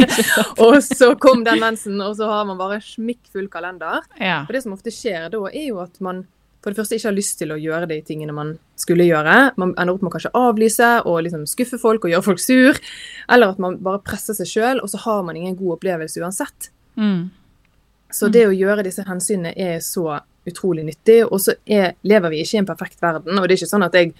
og 0.66 0.74
så 0.84 1.14
kom 1.16 1.40
den 1.46 1.62
mensen, 1.62 1.94
og 2.04 2.18
så 2.18 2.26
har 2.28 2.42
man 2.44 2.58
bare 2.60 2.82
smikkfull 2.84 3.46
kalender. 3.48 4.02
Ja. 4.20 4.42
Og 4.42 4.52
det 4.52 4.60
som 4.60 4.74
ofte 4.74 4.92
skjer 4.92 5.30
da, 5.32 5.40
er 5.48 5.70
jo 5.70 5.78
at 5.80 5.96
man 6.04 6.26
for 6.60 6.74
det 6.74 6.82
første 6.82 6.98
ikke 6.98 7.08
har 7.08 7.16
lyst 7.16 7.38
til 7.40 7.54
å 7.54 7.56
gjøre 7.62 7.88
de 7.88 7.96
tingene 8.04 8.34
man 8.36 8.50
skulle 8.76 9.06
gjøre. 9.06 9.38
Man 9.56 9.72
ender 9.78 9.94
opp 9.94 10.04
med 10.04 10.10
å 10.10 10.14
kanskje 10.18 10.34
avlyse 10.36 10.90
og 11.08 11.20
liksom 11.24 11.46
skuffe 11.48 11.80
folk 11.80 12.04
og 12.04 12.12
gjøre 12.12 12.26
folk 12.26 12.42
sur. 12.44 12.80
Eller 13.32 13.54
at 13.54 13.62
man 13.62 13.78
bare 13.86 14.02
presser 14.04 14.36
seg 14.36 14.50
sjøl, 14.50 14.82
og 14.84 14.92
så 14.92 15.00
har 15.06 15.24
man 15.24 15.40
ingen 15.40 15.56
god 15.56 15.78
opplevelse 15.78 16.20
uansett. 16.20 16.68
Mm. 17.00 17.30
Så 18.12 18.28
det 18.34 18.44
å 18.50 18.52
gjøre 18.52 18.84
disse 18.84 19.06
hensynene 19.08 19.54
er 19.56 19.78
så 19.80 20.18
utrolig 20.44 20.84
nyttig. 20.90 21.22
Og 21.24 21.40
så 21.40 21.56
lever 21.64 22.34
vi 22.34 22.42
ikke 22.44 22.58
i 22.58 22.60
en 22.66 22.68
perfekt 22.68 23.00
verden, 23.00 23.38
og 23.38 23.48
det 23.48 23.56
er 23.56 23.62
ikke 23.62 23.72
sånn 23.72 23.88
at 23.88 23.96
jeg 23.96 24.12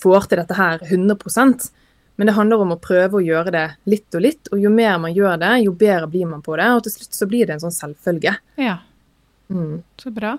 får 0.00 0.28
til 0.30 0.40
dette 0.42 0.58
her 0.58 0.84
100% 0.84 1.70
men 2.16 2.26
det 2.26 2.32
handler 2.32 2.62
om 2.62 2.74
å 2.74 2.80
prøve 2.82 3.18
å 3.18 3.24
gjøre 3.24 3.52
det 3.54 3.64
litt 3.90 4.14
og 4.14 4.22
litt, 4.22 4.50
og 4.54 4.60
jo 4.62 4.70
mer 4.70 4.98
man 5.02 5.14
gjør 5.14 5.38
det, 5.42 5.54
jo 5.64 5.74
bedre 5.78 6.06
blir 6.10 6.28
man 6.30 6.44
på 6.46 6.54
det, 6.60 6.68
og 6.70 6.84
til 6.86 6.94
slutt 6.94 7.18
så 7.18 7.26
blir 7.30 7.48
det 7.48 7.56
en 7.56 7.64
sånn 7.64 7.74
selvfølge. 7.74 8.36
Ja, 8.60 8.76
mm. 9.50 9.82
så 9.98 10.12
bra. 10.14 10.36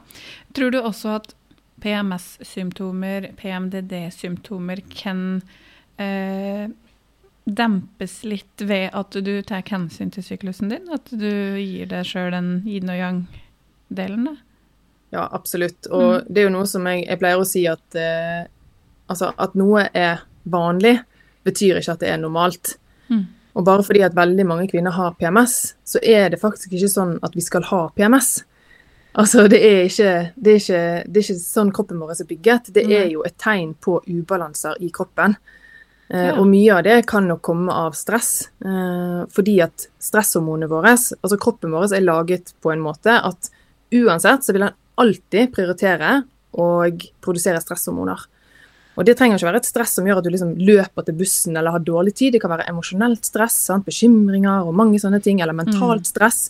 Tror 0.55 0.71
du 0.71 0.79
også 0.79 1.17
at 1.17 1.35
PMS-symptomer, 1.83 3.29
PMDD-symptomer 3.41 4.85
kan 4.93 5.19
eh, 5.99 6.71
dempes 7.43 8.21
litt 8.23 8.63
ved 8.63 8.95
at 8.95 9.19
du 9.27 9.35
tar 9.43 9.67
hensyn 9.67 10.15
til 10.15 10.23
syklusen 10.23 10.71
din? 10.71 10.87
At 10.95 11.11
du 11.11 11.59
gir 11.59 11.91
deg 11.91 12.07
sjøl 12.07 12.31
den 12.37 12.51
yin 12.63 12.93
og 12.93 13.01
yang-delen? 13.01 14.31
Ja, 15.11 15.27
absolutt. 15.27 15.91
Og 15.91 16.21
mm. 16.21 16.31
det 16.31 16.41
er 16.41 16.47
jo 16.47 16.55
noe 16.55 16.71
som 16.71 16.87
jeg, 16.87 17.03
jeg 17.03 17.19
pleier 17.19 17.43
å 17.43 17.47
si 17.51 17.67
at 17.67 17.99
eh, 17.99 18.47
altså 19.11 19.31
at 19.41 19.55
noe 19.57 19.87
er 19.93 20.23
vanlig, 20.49 20.99
betyr 21.45 21.79
ikke 21.79 21.95
at 21.95 22.03
det 22.03 22.11
er 22.13 22.21
normalt. 22.21 22.75
Mm. 23.09 23.25
Og 23.55 23.63
bare 23.67 23.85
fordi 23.87 24.03
at 24.03 24.15
veldig 24.17 24.45
mange 24.47 24.67
kvinner 24.71 24.95
har 24.95 25.15
PMS, 25.19 25.75
så 25.87 26.01
er 26.03 26.29
det 26.33 26.41
faktisk 26.41 26.73
ikke 26.73 26.91
sånn 26.91 27.15
at 27.23 27.35
vi 27.37 27.43
skal 27.45 27.65
ha 27.69 27.85
PMS. 27.95 28.37
Altså, 29.15 29.45
det 29.47 29.61
er 29.63 29.85
ikke, 29.87 30.13
det 30.35 30.51
er 30.51 30.57
ikke, 30.59 30.79
det 31.07 31.21
er 31.21 31.23
ikke 31.23 31.39
sånn 31.39 31.71
kroppen 31.75 32.01
vår 32.01 32.17
er 32.17 32.27
bygget. 32.27 32.73
Det 32.75 32.83
er 32.91 33.05
jo 33.13 33.23
et 33.23 33.37
tegn 33.39 33.71
på 33.79 34.01
ubalanser 34.09 34.81
i 34.83 34.89
kroppen. 34.91 35.37
Eh, 36.09 36.27
ja. 36.27 36.33
Og 36.35 36.49
mye 36.49 36.73
av 36.75 36.83
det 36.83 36.97
kan 37.07 37.29
nok 37.29 37.39
komme 37.45 37.71
av 37.71 37.95
stress. 37.95 38.49
Eh, 38.59 39.21
fordi 39.31 39.55
at 39.63 39.87
stresshormonene 40.03 40.67
våre, 40.67 40.97
altså 40.97 41.39
kroppen 41.39 41.71
vår, 41.71 41.93
er 41.95 42.03
laget 42.03 42.51
på 42.59 42.73
en 42.73 42.83
måte 42.83 43.15
at 43.15 43.49
uansett 43.95 44.43
så 44.43 44.51
vil 44.51 44.67
den 44.67 44.75
alltid 44.99 45.53
prioritere 45.55 46.17
å 46.59 46.67
produsere 47.23 47.63
stresshormoner. 47.63 48.27
Og 48.95 49.05
Det 49.05 49.17
trenger 49.19 49.39
ikke 49.39 49.49
være 49.49 49.61
et 49.63 49.67
stress 49.67 49.97
som 49.97 50.07
gjør 50.07 50.21
at 50.21 50.25
du 50.25 50.31
liksom 50.31 50.55
løper 50.55 51.05
til 51.05 51.17
bussen 51.19 51.57
eller 51.57 51.75
har 51.75 51.83
dårlig 51.83 52.15
tid. 52.15 52.35
Det 52.35 52.41
kan 52.43 52.53
være 52.53 52.67
emosjonelt 52.71 53.27
stress, 53.27 53.57
sant? 53.67 53.85
bekymringer 53.87 54.67
og 54.67 54.75
mange 54.75 54.99
sånne 55.03 55.19
ting, 55.23 55.41
eller 55.43 55.57
mentalt 55.57 56.05
mm. 56.05 56.11
stress. 56.11 56.49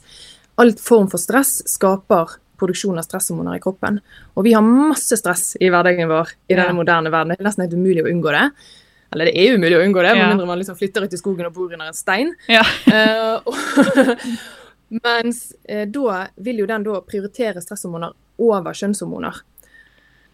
Alt 0.62 0.82
form 0.84 1.10
for 1.12 1.22
stress 1.22 1.58
skaper 1.68 2.38
produksjon 2.60 3.00
av 3.02 3.06
stresshormoner 3.08 3.58
i 3.58 3.64
kroppen. 3.64 4.00
Og 4.36 4.46
vi 4.48 4.54
har 4.56 4.64
masse 4.66 5.18
stress 5.20 5.56
i 5.60 5.70
hverdagen 5.74 6.10
vår 6.12 6.36
i 6.48 6.56
denne 6.56 6.72
ja. 6.72 6.78
moderne 6.78 7.12
verden. 7.12 7.34
Det 7.34 7.44
er 7.44 7.50
nesten 7.50 7.66
helt 7.66 7.76
umulig 7.76 8.06
å 8.06 8.12
unngå 8.12 8.36
det. 8.36 8.46
Eller 9.16 9.30
det 9.30 9.36
er 9.40 9.56
umulig 9.56 9.78
å 9.78 9.82
unngå 9.86 10.04
det, 10.04 10.14
med 10.18 10.30
mindre 10.34 10.48
man 10.50 10.60
liksom 10.60 10.78
flytter 10.80 11.06
ut 11.06 11.14
i 11.14 11.20
skogen 11.20 11.48
og 11.48 11.56
bor 11.56 11.74
under 11.74 11.90
en 11.90 11.98
stein. 11.98 12.36
Ja. 12.52 12.66
Uh, 12.86 13.42
Mens 15.04 15.50
eh, 15.64 15.88
da 15.90 16.28
vil 16.46 16.60
jo 16.62 16.68
den 16.70 16.84
da 16.86 17.00
prioritere 17.02 17.62
stresshormoner 17.64 18.14
over 18.46 18.76
kjønnshormoner. 18.78 19.40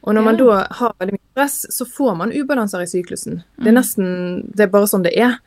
Og 0.01 0.15
når 0.15 0.25
man 0.25 0.37
da 0.37 0.67
har 0.79 0.93
veldig 0.99 1.13
mye 1.13 1.31
stress, 1.35 1.65
så 1.69 1.85
får 1.85 2.15
man 2.17 2.33
ubalanser 2.33 2.81
i 2.81 2.89
syklusen. 2.89 3.43
Det 3.57 3.67
er 3.67 3.71
Mm. 3.71 3.79
nesten 3.79 4.55
Det 4.55 4.63
er 4.63 4.67
bare 4.67 4.87
sånn 4.87 5.03
det 5.03 5.13
er. 5.17 5.37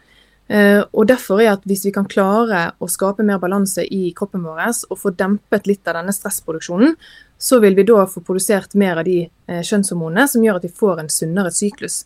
Eh, 0.48 0.84
og 0.92 1.06
derfor 1.08 1.40
er 1.40 1.52
at 1.52 1.64
hvis 1.64 1.84
vi 1.86 1.90
kan 1.90 2.04
klare 2.04 2.72
å 2.78 2.88
skape 2.88 3.24
mer 3.24 3.38
balanse 3.38 3.82
i 3.90 4.12
kroppen 4.12 4.42
vår 4.44 4.90
og 4.90 4.98
få 4.98 5.16
dempet 5.16 5.66
litt 5.66 5.88
av 5.88 5.94
denne 5.94 6.12
stressproduksjonen, 6.12 6.96
så 7.38 7.60
vil 7.60 7.74
vi 7.74 7.82
da 7.82 8.04
få 8.06 8.22
produsert 8.22 8.74
mer 8.74 8.98
av 8.98 9.04
de 9.04 9.22
eh, 9.48 9.62
kjønnshormonene 9.62 10.28
som 10.28 10.42
gjør 10.42 10.56
at 10.56 10.62
vi 10.62 10.68
får 10.68 11.00
en 11.00 11.08
sunnere 11.08 11.50
syklus. 11.50 12.04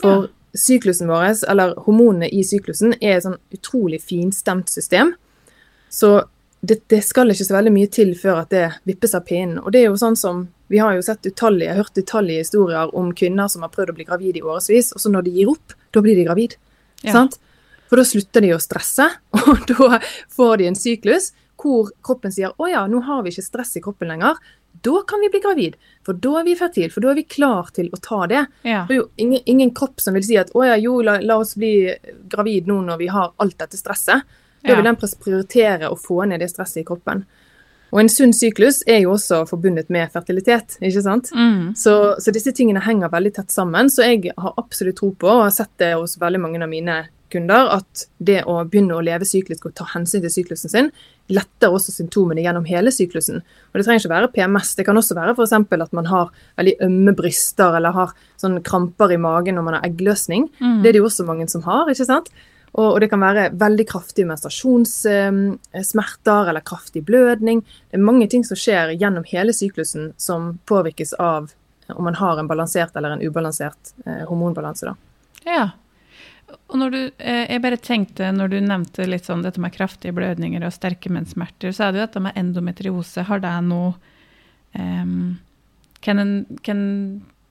For 0.00 0.28
syklusen 0.54 1.08
vår, 1.08 1.44
eller 1.48 1.74
hormonene 1.74 2.28
i 2.32 2.42
syklusen, 2.44 2.94
er 3.00 3.16
et 3.16 3.24
sånn 3.24 3.38
utrolig 3.52 4.00
finstemt 4.02 4.68
system. 4.68 5.14
Så 5.90 6.22
det, 6.62 6.88
det 6.88 7.02
skal 7.02 7.32
ikke 7.32 7.44
så 7.44 7.56
veldig 7.56 7.72
mye 7.74 7.90
til 7.90 8.12
før 8.18 8.44
at 8.44 8.52
det 8.54 8.66
vippes 8.86 9.16
av 9.18 9.24
pinnen. 9.26 9.58
Og 9.58 9.72
det 9.74 9.80
er 9.82 9.88
jo 9.90 9.98
sånn 9.98 10.18
som 10.18 10.44
Vi 10.72 10.78
har 10.80 10.94
jo 10.96 11.02
sett 11.04 11.26
utallige, 11.28 11.74
hørt 11.76 11.98
utallige 11.98 12.46
historier 12.46 12.92
om 12.96 13.10
kvinner 13.12 13.50
som 13.52 13.60
har 13.60 13.68
prøvd 13.74 13.90
å 13.92 13.96
bli 13.98 14.06
gravid 14.08 14.38
i 14.38 14.42
årevis, 14.46 14.94
og 14.96 15.02
så 15.02 15.10
når 15.12 15.26
de 15.26 15.32
gir 15.34 15.50
opp, 15.52 15.74
da 15.92 16.00
blir 16.00 16.16
de 16.16 16.24
gravid. 16.24 16.54
Ja. 17.02 17.12
Sant? 17.12 17.36
For 17.90 18.00
da 18.00 18.06
slutter 18.08 18.40
de 18.40 18.54
å 18.54 18.60
stresse, 18.62 19.04
og 19.42 19.66
da 19.68 19.98
får 20.32 20.62
de 20.62 20.70
en 20.70 20.78
syklus 20.78 21.34
hvor 21.60 21.90
kroppen 22.00 22.32
sier 22.32 22.56
å 22.56 22.70
ja, 22.70 22.86
nå 22.88 23.02
har 23.04 23.20
vi 23.22 23.34
ikke 23.34 23.44
stress 23.44 23.76
i 23.76 23.82
kroppen 23.84 24.08
lenger. 24.08 24.40
Da 24.82 25.02
kan 25.06 25.20
vi 25.20 25.28
bli 25.34 25.42
gravid, 25.44 25.76
for 26.06 26.16
da 26.16 26.38
er 26.40 26.46
vi 26.48 26.56
fertil, 26.56 26.88
for 26.94 27.04
da 27.04 27.12
er 27.12 27.20
vi 27.20 27.28
klar 27.28 27.68
til 27.76 27.92
å 27.92 28.00
ta 28.00 28.22
det. 28.32 28.46
Ja. 28.64 28.86
Det 28.88 28.96
er 28.96 29.02
jo 29.02 29.10
ingen, 29.20 29.44
ingen 29.44 29.74
kropp 29.76 30.00
som 30.00 30.16
vil 30.16 30.24
si 30.24 30.40
at 30.40 30.54
å 30.56 30.64
ja, 30.64 30.78
jo, 30.80 31.02
la, 31.04 31.18
la 31.20 31.36
oss 31.42 31.52
bli 31.60 31.92
gravid 32.32 32.70
nå 32.70 32.80
når 32.88 33.02
vi 33.02 33.12
har 33.12 33.36
alt 33.44 33.60
dette 33.60 33.76
stresset. 33.76 34.24
Da 34.62 34.76
vil 34.78 34.86
den 34.86 34.98
prioritere 34.98 35.90
å 35.90 35.98
få 35.98 36.24
ned 36.30 36.42
det 36.42 36.50
stresset 36.52 36.82
i 36.82 36.86
kroppen. 36.86 37.24
Og 37.92 38.00
en 38.00 38.08
sunn 38.08 38.32
syklus 38.32 38.80
er 38.88 39.02
jo 39.02 39.12
også 39.12 39.42
forbundet 39.50 39.90
med 39.92 40.12
fertilitet, 40.14 40.78
ikke 40.80 41.02
sant? 41.04 41.28
Mm. 41.36 41.74
Så, 41.76 41.96
så 42.24 42.32
disse 42.32 42.54
tingene 42.56 42.80
henger 42.80 43.12
veldig 43.12 43.34
tett 43.36 43.52
sammen. 43.52 43.90
Så 43.92 44.06
jeg 44.06 44.32
har 44.32 44.54
absolutt 44.56 44.96
tro 45.00 45.10
på, 45.12 45.28
og 45.28 45.44
har 45.44 45.52
sett 45.52 45.74
det 45.82 45.92
hos 45.98 46.16
veldig 46.22 46.40
mange 46.40 46.62
av 46.64 46.70
mine 46.72 47.02
kunder, 47.32 47.68
at 47.76 48.06
det 48.20 48.42
å 48.48 48.58
begynne 48.68 48.96
å 48.96 49.04
leve 49.04 49.26
syklisk 49.28 49.66
og 49.68 49.74
ta 49.76 49.86
hensyn 49.92 50.22
til 50.24 50.32
syklusen 50.32 50.72
sin, 50.72 50.88
letter 51.32 51.72
også 51.72 51.94
symptomene 51.94 52.44
gjennom 52.44 52.64
hele 52.68 52.92
syklusen. 52.92 53.42
Og 53.70 53.78
det 53.78 53.86
trenger 53.86 54.04
ikke 54.04 54.12
være 54.12 54.30
PMS. 54.34 54.72
Det 54.78 54.86
kan 54.88 55.00
også 55.00 55.16
være 55.16 55.36
f.eks. 55.36 55.54
at 55.56 55.96
man 55.96 56.08
har 56.10 56.32
veldig 56.60 56.78
ømme 56.88 57.14
bryster 57.18 57.76
eller 57.78 57.96
har 57.96 58.16
sånne 58.40 58.64
kramper 58.66 59.12
i 59.14 59.20
magen 59.20 59.56
når 59.58 59.68
man 59.68 59.78
har 59.78 59.86
eggløsning. 59.88 60.48
Mm. 60.60 60.80
Det 60.82 60.90
er 60.90 60.96
det 60.96 61.04
jo 61.04 61.08
også 61.08 61.28
mange 61.28 61.48
som 61.52 61.64
har, 61.68 61.92
ikke 61.92 62.08
sant? 62.08 62.32
Og, 62.72 63.00
det 63.00 63.08
kan 63.12 63.20
være 63.20 63.50
veldig 63.60 63.84
kraftige 63.88 64.26
menstruasjonssmerter 64.30 66.48
eller 66.48 66.60
kraftig 66.64 67.02
blødning. 67.04 67.60
Det 67.90 67.96
er 67.98 68.08
mange 68.08 68.26
ting 68.32 68.44
som 68.48 68.56
skjer 68.56 68.96
gjennom 68.96 69.24
hele 69.28 69.52
syklusen 69.52 70.12
som 70.16 70.58
påvirkes 70.68 71.12
av 71.20 71.52
om 71.92 72.04
man 72.06 72.16
har 72.16 72.38
en 72.40 72.48
balansert 72.48 72.96
eller 72.96 73.10
en 73.10 73.20
ubalansert 73.20 73.92
eh, 74.06 74.24
hormonbalanse. 74.28 74.86
da. 74.86 74.94
Ja. 75.44 75.70
Og 76.72 76.78
når 76.78 76.90
du, 76.90 77.10
eh, 77.18 77.50
jeg 77.50 77.62
bare 77.64 77.76
tenkte, 77.76 78.32
når 78.32 78.48
du 78.48 78.60
nevnte 78.64 79.06
litt 79.08 79.24
sånn 79.28 79.42
dette 79.44 79.60
med 79.60 79.74
kraftige 79.74 80.12
blødninger 80.16 80.64
og 80.64 80.72
sterke 80.72 81.12
menssmerter, 81.12 81.72
så 81.72 81.84
er 81.84 81.92
det 81.92 81.98
jo 82.00 82.06
dette 82.06 82.24
med 82.24 82.36
endometriose. 82.40 83.22
Har 83.28 83.38
det 83.44 83.52
noe 83.68 83.92
um, 84.78 85.38
Kan 86.02 86.18
en 86.18 86.46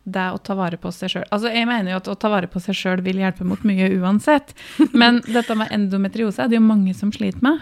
det 0.03 0.27
å 0.33 0.39
ta 0.41 0.55
vare 0.57 0.79
på 0.81 0.89
seg 0.95 1.11
sjøl 1.13 1.27
Altså, 1.29 1.51
jeg 1.53 1.67
mener 1.69 1.93
jo 1.93 1.99
at 1.99 2.09
å 2.09 2.17
ta 2.17 2.31
vare 2.33 2.49
på 2.49 2.61
seg 2.63 2.77
sjøl 2.77 3.03
vil 3.05 3.21
hjelpe 3.21 3.45
mot 3.45 3.61
mye 3.67 3.91
uansett, 3.99 4.55
men 5.01 5.21
dette 5.27 5.57
med 5.57 5.71
endometriose 5.73 6.41
er 6.41 6.51
det 6.51 6.57
jo 6.57 6.65
mange 6.65 6.95
som 6.97 7.13
sliter 7.13 7.43
med. 7.45 7.61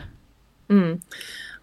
Mm. 0.69 0.99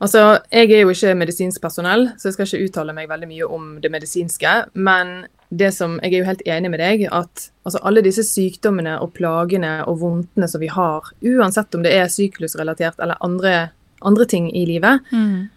Altså, 0.03 0.43
Jeg 0.53 0.73
er 0.73 0.83
jo 0.85 0.93
ikke 0.93 1.15
medisinsk 1.17 1.63
personell, 1.63 2.11
så 2.19 2.29
jeg 2.29 2.37
skal 2.37 2.49
ikke 2.51 2.69
uttale 2.69 2.95
meg 2.97 3.09
veldig 3.09 3.29
mye 3.31 3.49
om 3.49 3.69
det 3.81 3.91
medisinske. 3.93 4.53
Men 4.75 5.25
det 5.49 5.71
som, 5.73 5.97
jeg 6.03 6.13
er 6.13 6.19
jo 6.19 6.29
helt 6.29 6.45
enig 6.45 6.73
med 6.73 6.83
deg 6.83 7.07
at 7.07 7.47
altså, 7.65 7.81
alle 7.81 8.03
disse 8.05 8.25
sykdommene 8.27 8.99
og 9.01 9.15
plagene 9.17 9.79
og 9.87 10.01
vondtene 10.03 10.49
som 10.51 10.61
vi 10.61 10.69
har, 10.73 11.09
uansett 11.25 11.79
om 11.79 11.87
det 11.87 11.95
er 11.97 12.13
syklusrelatert 12.13 13.01
eller 13.01 13.21
andre, 13.25 13.71
andre 14.05 14.27
ting 14.29 14.51
i 14.53 14.67
livet, 14.69 15.07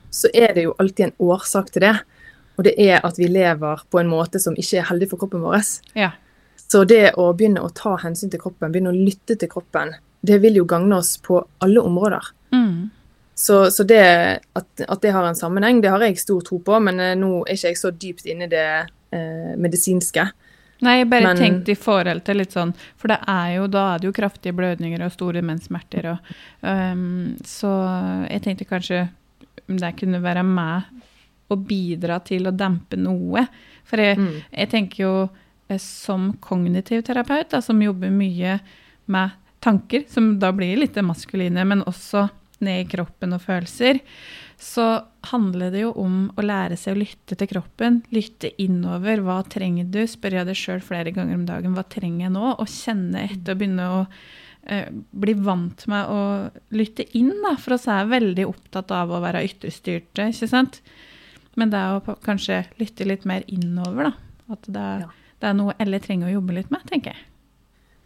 så 0.10 0.32
er 0.34 0.56
det 0.56 0.70
jo 0.70 0.78
alltid 0.80 1.10
en 1.10 1.18
årsak 1.20 1.74
til 1.74 1.88
det. 1.90 1.96
Og 2.60 2.66
det 2.68 2.76
er 2.84 3.00
at 3.08 3.16
vi 3.16 3.30
lever 3.32 3.86
på 3.88 4.02
en 4.02 4.10
måte 4.12 4.42
som 4.44 4.58
ikke 4.60 4.82
er 4.82 4.90
heldig 4.90 5.08
for 5.14 5.22
kroppen 5.22 5.46
vår. 5.46 5.64
Ja. 5.96 6.12
Så 6.60 6.84
det 6.84 7.14
å 7.18 7.32
begynne 7.34 7.64
å 7.64 7.72
ta 7.74 7.96
hensyn 8.04 8.30
til 8.30 8.42
kroppen, 8.44 8.74
begynne 8.74 8.92
å 8.92 8.98
lytte 8.98 9.38
til 9.40 9.50
kroppen, 9.50 9.96
det 10.22 10.42
vil 10.44 10.60
jo 10.60 10.66
gagne 10.68 11.00
oss 11.00 11.16
på 11.24 11.40
alle 11.64 11.80
områder. 11.82 12.28
Mm. 12.52 12.90
Så, 13.40 13.72
så 13.72 13.86
det 13.88 14.04
at, 14.60 14.84
at 14.84 15.02
det 15.02 15.16
har 15.16 15.24
en 15.24 15.40
sammenheng, 15.40 15.80
det 15.82 15.94
har 15.94 16.04
jeg 16.04 16.20
stor 16.20 16.44
tro 16.44 16.60
på, 16.60 16.76
men 16.84 17.00
eh, 17.00 17.16
nå 17.16 17.46
er 17.46 17.56
ikke 17.56 17.72
jeg 17.72 17.80
så 17.80 17.94
dypt 17.96 18.28
inne 18.28 18.50
i 18.50 18.52
det 18.52 18.68
eh, 19.16 19.56
medisinske. 19.56 20.28
Nei, 20.84 20.98
jeg 21.00 21.10
bare 21.12 21.32
Men- 21.32 21.40
tenkte 21.40 21.72
i 21.74 21.80
forhold 21.80 22.24
til 22.28 22.40
litt 22.40 22.54
sånn 22.56 22.70
For 22.96 23.12
det 23.12 23.18
er 23.28 23.50
jo, 23.58 23.66
da 23.68 23.82
er 23.94 24.00
det 24.00 24.08
jo 24.08 24.14
kraftige 24.16 24.56
blødninger 24.56 25.02
og 25.04 25.12
store 25.12 25.42
menssmerter 25.44 26.06
og 26.14 26.30
um, 26.64 27.34
Så 27.44 27.72
jeg 28.30 28.46
tenkte 28.46 28.68
kanskje 28.70 29.02
om 29.68 29.76
det 29.76 29.90
kunne 30.00 30.22
være 30.24 30.46
med 30.48 30.99
å 31.50 31.58
bidra 31.58 32.20
til 32.26 32.48
å 32.50 32.56
dempe 32.56 32.98
noe. 32.98 33.48
For 33.90 33.98
jeg, 33.98 34.18
Mm. 34.18 34.42
jeg 34.52 34.70
tenker 34.70 35.04
jo 35.04 35.14
eh, 35.70 35.78
som 35.78 36.34
kognitiv 36.42 37.04
terapeut, 37.04 37.50
da, 37.50 37.62
som 37.62 37.80
jobber 37.82 38.10
mye 38.10 38.60
med 39.08 39.32
tanker, 39.62 40.06
som 40.10 40.38
da 40.40 40.52
blir 40.52 40.78
litt 40.78 40.96
maskuline, 41.04 41.66
men 41.68 41.82
også 41.84 42.30
ned 42.62 42.86
i 42.86 42.90
kroppen 42.90 43.34
og 43.34 43.42
følelser, 43.42 44.00
så 44.60 45.04
handler 45.32 45.72
det 45.72 45.82
jo 45.86 45.94
om 45.96 46.32
å 46.36 46.44
lære 46.44 46.76
seg 46.78 46.96
å 46.96 47.00
lytte 47.00 47.38
til 47.40 47.48
kroppen. 47.48 48.02
Lytte 48.12 48.50
innover. 48.60 49.22
Hva 49.24 49.38
trenger 49.48 49.86
du? 49.90 50.02
Spør 50.08 50.36
jeg 50.40 50.46
deg 50.50 50.56
sjøl 50.60 50.82
flere 50.84 51.14
ganger 51.16 51.36
om 51.36 51.46
dagen. 51.48 51.74
Hva 51.78 51.86
trenger 51.88 52.26
jeg 52.26 52.34
nå? 52.36 52.56
Og 52.60 52.68
kjenne 52.68 53.24
etter 53.30 53.56
og 53.56 53.62
begynne 53.62 53.86
å 53.88 54.02
eh, 54.68 54.90
bli 54.92 55.34
vant 55.40 55.88
med 55.88 56.12
å 56.12 56.52
lytte 56.76 57.06
inn, 57.16 57.32
da. 57.46 57.56
For 57.56 57.78
oss 57.78 57.88
er 57.88 58.12
veldig 58.12 58.46
opptatt 58.50 58.92
av 58.92 59.10
å 59.16 59.22
være 59.24 59.46
ytterstyrte, 59.48 60.28
ikke 60.34 60.50
sant? 60.52 60.82
Men 61.60 61.72
det 61.74 61.80
er 61.82 61.98
å 62.00 62.16
kanskje 62.24 62.62
lytte 62.80 63.08
litt 63.10 63.26
mer 63.30 63.44
innover, 63.52 64.12
da. 64.12 64.14
At 64.56 64.68
det 64.72 64.84
er, 64.84 65.02
Ja. 65.04 65.10
det 65.42 65.50
er 65.50 65.58
noe 65.60 65.76
alle 65.80 66.00
trenger 66.04 66.30
å 66.30 66.36
jobbe 66.38 66.56
litt 66.56 66.72
med, 66.72 66.86
tenker 66.90 67.14
jeg. 67.14 67.26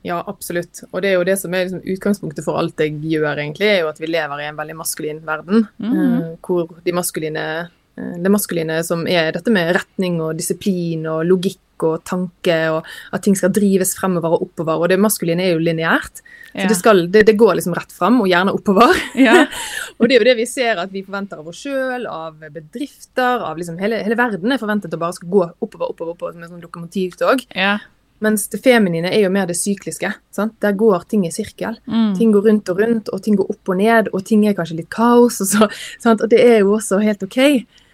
Ja, 0.04 0.18
absolutt. 0.28 0.82
Og 0.92 1.02
det 1.02 1.12
er 1.12 1.13
jo 1.16 1.24
det 1.24 1.38
som 1.39 1.54
er 1.56 1.63
liksom 1.63 1.84
utgangspunktet 1.94 2.44
for 2.44 2.58
alt 2.60 2.82
jeg 2.84 2.98
gjør, 3.08 3.38
egentlig, 3.39 3.70
er 3.70 3.80
jo 3.86 3.92
at 3.94 4.02
vi 4.02 4.10
lever 4.12 4.42
i 4.44 4.48
en 4.50 4.58
veldig 4.60 4.76
maskulin 4.76 5.22
verden. 5.24 5.68
Mhm. 5.80 6.02
eh, 6.24 6.36
hvor 6.44 6.74
de 6.84 6.92
maskuline 6.92 7.38
eh, 7.38 8.18
det 8.20 8.32
maskuline 8.34 8.84
som 8.84 9.06
er 9.08 9.32
dette 9.32 9.52
med 9.54 9.76
retning 9.78 10.20
og 10.20 10.36
disiplin 10.36 11.06
og 11.08 11.24
logikk 11.30 11.60
og 11.88 12.04
tanke, 12.08 12.58
og 12.74 12.88
at 13.13 13.24
ting 13.26 13.38
skal 13.38 13.54
drives 13.54 13.93
fremover 13.98 14.38
og 14.38 14.48
oppover. 14.48 14.82
Og 14.82 14.91
det 14.91 15.00
maskuline 15.02 15.46
er 15.46 15.54
jo 15.56 15.63
lineært. 15.63 16.24
Så 16.54 16.67
det, 16.69 16.78
skal, 16.78 17.08
det, 17.10 17.24
det 17.26 17.34
går 17.39 17.56
liksom 17.58 17.74
rett 17.74 17.93
frem, 17.96 18.19
og 18.22 18.30
gjerne 18.30 18.54
oppover. 18.54 18.93
Ja. 19.17 19.48
Og 19.98 20.10
det 20.10 20.15
er 20.15 20.22
jo 20.22 20.28
det 20.28 20.36
vi 20.38 20.46
ser 20.50 20.78
at 20.82 20.91
vi 20.93 21.02
forventer 21.06 21.39
av 21.41 21.48
oss 21.50 21.63
sjøl, 21.63 22.06
av 22.10 22.36
bedrifter, 22.54 23.41
av 23.46 23.58
liksom 23.58 23.80
hele, 23.82 24.04
hele 24.06 24.17
verden 24.19 24.54
er 24.54 24.62
forventet 24.62 24.93
å 24.93 25.00
bare 25.02 25.15
skal 25.17 25.32
gå 25.34 25.41
oppover, 25.48 25.89
oppover, 25.89 26.13
oppover 26.13 26.36
som 26.36 26.46
et 26.46 26.52
sånn 26.52 26.62
lokomotivtog. 26.65 27.48
ja. 27.58 27.80
Mens 28.24 28.46
det 28.48 28.62
feminine 28.63 29.10
er 29.12 29.26
jo 29.26 29.32
mer 29.34 29.50
det 29.50 29.58
sykliske. 29.60 30.08
Sant? 30.32 30.56
Der 30.63 30.76
går 30.80 31.04
ting 31.12 31.26
i 31.28 31.32
sirkel. 31.34 31.76
Mm. 31.89 32.13
Ting 32.15 32.32
går 32.32 32.46
rundt 32.48 32.69
og 32.72 32.80
rundt, 32.80 33.10
og 33.12 33.24
ting 33.26 33.36
går 33.39 33.50
opp 33.52 33.72
og 33.74 33.80
ned, 33.82 34.12
og 34.13 34.24
ting 34.28 34.46
er 34.48 34.56
kanskje 34.56 34.78
litt 34.80 34.91
kaos. 34.93 35.41
Og, 35.43 35.50
så, 35.50 35.67
og 36.13 36.30
det 36.32 36.39
er 36.39 36.62
jo 36.62 36.76
også 36.78 37.02
helt 37.04 37.26
OK. 37.26 37.41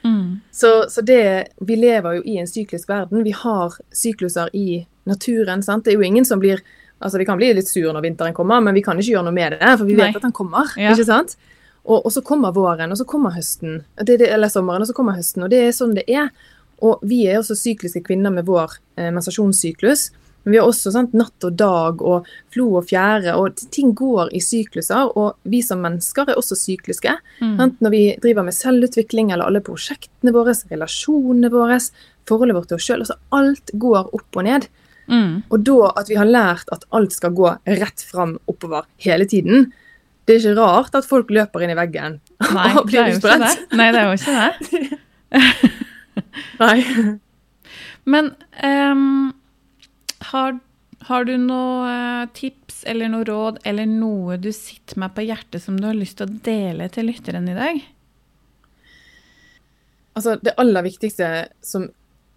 Mm. 0.04 0.40
Så, 0.52 0.86
så 0.90 1.02
det, 1.02 1.24
vi 1.68 1.76
lever 1.76 2.20
jo 2.20 2.26
i 2.26 2.38
en 2.42 2.48
syklisk 2.48 2.90
verden. 2.90 3.24
Vi 3.24 3.34
har 3.36 3.76
sykluser 3.96 4.50
i 4.56 4.84
naturen. 5.10 5.64
Sant? 5.64 5.86
Det 5.86 5.94
er 5.94 6.00
jo 6.00 6.08
ingen 6.08 6.26
som 6.26 6.42
blir 6.42 6.64
Altså, 7.00 7.18
Vi 7.18 7.24
kan 7.24 7.38
bli 7.40 7.54
litt 7.56 7.70
sur 7.70 7.94
når 7.96 8.04
vinteren 8.04 8.34
kommer, 8.36 8.60
men 8.60 8.76
vi 8.76 8.82
kan 8.84 8.98
ikke 9.00 9.14
gjøre 9.14 9.30
noe 9.30 9.32
med 9.32 9.54
det, 9.56 9.70
for 9.80 9.88
vi 9.88 9.94
Nei. 9.96 10.10
vet 10.10 10.18
at 10.20 10.26
den 10.26 10.34
kommer. 10.36 10.68
Ja. 10.76 10.92
ikke 10.92 11.06
sant? 11.08 11.38
Og, 11.86 12.02
og 12.04 12.12
så 12.12 12.20
kommer 12.28 12.52
våren, 12.52 12.92
og 12.92 13.00
så 13.00 13.06
kommer 13.08 13.32
høsten, 13.32 13.86
det, 14.02 14.18
det, 14.20 14.28
eller 14.28 14.52
sommeren, 14.52 14.84
og 14.84 14.90
så 14.90 14.96
kommer 14.98 15.16
høsten. 15.16 15.46
Og 15.46 15.54
det 15.54 15.62
er 15.64 15.72
sånn 15.78 15.96
det 15.96 16.04
er. 16.12 16.28
Og 16.84 17.00
vi 17.08 17.22
er 17.28 17.40
også 17.40 17.56
sykliske 17.56 18.04
kvinner 18.04 18.36
med 18.36 18.50
vår 18.52 18.76
eh, 19.00 19.08
menstruasjonssyklus. 19.16 20.10
Men 20.44 20.54
vi 20.54 20.60
har 20.60 20.70
også 20.70 20.94
sant, 20.94 21.16
natt 21.18 21.46
og 21.46 21.56
dag 21.60 22.02
og 22.02 22.28
flo 22.54 22.68
og 22.80 22.88
fjære, 22.90 23.36
og 23.36 23.60
ting 23.76 23.92
går 23.98 24.32
i 24.36 24.42
sykluser. 24.44 25.12
Og 25.20 25.36
vi 25.52 25.62
som 25.66 25.82
mennesker 25.84 26.32
er 26.32 26.40
også 26.40 26.58
sykliske. 26.58 27.16
Mm. 27.42 27.58
Når 27.80 27.94
vi 27.96 28.04
driver 28.24 28.48
med 28.48 28.56
selvutvikling 28.56 29.34
eller 29.34 29.50
alle 29.50 29.64
prosjektene 29.66 30.34
våre, 30.36 30.56
relasjonene 30.72 31.52
våre, 31.54 31.80
forholdet 32.30 32.56
vårt 32.58 32.72
til 32.72 32.80
oss 32.80 32.88
sjøl. 32.88 33.04
Altså 33.04 33.20
alt 33.36 33.74
går 33.82 34.14
opp 34.16 34.40
og 34.40 34.48
ned. 34.48 34.70
Mm. 35.10 35.42
Og 35.50 35.62
da 35.66 35.92
at 35.98 36.10
vi 36.12 36.18
har 36.20 36.30
lært 36.30 36.70
at 36.74 36.86
alt 36.96 37.16
skal 37.16 37.34
gå 37.38 37.52
rett 37.82 38.04
fram 38.06 38.38
oppover 38.50 38.86
hele 39.02 39.26
tiden, 39.30 39.72
det 40.30 40.36
er 40.36 40.44
ikke 40.44 40.62
rart 40.62 40.94
at 41.00 41.08
folk 41.10 41.32
løper 41.34 41.64
inn 41.66 41.72
i 41.74 41.78
veggen 41.80 42.20
Nei, 42.54 42.68
og 42.78 42.86
blir 42.86 43.16
utbredt. 43.16 43.42
utbrent. 43.42 43.74
Nei, 43.80 43.88
det 43.96 44.02
er 44.02 44.06
jo 44.06 44.20
ikke 44.20 44.36
det. 44.38 45.00
Nei. 46.62 46.78
Men 48.14 48.32
ehm, 48.66 49.32
har, 50.32 50.58
har 51.08 51.28
du 51.28 51.36
noe 51.42 51.92
eh, 51.92 52.26
tips 52.36 52.84
eller 52.90 53.12
noe 53.12 53.28
råd 53.28 53.62
eller 53.68 53.88
noe 53.90 54.40
du 54.42 54.52
sitter 54.56 55.00
med 55.00 55.16
på 55.16 55.26
hjertet 55.28 55.64
som 55.64 55.80
du 55.80 55.88
har 55.88 55.98
lyst 55.98 56.20
til 56.20 56.28
å 56.28 56.42
dele 56.46 56.90
til 56.94 57.10
lytteren 57.10 57.48
i 57.52 57.58
dag? 57.58 57.80
Altså, 60.20 60.36
det 60.44 60.58
aller 60.60 60.84
viktigste 60.84 61.30
som 61.64 61.88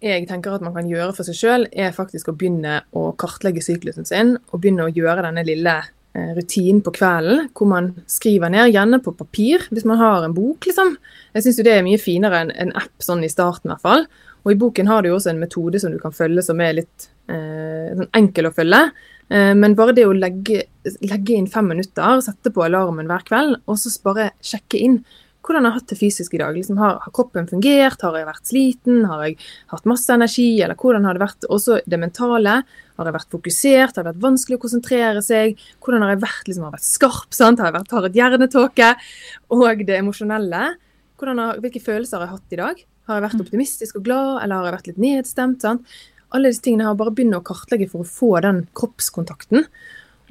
jeg 0.03 0.27
tenker 0.27 0.55
at 0.55 0.63
man 0.63 0.75
kan 0.75 0.87
gjøre 0.87 1.13
for 1.15 1.27
seg 1.27 1.37
sjøl, 1.37 1.65
er 1.71 1.95
faktisk 1.95 2.29
å 2.29 2.35
begynne 2.35 2.81
å 2.95 3.09
kartlegge 3.19 3.63
syklusen 3.63 4.07
sin, 4.07 4.35
og 4.51 4.63
begynne 4.63 4.87
å 4.87 4.91
gjøre 4.91 5.23
denne 5.23 5.45
lille 5.47 5.77
eh, 5.79 6.33
rutinen 6.35 6.81
på 6.83 6.91
kvelden, 6.97 7.47
hvor 7.55 7.69
man 7.71 7.93
skriver 8.11 8.51
ned, 8.51 8.73
gjerne 8.73 8.99
på 9.03 9.15
papir, 9.15 9.63
hvis 9.71 9.87
man 9.87 10.01
har 10.01 10.25
en 10.25 10.35
bok, 10.35 10.67
liksom. 10.67 10.97
Jeg 11.35 11.45
syns 11.45 11.59
jo 11.59 11.67
det 11.67 11.77
er 11.77 11.87
mye 11.87 12.01
finere 12.01 12.43
enn 12.43 12.51
en 12.65 12.75
app 12.83 13.05
sånn 13.05 13.23
i 13.23 13.31
starten, 13.31 13.71
i 13.71 13.73
hvert 13.73 13.87
fall. 13.87 14.07
Og 14.43 14.53
i 14.53 14.59
boken 14.59 14.89
har 14.91 15.03
du 15.03 15.09
jo 15.11 15.17
også 15.17 15.31
en 15.31 15.41
metode 15.41 15.79
som 15.79 15.93
du 15.93 15.99
kan 16.01 16.15
følge 16.15 16.43
som 16.45 16.61
er 16.63 16.77
litt 16.81 17.09
eh, 17.31 17.91
sånn 17.95 18.09
enkel 18.19 18.49
å 18.49 18.55
følge. 18.55 18.81
Eh, 19.29 19.53
men 19.55 19.75
bare 19.79 19.95
det 19.95 20.05
å 20.07 20.15
legge, 20.15 20.65
legge, 21.03 21.35
inn 21.35 21.49
fem 21.51 21.69
minutter, 21.71 22.19
sette 22.25 22.51
på 22.53 22.65
alarmen 22.65 23.09
hver 23.09 23.23
kveld, 23.27 23.61
og 23.63 23.79
så 23.79 23.93
bare 24.03 24.33
sjekke 24.43 24.81
inn 24.83 25.03
hvordan 25.43 25.65
jeg 25.65 25.73
har 25.73 25.79
hatt 25.81 25.91
det 25.91 25.97
fysisk 25.99 26.35
i 26.35 26.39
dag. 26.39 26.55
Liksom, 26.55 26.77
har, 26.79 27.01
har, 27.03 27.11
kroppen 27.15 27.49
fungert? 27.49 27.99
Har 28.05 28.15
jeg 28.15 28.27
vært 28.29 28.47
sliten? 28.47 29.01
Har 29.09 29.25
jeg 29.25 29.35
hatt 29.73 29.89
masse 29.91 30.15
energi? 30.15 30.47
Eller 30.63 30.79
hvordan 30.79 31.03
har 31.03 31.17
det 31.17 31.23
vært 31.25 31.47
også 31.51 31.81
det 31.83 31.99
mentale? 31.99 32.61
Har 32.95 33.09
jeg 33.09 33.17
vært 33.17 33.35
fokusert? 33.35 33.97
Har 33.97 34.05
det 34.05 34.13
vært 34.13 34.23
vanskelig 34.23 34.55
å 34.55 34.63
konsentrere 34.63 35.23
seg? 35.25 35.59
Hvordan 35.83 36.05
har 36.05 36.13
jeg 36.13 36.23
vært, 36.23 36.47
liksom, 36.47 36.63
har 36.63 36.71
jeg 36.71 36.79
vært 36.79 36.87
skarp? 36.87 37.35
Sant? 37.35 37.59
Har 37.59 37.73
jeg 37.73 37.77
vært, 37.81 37.97
har 37.97 38.07
et 38.07 38.19
hjernetåke? 38.21 38.89
Og 39.57 39.83
det 39.83 39.99
emosjonelle. 39.99 40.63
Har, 41.23 41.59
hvilke 41.63 41.83
følelser 41.83 42.19
har 42.19 42.27
jeg 42.29 42.35
hatt 42.37 42.55
i 42.55 42.63
dag? 42.63 42.83
Har 43.09 43.19
jeg 43.19 43.25
vært 43.25 43.39
mm. 43.39 43.43
optimistisk 43.45 43.99
og 43.99 44.05
glad, 44.07 44.31
eller 44.43 44.55
har 44.55 44.67
jeg 44.67 44.77
vært 44.77 44.89
litt 44.91 45.03
nedstemt? 45.03 45.65
Sant? 45.65 45.97
Alle 46.33 46.49
disse 46.49 46.63
tingene 46.65 46.87
har 46.87 46.97
bare 46.97 47.13
begynne 47.13 47.39
å 47.41 47.45
kartlegge 47.45 47.89
for 47.91 48.03
å 48.03 48.09
få 48.09 48.31
den 48.45 48.63
kroppskontakten. 48.77 49.67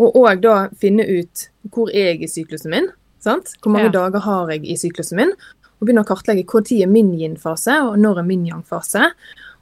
Og 0.02 0.16
òg 0.18 0.40
da 0.42 0.56
finne 0.80 1.04
ut 1.06 1.46
hvor 1.70 1.92
er 1.92 2.14
jeg 2.14 2.24
i 2.24 2.30
syklusen 2.32 2.72
min. 2.72 2.88
Sant? 3.22 3.54
Hvor 3.62 3.74
mange 3.74 3.90
ja. 3.90 3.96
dager 4.00 4.24
har 4.24 4.50
jeg 4.54 4.64
i 4.66 4.78
syklusen 4.80 5.20
min? 5.20 5.34
Og 5.78 5.86
begynne 5.86 6.02
å 6.02 6.08
kartlegge 6.08 6.62
tid 6.66 6.84
er 6.86 6.90
min 6.90 7.12
yin-fase, 7.18 7.76
og 7.86 8.00
når 8.00 8.22
er 8.22 8.26
min 8.26 8.46
yang-fase. 8.48 9.12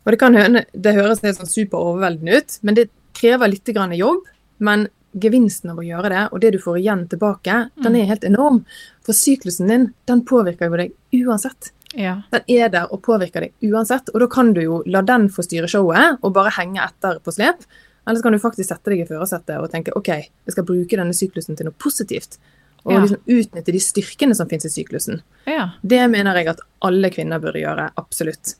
Og 0.05 0.13
Det 0.13 0.21
kan 0.21 0.37
det 0.37 0.95
høres 0.97 1.21
helt 1.25 1.41
sånn 1.41 1.51
superoverveldende 1.51 2.39
ut, 2.41 2.57
men 2.63 2.79
det 2.79 2.89
krever 3.17 3.53
litt 3.53 3.69
jobb. 3.69 4.25
Men 4.59 4.89
gevinsten 5.13 5.73
av 5.73 5.81
å 5.81 5.85
gjøre 5.85 6.09
det, 6.13 6.23
og 6.31 6.41
det 6.41 6.53
du 6.55 6.59
får 6.63 6.79
igjen 6.79 7.05
tilbake, 7.11 7.57
mm. 7.67 7.83
den 7.85 7.97
er 7.97 8.11
helt 8.13 8.25
enorm. 8.25 8.63
For 9.05 9.17
syklusen 9.17 9.69
din, 9.69 9.87
den 10.07 10.25
påvirker 10.25 10.71
jo 10.71 10.79
deg 10.79 11.25
uansett. 11.25 11.73
Ja. 11.99 12.21
Den 12.31 12.47
er 12.47 12.71
der 12.73 12.93
og 12.95 13.03
påvirker 13.03 13.47
deg 13.47 13.71
uansett. 13.73 14.13
Og 14.15 14.23
da 14.23 14.29
kan 14.31 14.53
du 14.55 14.63
jo 14.63 14.81
la 14.87 15.03
den 15.07 15.29
få 15.33 15.45
styre 15.47 15.71
showet 15.71 16.21
og 16.21 16.35
bare 16.37 16.53
henge 16.59 16.83
etter 16.85 17.19
på 17.25 17.35
slep. 17.35 17.67
Eller 18.07 18.19
så 18.19 18.27
kan 18.27 18.35
du 18.35 18.43
faktisk 18.43 18.71
sette 18.71 18.93
deg 18.93 19.03
i 19.03 19.09
førersetet 19.09 19.59
og 19.61 19.69
tenke 19.73 19.95
OK, 19.99 20.09
jeg 20.11 20.55
skal 20.55 20.67
bruke 20.67 20.99
denne 20.99 21.17
syklusen 21.17 21.59
til 21.59 21.69
noe 21.69 21.77
positivt. 21.83 22.39
Og 22.87 22.95
ja. 22.95 23.03
liksom 23.03 23.37
utnytte 23.37 23.75
de 23.75 23.83
styrkene 23.83 24.37
som 24.37 24.49
finnes 24.49 24.71
i 24.71 24.73
syklusen. 24.73 25.21
Ja. 25.51 25.73
Det 25.83 26.01
mener 26.13 26.39
jeg 26.41 26.49
at 26.55 26.63
alle 26.87 27.11
kvinner 27.13 27.43
burde 27.43 27.61
gjøre. 27.61 27.91
Absolutt. 28.01 28.55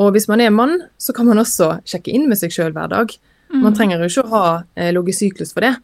Og 0.00 0.12
hvis 0.14 0.28
man 0.30 0.42
er 0.44 0.52
mann, 0.54 0.78
så 1.00 1.14
kan 1.16 1.26
man 1.26 1.40
også 1.42 1.78
sjekke 1.88 2.12
inn 2.14 2.28
med 2.30 2.38
seg 2.38 2.54
sjøl 2.54 2.74
hver 2.76 2.92
dag. 2.92 3.12
Mm. 3.50 3.60
Man 3.64 3.76
trenger 3.76 4.02
jo 4.02 4.10
ikke 4.10 4.26
å 4.26 4.32
ha 4.34 4.46
eh, 4.76 4.92
ligget 4.94 5.18
syklus 5.18 5.54
for 5.56 5.66
det. 5.66 5.74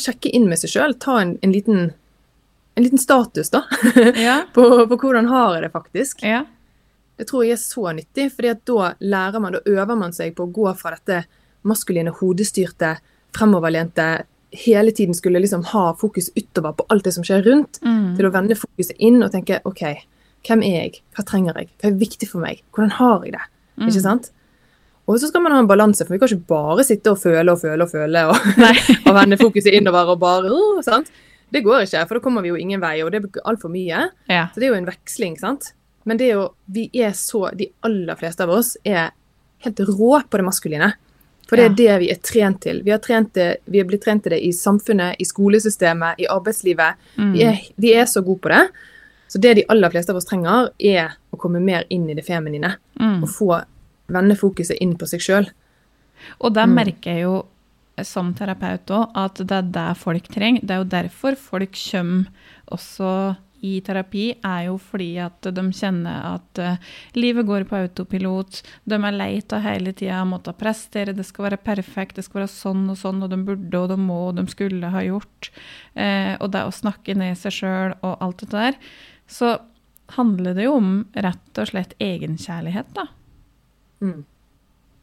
Sjekke 0.00 0.32
inn 0.36 0.46
med 0.48 0.60
seg 0.60 0.72
sjøl. 0.74 0.94
Ta 1.02 1.18
en, 1.20 1.34
en, 1.44 1.52
liten, 1.52 1.90
en, 2.80 2.86
liten, 2.86 3.02
status, 3.02 3.52
da. 3.52 3.64
Ja. 4.16 4.40
på, 4.54 4.64
på, 4.88 4.96
hvordan 4.96 5.28
har 5.30 5.54
jeg 5.56 5.66
det 5.66 5.72
faktisk. 5.74 6.24
Ja. 6.26 6.44
Det 7.20 7.28
tror 7.28 7.44
jeg 7.44 7.58
er 7.58 7.62
så 7.62 7.92
nyttig, 7.92 8.30
for 8.32 8.48
da 8.72 8.90
lærer 9.00 9.42
man, 9.44 9.58
da 9.58 9.60
øver 9.68 9.98
man 10.00 10.16
seg 10.16 10.32
på 10.36 10.48
å 10.48 10.52
gå 10.54 10.72
fra 10.80 10.94
dette 10.96 11.22
maskuline, 11.68 12.14
hodestyrte, 12.16 12.94
fremoverlente 13.36 14.10
hele 14.50 14.92
tiden 14.92 15.14
skulle 15.14 15.38
liksom 15.38 15.64
ha 15.64 15.96
fokus 16.00 16.30
utover 16.34 16.72
på 16.72 16.86
alt 16.88 17.04
det 17.04 17.12
som 17.14 17.24
skjer 17.26 17.44
rundt, 17.46 17.78
mm. 17.84 18.16
til 18.18 18.26
å 18.26 18.32
vende 18.34 18.58
fokuset 18.58 18.98
inn 18.98 19.22
og 19.22 19.30
tenke 19.34 19.60
OK, 19.68 19.84
hvem 20.48 20.64
er 20.66 20.76
jeg? 20.76 21.00
Hva 21.14 21.24
trenger 21.28 21.60
jeg? 21.60 21.70
Hva 21.80 21.90
er 21.90 22.00
viktig 22.00 22.28
for 22.30 22.42
meg? 22.42 22.62
Hvordan 22.74 22.94
har 22.98 23.26
jeg 23.26 23.36
det? 23.36 23.46
Mm. 23.76 23.88
Ikke 23.88 24.04
sant? 24.04 24.30
Og 25.10 25.18
så 25.18 25.30
skal 25.30 25.42
man 25.42 25.54
ha 25.54 25.62
en 25.62 25.70
balanse, 25.70 26.04
for 26.06 26.14
vi 26.14 26.20
kan 26.22 26.30
ikke 26.30 26.52
bare 26.52 26.86
sitte 26.86 27.14
og 27.14 27.18
føle 27.18 27.52
og 27.52 27.60
føle 27.62 27.86
og 27.86 27.90
føle 27.90 28.24
og, 28.30 28.50
og 29.06 29.16
vende 29.16 29.38
fokuset 29.40 29.74
innover 29.74 30.14
og 30.14 30.20
bare 30.22 30.52
uh, 30.52 30.82
sant? 30.86 31.10
Det 31.50 31.64
går 31.66 31.84
ikke, 31.84 32.06
for 32.06 32.18
da 32.18 32.22
kommer 32.24 32.44
vi 32.44 32.52
jo 32.52 32.58
ingen 32.60 32.82
vei, 32.82 32.96
og 33.04 33.10
det 33.12 33.20
er 33.22 33.44
altfor 33.50 33.72
mye. 33.72 34.06
Ja. 34.30 34.46
Så 34.52 34.60
det 34.60 34.68
er 34.68 34.74
jo 34.74 34.80
en 34.80 34.90
veksling, 34.90 35.36
sant. 35.40 35.72
Men 36.08 36.20
det 36.20 36.30
er 36.30 36.38
jo 36.38 36.46
Vi 36.72 36.86
er 36.96 37.12
så 37.12 37.50
De 37.52 37.66
aller 37.84 38.16
fleste 38.16 38.46
av 38.46 38.50
oss 38.54 38.76
er 38.88 39.10
helt 39.60 39.80
rå 39.84 40.14
på 40.24 40.40
det 40.40 40.46
maskuline. 40.46 40.94
For 41.50 41.58
det 41.58 41.64
er 41.66 41.74
det 41.76 41.94
vi 42.04 42.08
er 42.12 42.20
trent 42.22 42.60
til. 42.62 42.78
Vi, 42.86 42.94
det, 43.34 43.46
vi 43.66 43.80
er 43.82 43.86
blitt 43.88 44.04
trent 44.04 44.22
til 44.22 44.32
det 44.32 44.38
i 44.46 44.52
samfunnet, 44.54 45.18
i 45.18 45.26
skolesystemet, 45.26 46.22
i 46.22 46.28
arbeidslivet. 46.30 47.00
Mm. 47.18 47.32
Vi, 47.34 47.42
er, 47.42 47.58
vi, 47.74 47.90
er, 47.98 48.06
så 48.06 48.22
gode 48.22 48.38
på 48.44 48.52
det. 48.52 48.62
Så 49.28 49.40
det 49.42 49.56
de 49.58 49.64
aller 49.68 49.90
fleste 49.90 50.14
av 50.14 50.20
oss 50.20 50.28
trenger, 50.30 50.70
er 50.78 51.16
å 51.34 51.38
komme 51.42 51.58
mer 51.60 51.88
inn 51.90 52.06
i 52.06 52.14
det 52.14 52.22
feminine. 52.24 52.76
Mm. 53.02 53.18
Og 53.24 53.32
få 53.34 53.50
vende 54.14 54.38
fokuset 54.38 54.78
inn 54.78 54.94
på 54.98 55.10
seg 55.10 55.26
sjøl. 55.26 55.50
Og 56.38 56.54
der 56.54 56.70
mm. 56.70 56.78
merker 56.78 57.18
jeg 57.18 57.26
jo 57.26 57.34
som 58.08 58.32
terapeut 58.36 58.90
òg 58.94 59.14
at 59.18 59.42
det 59.42 59.60
er 59.60 59.70
det 59.76 59.90
folk 60.00 60.26
trenger. 60.32 60.64
Det 60.64 60.74
er 60.74 60.82
jo 60.82 60.90
derfor 60.96 61.38
folk 61.38 61.78
kommer 61.90 62.50
også 62.70 63.12
i 63.60 63.74
terapi, 63.84 64.24
er 64.46 64.66
jo 64.70 64.76
fordi 64.80 65.10
at 65.20 65.44
de 65.52 65.62
kjenner 65.76 66.22
at 66.30 66.60
uh, 66.64 66.92
livet 67.18 67.44
går 67.48 67.66
på 67.68 67.76
autopilot. 67.76 68.62
De 68.88 68.96
er 68.96 69.16
lei 69.16 69.34
av 69.52 69.64
hele 69.64 69.92
tida 69.96 70.22
å 70.22 70.28
måtte 70.30 70.54
prestere, 70.56 71.14
det 71.16 71.26
skal 71.28 71.50
være 71.50 71.60
perfekt, 71.64 72.16
det 72.16 72.24
skal 72.24 72.42
være 72.42 72.52
sånn 72.54 72.86
og 72.92 72.96
sånn, 73.00 73.20
og 73.24 73.32
de 73.32 73.40
burde 73.44 73.82
og 73.82 73.90
de 73.92 73.98
må 74.00 74.20
og 74.30 74.38
de 74.40 74.46
skulle 74.50 74.92
ha 74.94 75.04
gjort. 75.04 75.50
Eh, 75.92 76.34
og 76.38 76.48
det 76.54 76.64
å 76.64 76.74
snakke 76.74 77.16
ned 77.18 77.36
seg 77.40 77.58
sjøl 77.58 77.96
og 78.00 78.24
alt 78.24 78.46
det 78.46 78.50
der. 78.54 78.80
Så 79.30 79.58
handler 80.16 80.56
det 80.56 80.66
jo 80.66 80.78
om 80.78 80.94
rett 81.12 81.60
og 81.60 81.70
slett 81.70 81.92
egenkjærlighet, 82.02 82.94
da. 82.96 83.06
Mm. 84.00 84.24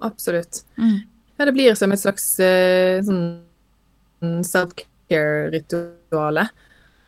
Absolutt. 0.03 0.63
Mm. 0.81 1.05
Ja, 1.37 1.45
det 1.45 1.55
blir 1.55 1.75
som 1.77 1.91
et 1.93 2.01
slags 2.01 2.25
uh, 2.41 3.03
sånn 3.05 4.43
self-care-rituale 4.45 6.47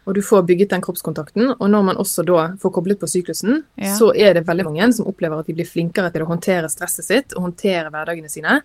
og 0.10 0.16
du 0.18 0.24
får 0.26 0.48
bygget 0.50 0.72
den 0.74 0.82
kroppskontakten. 0.82 1.52
Og 1.54 1.68
når 1.70 1.84
man 1.86 2.00
også 2.02 2.24
da 2.26 2.48
får 2.58 2.72
koblet 2.74 2.98
på 2.98 3.08
syklusen, 3.12 3.60
ja. 3.78 3.92
så 3.94 4.10
er 4.18 4.40
det 4.40 4.48
veldig 4.48 4.66
mange 4.66 4.88
som 4.98 5.10
opplever 5.12 5.38
at 5.38 5.50
de 5.50 5.54
blir 5.54 5.70
flinkere 5.70 6.10
til 6.10 6.24
å 6.26 6.30
håndtere 6.32 6.72
stresset 6.72 7.06
sitt 7.06 7.36
og 7.36 7.46
håndtere 7.46 7.92
hverdagene 7.94 8.32
sine. 8.32 8.56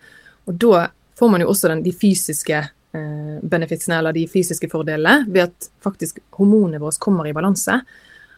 Og 0.48 0.56
da 0.62 0.86
får 1.20 1.32
man 1.34 1.44
jo 1.44 1.50
også 1.52 1.68
den, 1.68 1.82
de 1.84 1.92
fysiske 1.92 2.62
uh, 2.64 3.36
benefitsene, 3.44 3.98
eller 3.98 4.16
de 4.16 4.24
fysiske 4.32 4.70
fordelene, 4.72 5.28
ved 5.28 5.50
at 5.50 5.68
faktisk 5.84 6.22
hormonene 6.38 6.80
våre 6.80 6.96
kommer 7.04 7.28
i 7.28 7.36
balanse. 7.36 7.76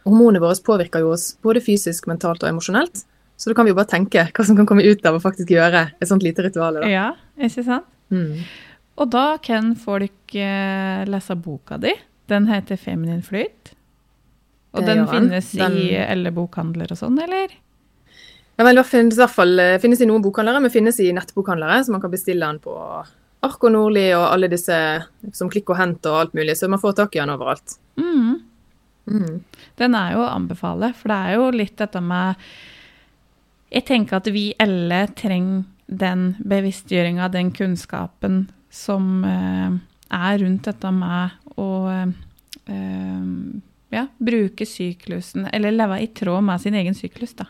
Hormonene 0.03 0.43
våre 0.43 0.59
påvirker 0.67 1.05
jo 1.05 1.15
oss 1.15 1.29
både 1.43 1.63
fysisk, 1.63 2.11
mentalt 2.11 2.43
og 2.43 2.51
emosjonelt. 2.51 3.05
Så 3.37 3.51
da 3.51 3.57
kan 3.57 3.67
vi 3.67 3.71
jo 3.71 3.77
bare 3.77 3.89
tenke 3.91 4.25
hva 4.33 4.45
som 4.45 4.57
kan 4.57 4.67
komme 4.69 4.85
ut 4.85 5.05
av 5.05 5.19
å 5.19 5.21
faktisk 5.21 5.53
gjøre 5.53 5.83
et 5.93 6.09
sånt 6.09 6.25
lite 6.25 6.47
ritual. 6.47 6.79
Da. 6.81 6.89
Ja, 6.89 7.07
ikke 7.37 7.63
sant? 7.67 7.85
Mm. 8.09 8.41
Og 8.97 9.11
da 9.13 9.25
kan 9.43 9.75
folk 9.77 10.33
eh, 10.33 11.03
lese 11.05 11.37
boka 11.37 11.77
di. 11.81 11.93
Den 12.31 12.47
heter 12.49 12.79
Feminin 12.81 13.21
flyt. 13.23 13.75
Og 14.73 14.85
den 14.85 15.05
finnes 15.09 15.51
den... 15.53 15.77
i 15.77 15.91
alle 16.01 16.33
bokhandler 16.33 16.91
og 16.93 16.99
sånn, 16.99 17.19
eller? 17.21 17.53
Ja, 18.57 18.65
vel, 18.65 18.81
finnes, 18.89 19.19
i 19.19 19.21
hvert 19.21 19.35
fall, 19.35 19.53
eh, 19.61 19.77
finnes 19.81 20.01
i 20.01 20.09
noen 20.09 20.23
bokhandlere, 20.25 20.63
men 20.63 20.73
finnes 20.73 20.97
i 21.03 21.11
nettbokhandlere, 21.13 21.83
så 21.85 21.93
man 21.93 22.01
kan 22.01 22.13
bestille 22.13 22.45
den 22.45 22.57
på 22.63 22.73
Ark 23.45 23.67
og 23.67 23.73
Nordli 23.73 24.07
og 24.17 24.25
alle 24.31 24.49
disse 24.49 24.77
som 25.37 25.49
Klikk 25.53 25.69
og 25.69 25.77
Hent 25.77 26.09
og 26.09 26.23
alt 26.23 26.33
mulig, 26.37 26.57
så 26.57 26.69
man 26.71 26.81
får 26.81 26.97
tak 26.97 27.15
i 27.15 27.21
den 27.21 27.35
overalt. 27.35 27.77
Mm. 28.01 28.39
Mm. 29.07 29.37
Den 29.77 29.97
er 29.99 30.15
jo 30.15 30.23
å 30.25 30.31
anbefale, 30.33 30.89
for 30.97 31.13
det 31.13 31.19
er 31.21 31.37
jo 31.37 31.51
litt 31.53 31.77
dette 31.79 32.01
med 32.03 32.49
Jeg 33.73 33.85
tenker 33.87 34.21
at 34.21 34.29
vi 34.31 34.51
alle 34.63 35.01
trenger 35.17 35.65
den 35.87 36.33
bevisstgjøringa, 36.43 37.29
den 37.31 37.51
kunnskapen 37.55 38.45
som 38.71 39.23
eh, 39.27 39.77
er 40.13 40.39
rundt 40.41 40.67
dette 40.67 40.91
med 40.91 41.55
å 41.59 41.69
øh, 41.87 42.11
ja, 43.95 44.03
bruke 44.17 44.67
syklusen, 44.67 45.47
eller 45.53 45.75
leve 45.75 46.01
i 46.03 46.09
tråd 46.15 46.43
med 46.47 46.63
sin 46.63 46.75
egen 46.75 46.95
syklus, 46.95 47.35
da. 47.39 47.47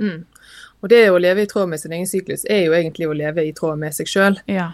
Mm. 0.00 0.24
Og 0.82 0.90
det 0.90 1.04
å 1.10 1.20
leve 1.22 1.44
i 1.44 1.50
tråd 1.50 1.70
med 1.70 1.80
sin 1.82 1.94
egen 1.94 2.08
syklus 2.10 2.46
er 2.50 2.64
jo 2.66 2.74
egentlig 2.74 3.06
å 3.06 3.14
leve 3.14 3.44
i 3.46 3.54
tråd 3.54 3.78
med 3.78 3.94
seg 3.94 4.10
sjøl. 4.10 4.38
Ja. 4.50 4.72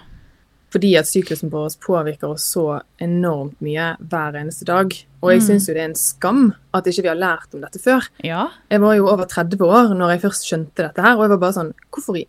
Fordi 0.72 0.90
at 1.00 1.08
syklusen 1.08 1.52
vår 1.52 1.76
påvirker 1.80 2.34
oss 2.34 2.44
så 2.52 2.80
enormt 3.00 3.60
mye 3.64 3.94
hver 4.10 4.36
eneste 4.36 4.66
dag. 4.68 4.92
Og 5.22 5.32
jeg 5.32 5.40
mm. 5.40 5.46
syns 5.46 5.68
jo 5.68 5.76
det 5.76 5.84
er 5.84 5.90
en 5.90 5.98
skam 5.98 6.42
at 6.76 6.90
ikke 6.90 7.06
vi 7.06 7.12
har 7.12 7.20
lært 7.20 7.54
om 7.56 7.62
dette 7.64 7.80
før. 7.82 8.04
Ja. 8.24 8.48
Jeg 8.68 8.82
var 8.84 8.98
jo 8.98 9.08
over 9.08 9.28
30 9.30 9.64
år 9.64 9.94
når 9.96 10.14
jeg 10.14 10.24
først 10.26 10.50
skjønte 10.50 10.84
dette 10.84 11.04
her, 11.04 11.16
og 11.16 11.24
jeg 11.24 11.34
var 11.36 11.40
bare 11.46 11.56
sånn 11.56 11.72
Hvorfor 11.88 12.20
i 12.20 12.26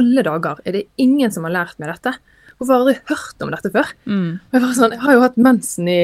alle 0.00 0.24
dager 0.26 0.62
er 0.66 0.78
det 0.78 0.86
ingen 1.02 1.34
som 1.34 1.46
har 1.46 1.54
lært 1.54 1.82
meg 1.82 1.92
dette? 1.92 2.14
Hvorfor 2.54 2.70
har 2.70 2.80
jeg 2.80 2.84
aldri 2.84 3.10
hørt 3.10 3.44
om 3.44 3.52
dette 3.54 3.70
før? 3.74 3.90
Mm. 4.06 4.30
Jeg, 4.38 4.62
var 4.62 4.74
sånn, 4.78 4.94
jeg, 4.94 5.02
har 5.02 5.16
jo 5.16 5.22
hatt 5.24 5.38
mensen 5.42 5.90
i 5.90 6.00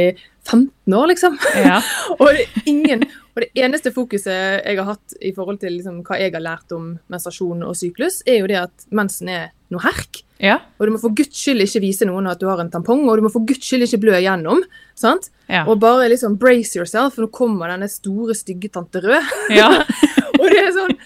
15 0.49 0.97
år, 0.99 1.07
liksom. 1.13 1.39
Ja. 1.63 1.79
og, 2.19 2.27
det 2.35 2.65
ingen, 2.71 3.07
og, 3.31 3.43
det 3.45 3.51
eneste 3.63 3.95
fokuset 3.95 4.35
jeg 4.67 4.81
har 4.81 4.89
hatt 4.89 5.17
i 5.23 5.31
forhold 5.37 5.61
til 5.63 5.77
liksom, 5.77 6.03
hva 6.07 6.19
jeg 6.19 6.35
har 6.35 6.43
lært 6.43 6.75
om 6.75 6.93
menstruasjon 7.13 7.63
og 7.67 7.79
syklus, 7.79 8.21
er 8.27 8.43
jo 8.43 8.51
det 8.51 8.59
at 8.65 8.87
mensen 8.95 9.31
er 9.31 9.51
noe 9.71 9.83
herk. 9.85 10.23
Ja. 10.41 10.59
Og 10.81 10.87
du 10.89 10.93
må 10.95 11.01
for 11.03 11.13
guds 11.15 11.37
skyld 11.37 11.61
ikke 11.67 11.83
vise 11.85 12.07
noen 12.09 12.27
at 12.31 12.41
du 12.41 12.47
har 12.49 12.61
en 12.63 12.71
tampong, 12.73 13.03
og 13.09 13.17
du 13.21 13.27
må 13.27 13.31
for 13.33 13.45
guds 13.47 13.63
skyld 13.67 13.85
ikke 13.87 14.01
blø 14.07 14.15
igjennom. 14.19 14.63
sant? 14.99 15.31
Ja. 15.49 15.65
Og 15.69 15.81
bare 15.83 16.09
liksom 16.13 16.39
brace 16.41 16.79
yourself, 16.79 17.15
for 17.15 17.27
nå 17.27 17.31
kommer 17.35 17.69
denne 17.73 17.89
store, 17.93 18.35
stygge 18.39 18.71
tante 18.73 19.03
Rød. 19.05 19.35
Ja. 19.55 19.69
og 20.41 20.47
det 20.49 20.63
er 20.67 20.73
sånn 20.77 20.97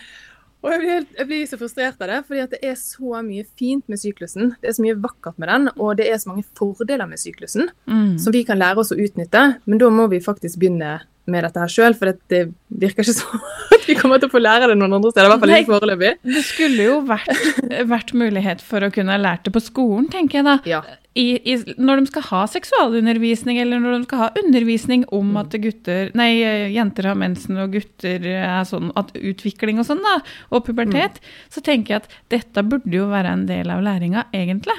Og 0.64 0.70
jeg 0.72 0.80
blir, 0.80 1.02
jeg 1.18 1.26
blir 1.28 1.46
så 1.50 1.58
frustrert 1.60 2.00
av 2.00 2.08
det, 2.08 2.18
fordi 2.24 2.40
at 2.40 2.52
det 2.54 2.60
er 2.64 2.76
så 2.80 3.18
mye 3.20 3.42
fint 3.58 3.84
med 3.92 4.00
syklusen. 4.00 4.54
Det 4.62 4.70
er 4.70 4.76
så 4.78 4.84
mye 4.86 4.94
vakkert 4.96 5.36
med 5.36 5.50
den, 5.52 5.66
og 5.76 5.98
det 5.98 6.06
er 6.08 6.16
så 6.22 6.30
mange 6.30 6.46
fordeler 6.56 7.04
med 7.10 7.20
syklusen 7.20 7.68
Mm. 7.84 8.14
som 8.18 8.32
vi 8.32 8.44
kan 8.48 8.56
lære 8.58 8.80
oss 8.80 8.92
å 8.94 8.96
utnytte. 8.96 9.42
Men 9.66 9.78
da 9.82 9.90
må 9.92 10.08
vi 10.08 10.22
faktisk 10.24 10.56
begynne 10.62 11.02
med 11.26 11.44
dette 11.46 11.60
her 11.62 11.70
sjøl, 11.72 11.94
for 11.96 12.10
det, 12.10 12.18
det 12.28 12.40
virker 12.68 13.02
ikke 13.06 13.14
som 13.16 13.38
at 13.74 13.86
vi 13.88 13.94
kommer 13.96 14.20
til 14.20 14.28
å 14.28 14.32
få 14.34 14.40
lære 14.42 14.68
det 14.70 14.76
noen 14.80 14.92
andre 14.98 15.10
steder. 15.12 15.26
I 15.28 15.32
hvert 15.32 15.44
fall 15.44 15.54
ikke 15.56 15.72
foreløpig. 15.78 16.10
Det 16.34 16.42
skulle 16.44 16.84
jo 16.90 16.98
vært, 17.08 17.30
vært 17.88 18.12
mulighet 18.16 18.60
for 18.64 18.84
å 18.84 18.90
kunne 18.92 19.14
ha 19.16 19.20
lært 19.20 19.44
det 19.48 19.52
på 19.56 19.62
skolen, 19.64 20.08
tenker 20.12 20.40
jeg 20.40 20.46
da. 20.48 20.58
Ja. 20.68 20.82
I, 21.14 21.38
i, 21.46 21.54
når 21.78 22.00
de 22.02 22.06
skal 22.10 22.24
ha 22.32 22.40
seksualundervisning, 22.50 23.60
eller 23.62 23.78
når 23.78 24.00
de 24.00 24.06
skal 24.08 24.22
ha 24.24 24.30
undervisning 24.40 25.04
om 25.14 25.28
Mm. 25.34 25.36
at 25.40 25.54
gutter, 25.62 26.10
nei, 26.18 26.30
jenter 26.74 27.06
har 27.08 27.14
mensen 27.18 27.56
og 27.62 27.72
gutter 27.76 28.26
er 28.34 28.64
sånn, 28.68 28.90
at 28.98 29.12
utvikling 29.14 29.78
og 29.80 29.86
sånn 29.88 30.02
da, 30.04 30.16
og 30.50 30.64
pubertet, 30.66 31.20
Mm. 31.22 31.30
så 31.54 31.62
tenker 31.62 31.94
jeg 31.94 32.02
at 32.02 32.10
dette 32.34 32.62
burde 32.66 32.90
jo 32.92 33.06
være 33.08 33.30
en 33.32 33.46
del 33.46 33.70
av 33.70 33.80
læringa, 33.82 34.26
egentlig. 34.34 34.74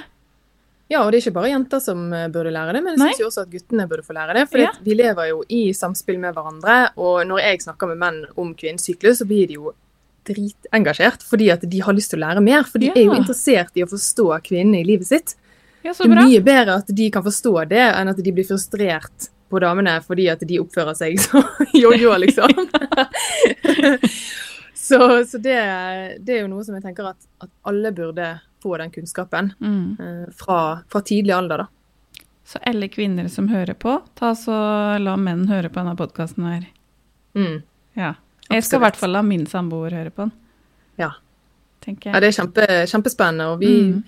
Ja, 0.90 1.02
og 1.02 1.10
det 1.12 1.18
er 1.18 1.24
ikke 1.26 1.34
bare 1.40 1.50
jenter 1.50 1.80
som 1.82 2.12
eh, 2.14 2.28
burde 2.30 2.52
lære 2.54 2.76
det, 2.78 2.84
men 2.86 3.00
jeg 3.02 3.16
syns 3.18 3.26
også 3.32 3.42
at 3.48 3.54
guttene 3.56 3.88
burde 3.90 4.06
få 4.06 4.14
lære 4.14 4.36
det. 4.38 4.44
For 4.52 4.62
Ja. 4.62 4.70
vi 4.86 4.94
lever 4.94 5.30
jo 5.32 5.40
i 5.50 5.64
samspill 5.74 6.20
med 6.22 6.36
hverandre, 6.36 6.92
og 6.98 7.26
når 7.26 7.42
jeg 7.42 7.62
snakker 7.66 7.88
med 7.90 7.98
menn 8.04 8.20
om 8.38 8.54
kvinnens 8.54 8.86
syklus, 8.86 9.18
så 9.18 9.26
blir 9.26 9.48
de 9.50 9.58
jo 9.58 9.74
dritengasjert 10.26 11.22
fordi 11.26 11.50
at 11.54 11.66
de 11.70 11.80
har 11.86 11.94
lyst 11.94 12.10
til 12.14 12.22
å 12.22 12.26
lære 12.28 12.42
mer. 12.46 12.64
For 12.70 12.78
de 12.82 12.88
Ja. 12.92 12.94
er 12.96 13.04
jo 13.06 13.14
interessert 13.18 13.72
i 13.76 13.82
å 13.84 13.90
forstå 13.90 14.30
kvinnen 14.46 14.78
i 14.80 14.84
livet 14.86 15.08
sitt. 15.08 15.36
Ja, 15.84 15.92
Det 15.94 16.06
er 16.06 16.22
mye 16.22 16.42
bedre 16.42 16.78
at 16.82 16.88
de 16.88 17.10
kan 17.12 17.22
forstå 17.24 17.68
det, 17.70 17.78
enn 17.94 18.08
at 18.10 18.18
de 18.18 18.32
blir 18.32 18.46
frustrert 18.46 19.30
på 19.52 19.60
damene 19.62 20.02
fordi 20.04 20.30
at 20.32 20.40
de 20.42 20.58
oppfører 20.60 20.96
seg 20.98 21.20
som 21.26 21.44
jojo, 21.74 22.14
liksom. 22.18 22.50
så 24.76 25.26
så 25.26 25.38
det, 25.42 25.56
det 26.26 26.36
er 26.38 26.42
jo 26.42 26.48
noe 26.52 26.64
som 26.66 26.76
jeg 26.78 26.84
tenker 26.84 27.08
at, 27.12 27.18
at 27.42 27.50
alle 27.70 27.92
burde 27.96 28.28
få 28.66 28.76
den 28.82 28.92
kunnskapen 28.98 29.54
Mm. 29.62 29.98
eh, 30.02 30.34
fra, 30.34 30.60
fra 30.90 31.02
tidlig 31.06 31.34
alder, 31.38 31.66
da. 31.66 31.68
Så 32.46 32.60
alle 32.66 32.88
kvinner 32.94 33.28
som 33.34 33.48
hører 33.50 33.74
på, 33.74 33.96
ta 34.18 34.34
så 34.38 34.54
la 35.02 35.16
menn 35.18 35.48
høre 35.50 35.70
på 35.70 35.80
denne 35.82 35.96
podkasten 35.98 36.46
her. 36.46 36.68
Mm. 37.36 37.64
Ja. 37.98 38.14
Jeg 38.52 38.64
skal 38.68 38.78
i 38.80 38.84
hvert 38.86 39.00
fall 39.02 39.16
la 39.16 39.24
min 39.26 39.48
samboer 39.50 39.96
høre 39.98 40.12
på 40.14 40.28
den, 40.28 40.32
Ja. 41.02 41.12
ja, 41.88 42.20
det 42.22 42.30
er 42.30 42.36
kjempe, 42.38 42.66
kjempespennende. 42.90 43.48
Og 43.54 43.60
vi, 43.60 43.72
Mm. 43.82 44.04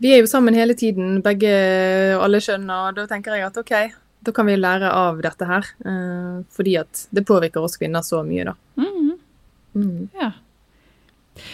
vi 0.00 0.12
er 0.14 0.20
jo 0.20 0.26
sammen 0.26 0.54
hele 0.54 0.74
tiden, 0.74 1.22
begge 1.22 1.52
og 2.16 2.24
alle 2.26 2.40
skjønner, 2.42 2.88
og 2.88 2.94
da 2.96 3.06
tenker 3.06 3.34
jeg 3.38 3.46
at 3.46 3.56
OK, 3.58 3.72
da 4.22 4.32
kan 4.32 4.46
vi 4.46 4.56
lære 4.56 4.90
av 4.92 5.20
dette 5.22 5.46
her. 5.46 5.62
eh, 5.86 6.42
fordi 6.50 6.76
at 6.80 7.06
det 7.14 7.24
påvirker 7.26 7.62
oss 7.62 7.76
kvinner 7.78 8.02
så 8.02 8.24
mye, 8.26 8.44
da. 8.50 8.54
Mm. 9.74 10.10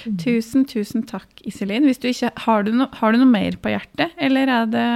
Mm. 0.06 0.16
Tusen, 0.22 0.64
tusen 0.66 1.02
takk, 1.06 1.28
Iselin. 1.46 1.86
Du 1.86 2.08
ikke, 2.08 2.30
har, 2.44 2.62
du 2.66 2.72
no, 2.72 2.86
har 3.00 3.12
du 3.12 3.18
noe 3.18 3.30
mer 3.30 3.56
på 3.62 3.72
hjertet, 3.72 4.12
eller 4.18 4.46
er 4.48 4.66
det 4.72 4.86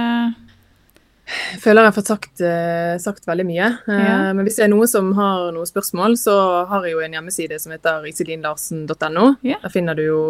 Jeg 1.31 1.61
føler 1.63 1.85
jeg 1.85 1.91
har 1.91 1.95
fått 1.95 2.09
sagt, 2.11 2.41
eh, 2.43 2.97
sagt 2.99 3.27
veldig 3.29 3.45
mye. 3.47 3.67
Eh, 3.87 3.99
Ja. 4.03 4.33
Men 4.33 4.43
hvis 4.45 4.57
det 4.57 4.65
er 4.65 4.71
noen 4.73 4.87
som 4.89 5.13
har 5.15 5.51
noen 5.55 5.69
spørsmål, 5.69 6.17
så 6.19 6.33
har 6.67 6.83
jeg 6.83 6.91
jo 6.97 6.99
en 7.05 7.13
hjemmeside 7.15 7.59
som 7.61 7.71
heter 7.71 8.03
iselinlarsen.no. 8.09 9.35
Ja. 9.47 9.57
Der 9.63 9.69
finner 9.71 9.95
du 9.95 10.03
jo 10.03 10.21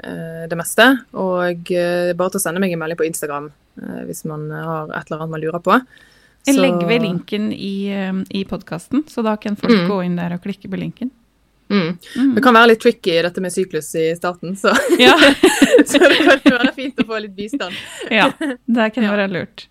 eh, 0.00 0.46
det 0.48 0.56
meste. 0.56 0.86
Og 1.12 1.68
bare 1.68 2.30
til 2.30 2.40
å 2.40 2.44
sende 2.46 2.60
meg 2.62 2.72
en 2.72 2.78
melding 2.80 2.96
på 3.02 3.08
Instagram 3.08 3.50
hvis 4.06 4.22
man 4.24 4.46
har 4.50 4.88
et 4.96 5.10
eller 5.10 5.18
annet 5.26 5.30
man 5.34 5.40
lurer 5.42 5.60
på. 5.60 5.74
Jeg 6.46 6.56
legger 6.56 6.86
ved 6.88 7.02
linken 7.02 7.50
i, 7.52 7.90
i 8.32 8.44
podkasten, 8.48 9.02
så 9.10 9.20
da 9.26 9.34
kan 9.36 9.56
folk 9.58 9.74
Mm. 9.74 9.88
gå 9.90 9.98
inn 10.06 10.16
der 10.16 10.32
og 10.38 10.40
klikke 10.46 10.70
på 10.70 10.78
linken. 10.80 11.10
Mm. 11.68 11.96
Mm. 12.16 12.34
Det 12.36 12.42
kan 12.44 12.54
være 12.54 12.68
litt 12.72 12.82
tricky 12.84 13.16
dette 13.26 13.42
med 13.42 13.50
syklus 13.54 13.88
i 13.98 14.04
starten, 14.18 14.54
så, 14.58 14.70
Ja, 15.02 15.16
så 15.90 15.98
det 15.98 16.18
kan 16.44 16.58
være 16.60 16.74
fint 16.76 17.00
å 17.02 17.06
få 17.08 17.18
litt 17.24 17.34
bistand. 17.36 17.74
ja, 18.10 18.28
det 18.38 18.90
kan 18.94 19.08
være 19.10 19.26
lurt. 19.32 19.66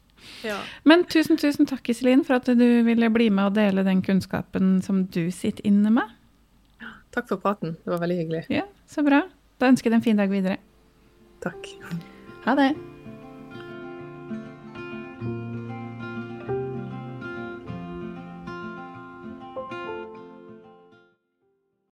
Ja. 0.45 0.57
Men 0.85 1.05
tusen, 1.09 1.39
tusen 1.41 1.65
takk, 1.69 1.87
Iselin, 1.89 2.21
for 2.27 2.37
at 2.37 2.49
du 2.51 2.65
ville 2.85 3.09
bli 3.09 3.29
med 3.33 3.49
og 3.49 3.55
dele 3.57 3.85
den 3.87 4.03
kunnskapen 4.05 4.81
som 4.85 5.05
du 5.09 5.23
sitter 5.33 5.65
inne 5.65 5.93
med. 5.95 6.11
Takk 7.15 7.29
for 7.31 7.39
praten. 7.41 7.77
Det 7.85 7.93
var 7.95 8.03
veldig 8.03 8.17
hyggelig. 8.19 8.43
Ja, 8.51 8.65
Så 8.91 9.01
bra. 9.07 9.23
Da 9.57 9.71
ønsker 9.71 9.87
jeg 9.87 9.95
deg 9.95 10.01
en 10.01 10.09
fin 10.09 10.19
dag 10.19 10.29
videre. 10.33 10.59
Takk. 11.45 11.71
Ha 12.45 12.57
det. 12.59 12.73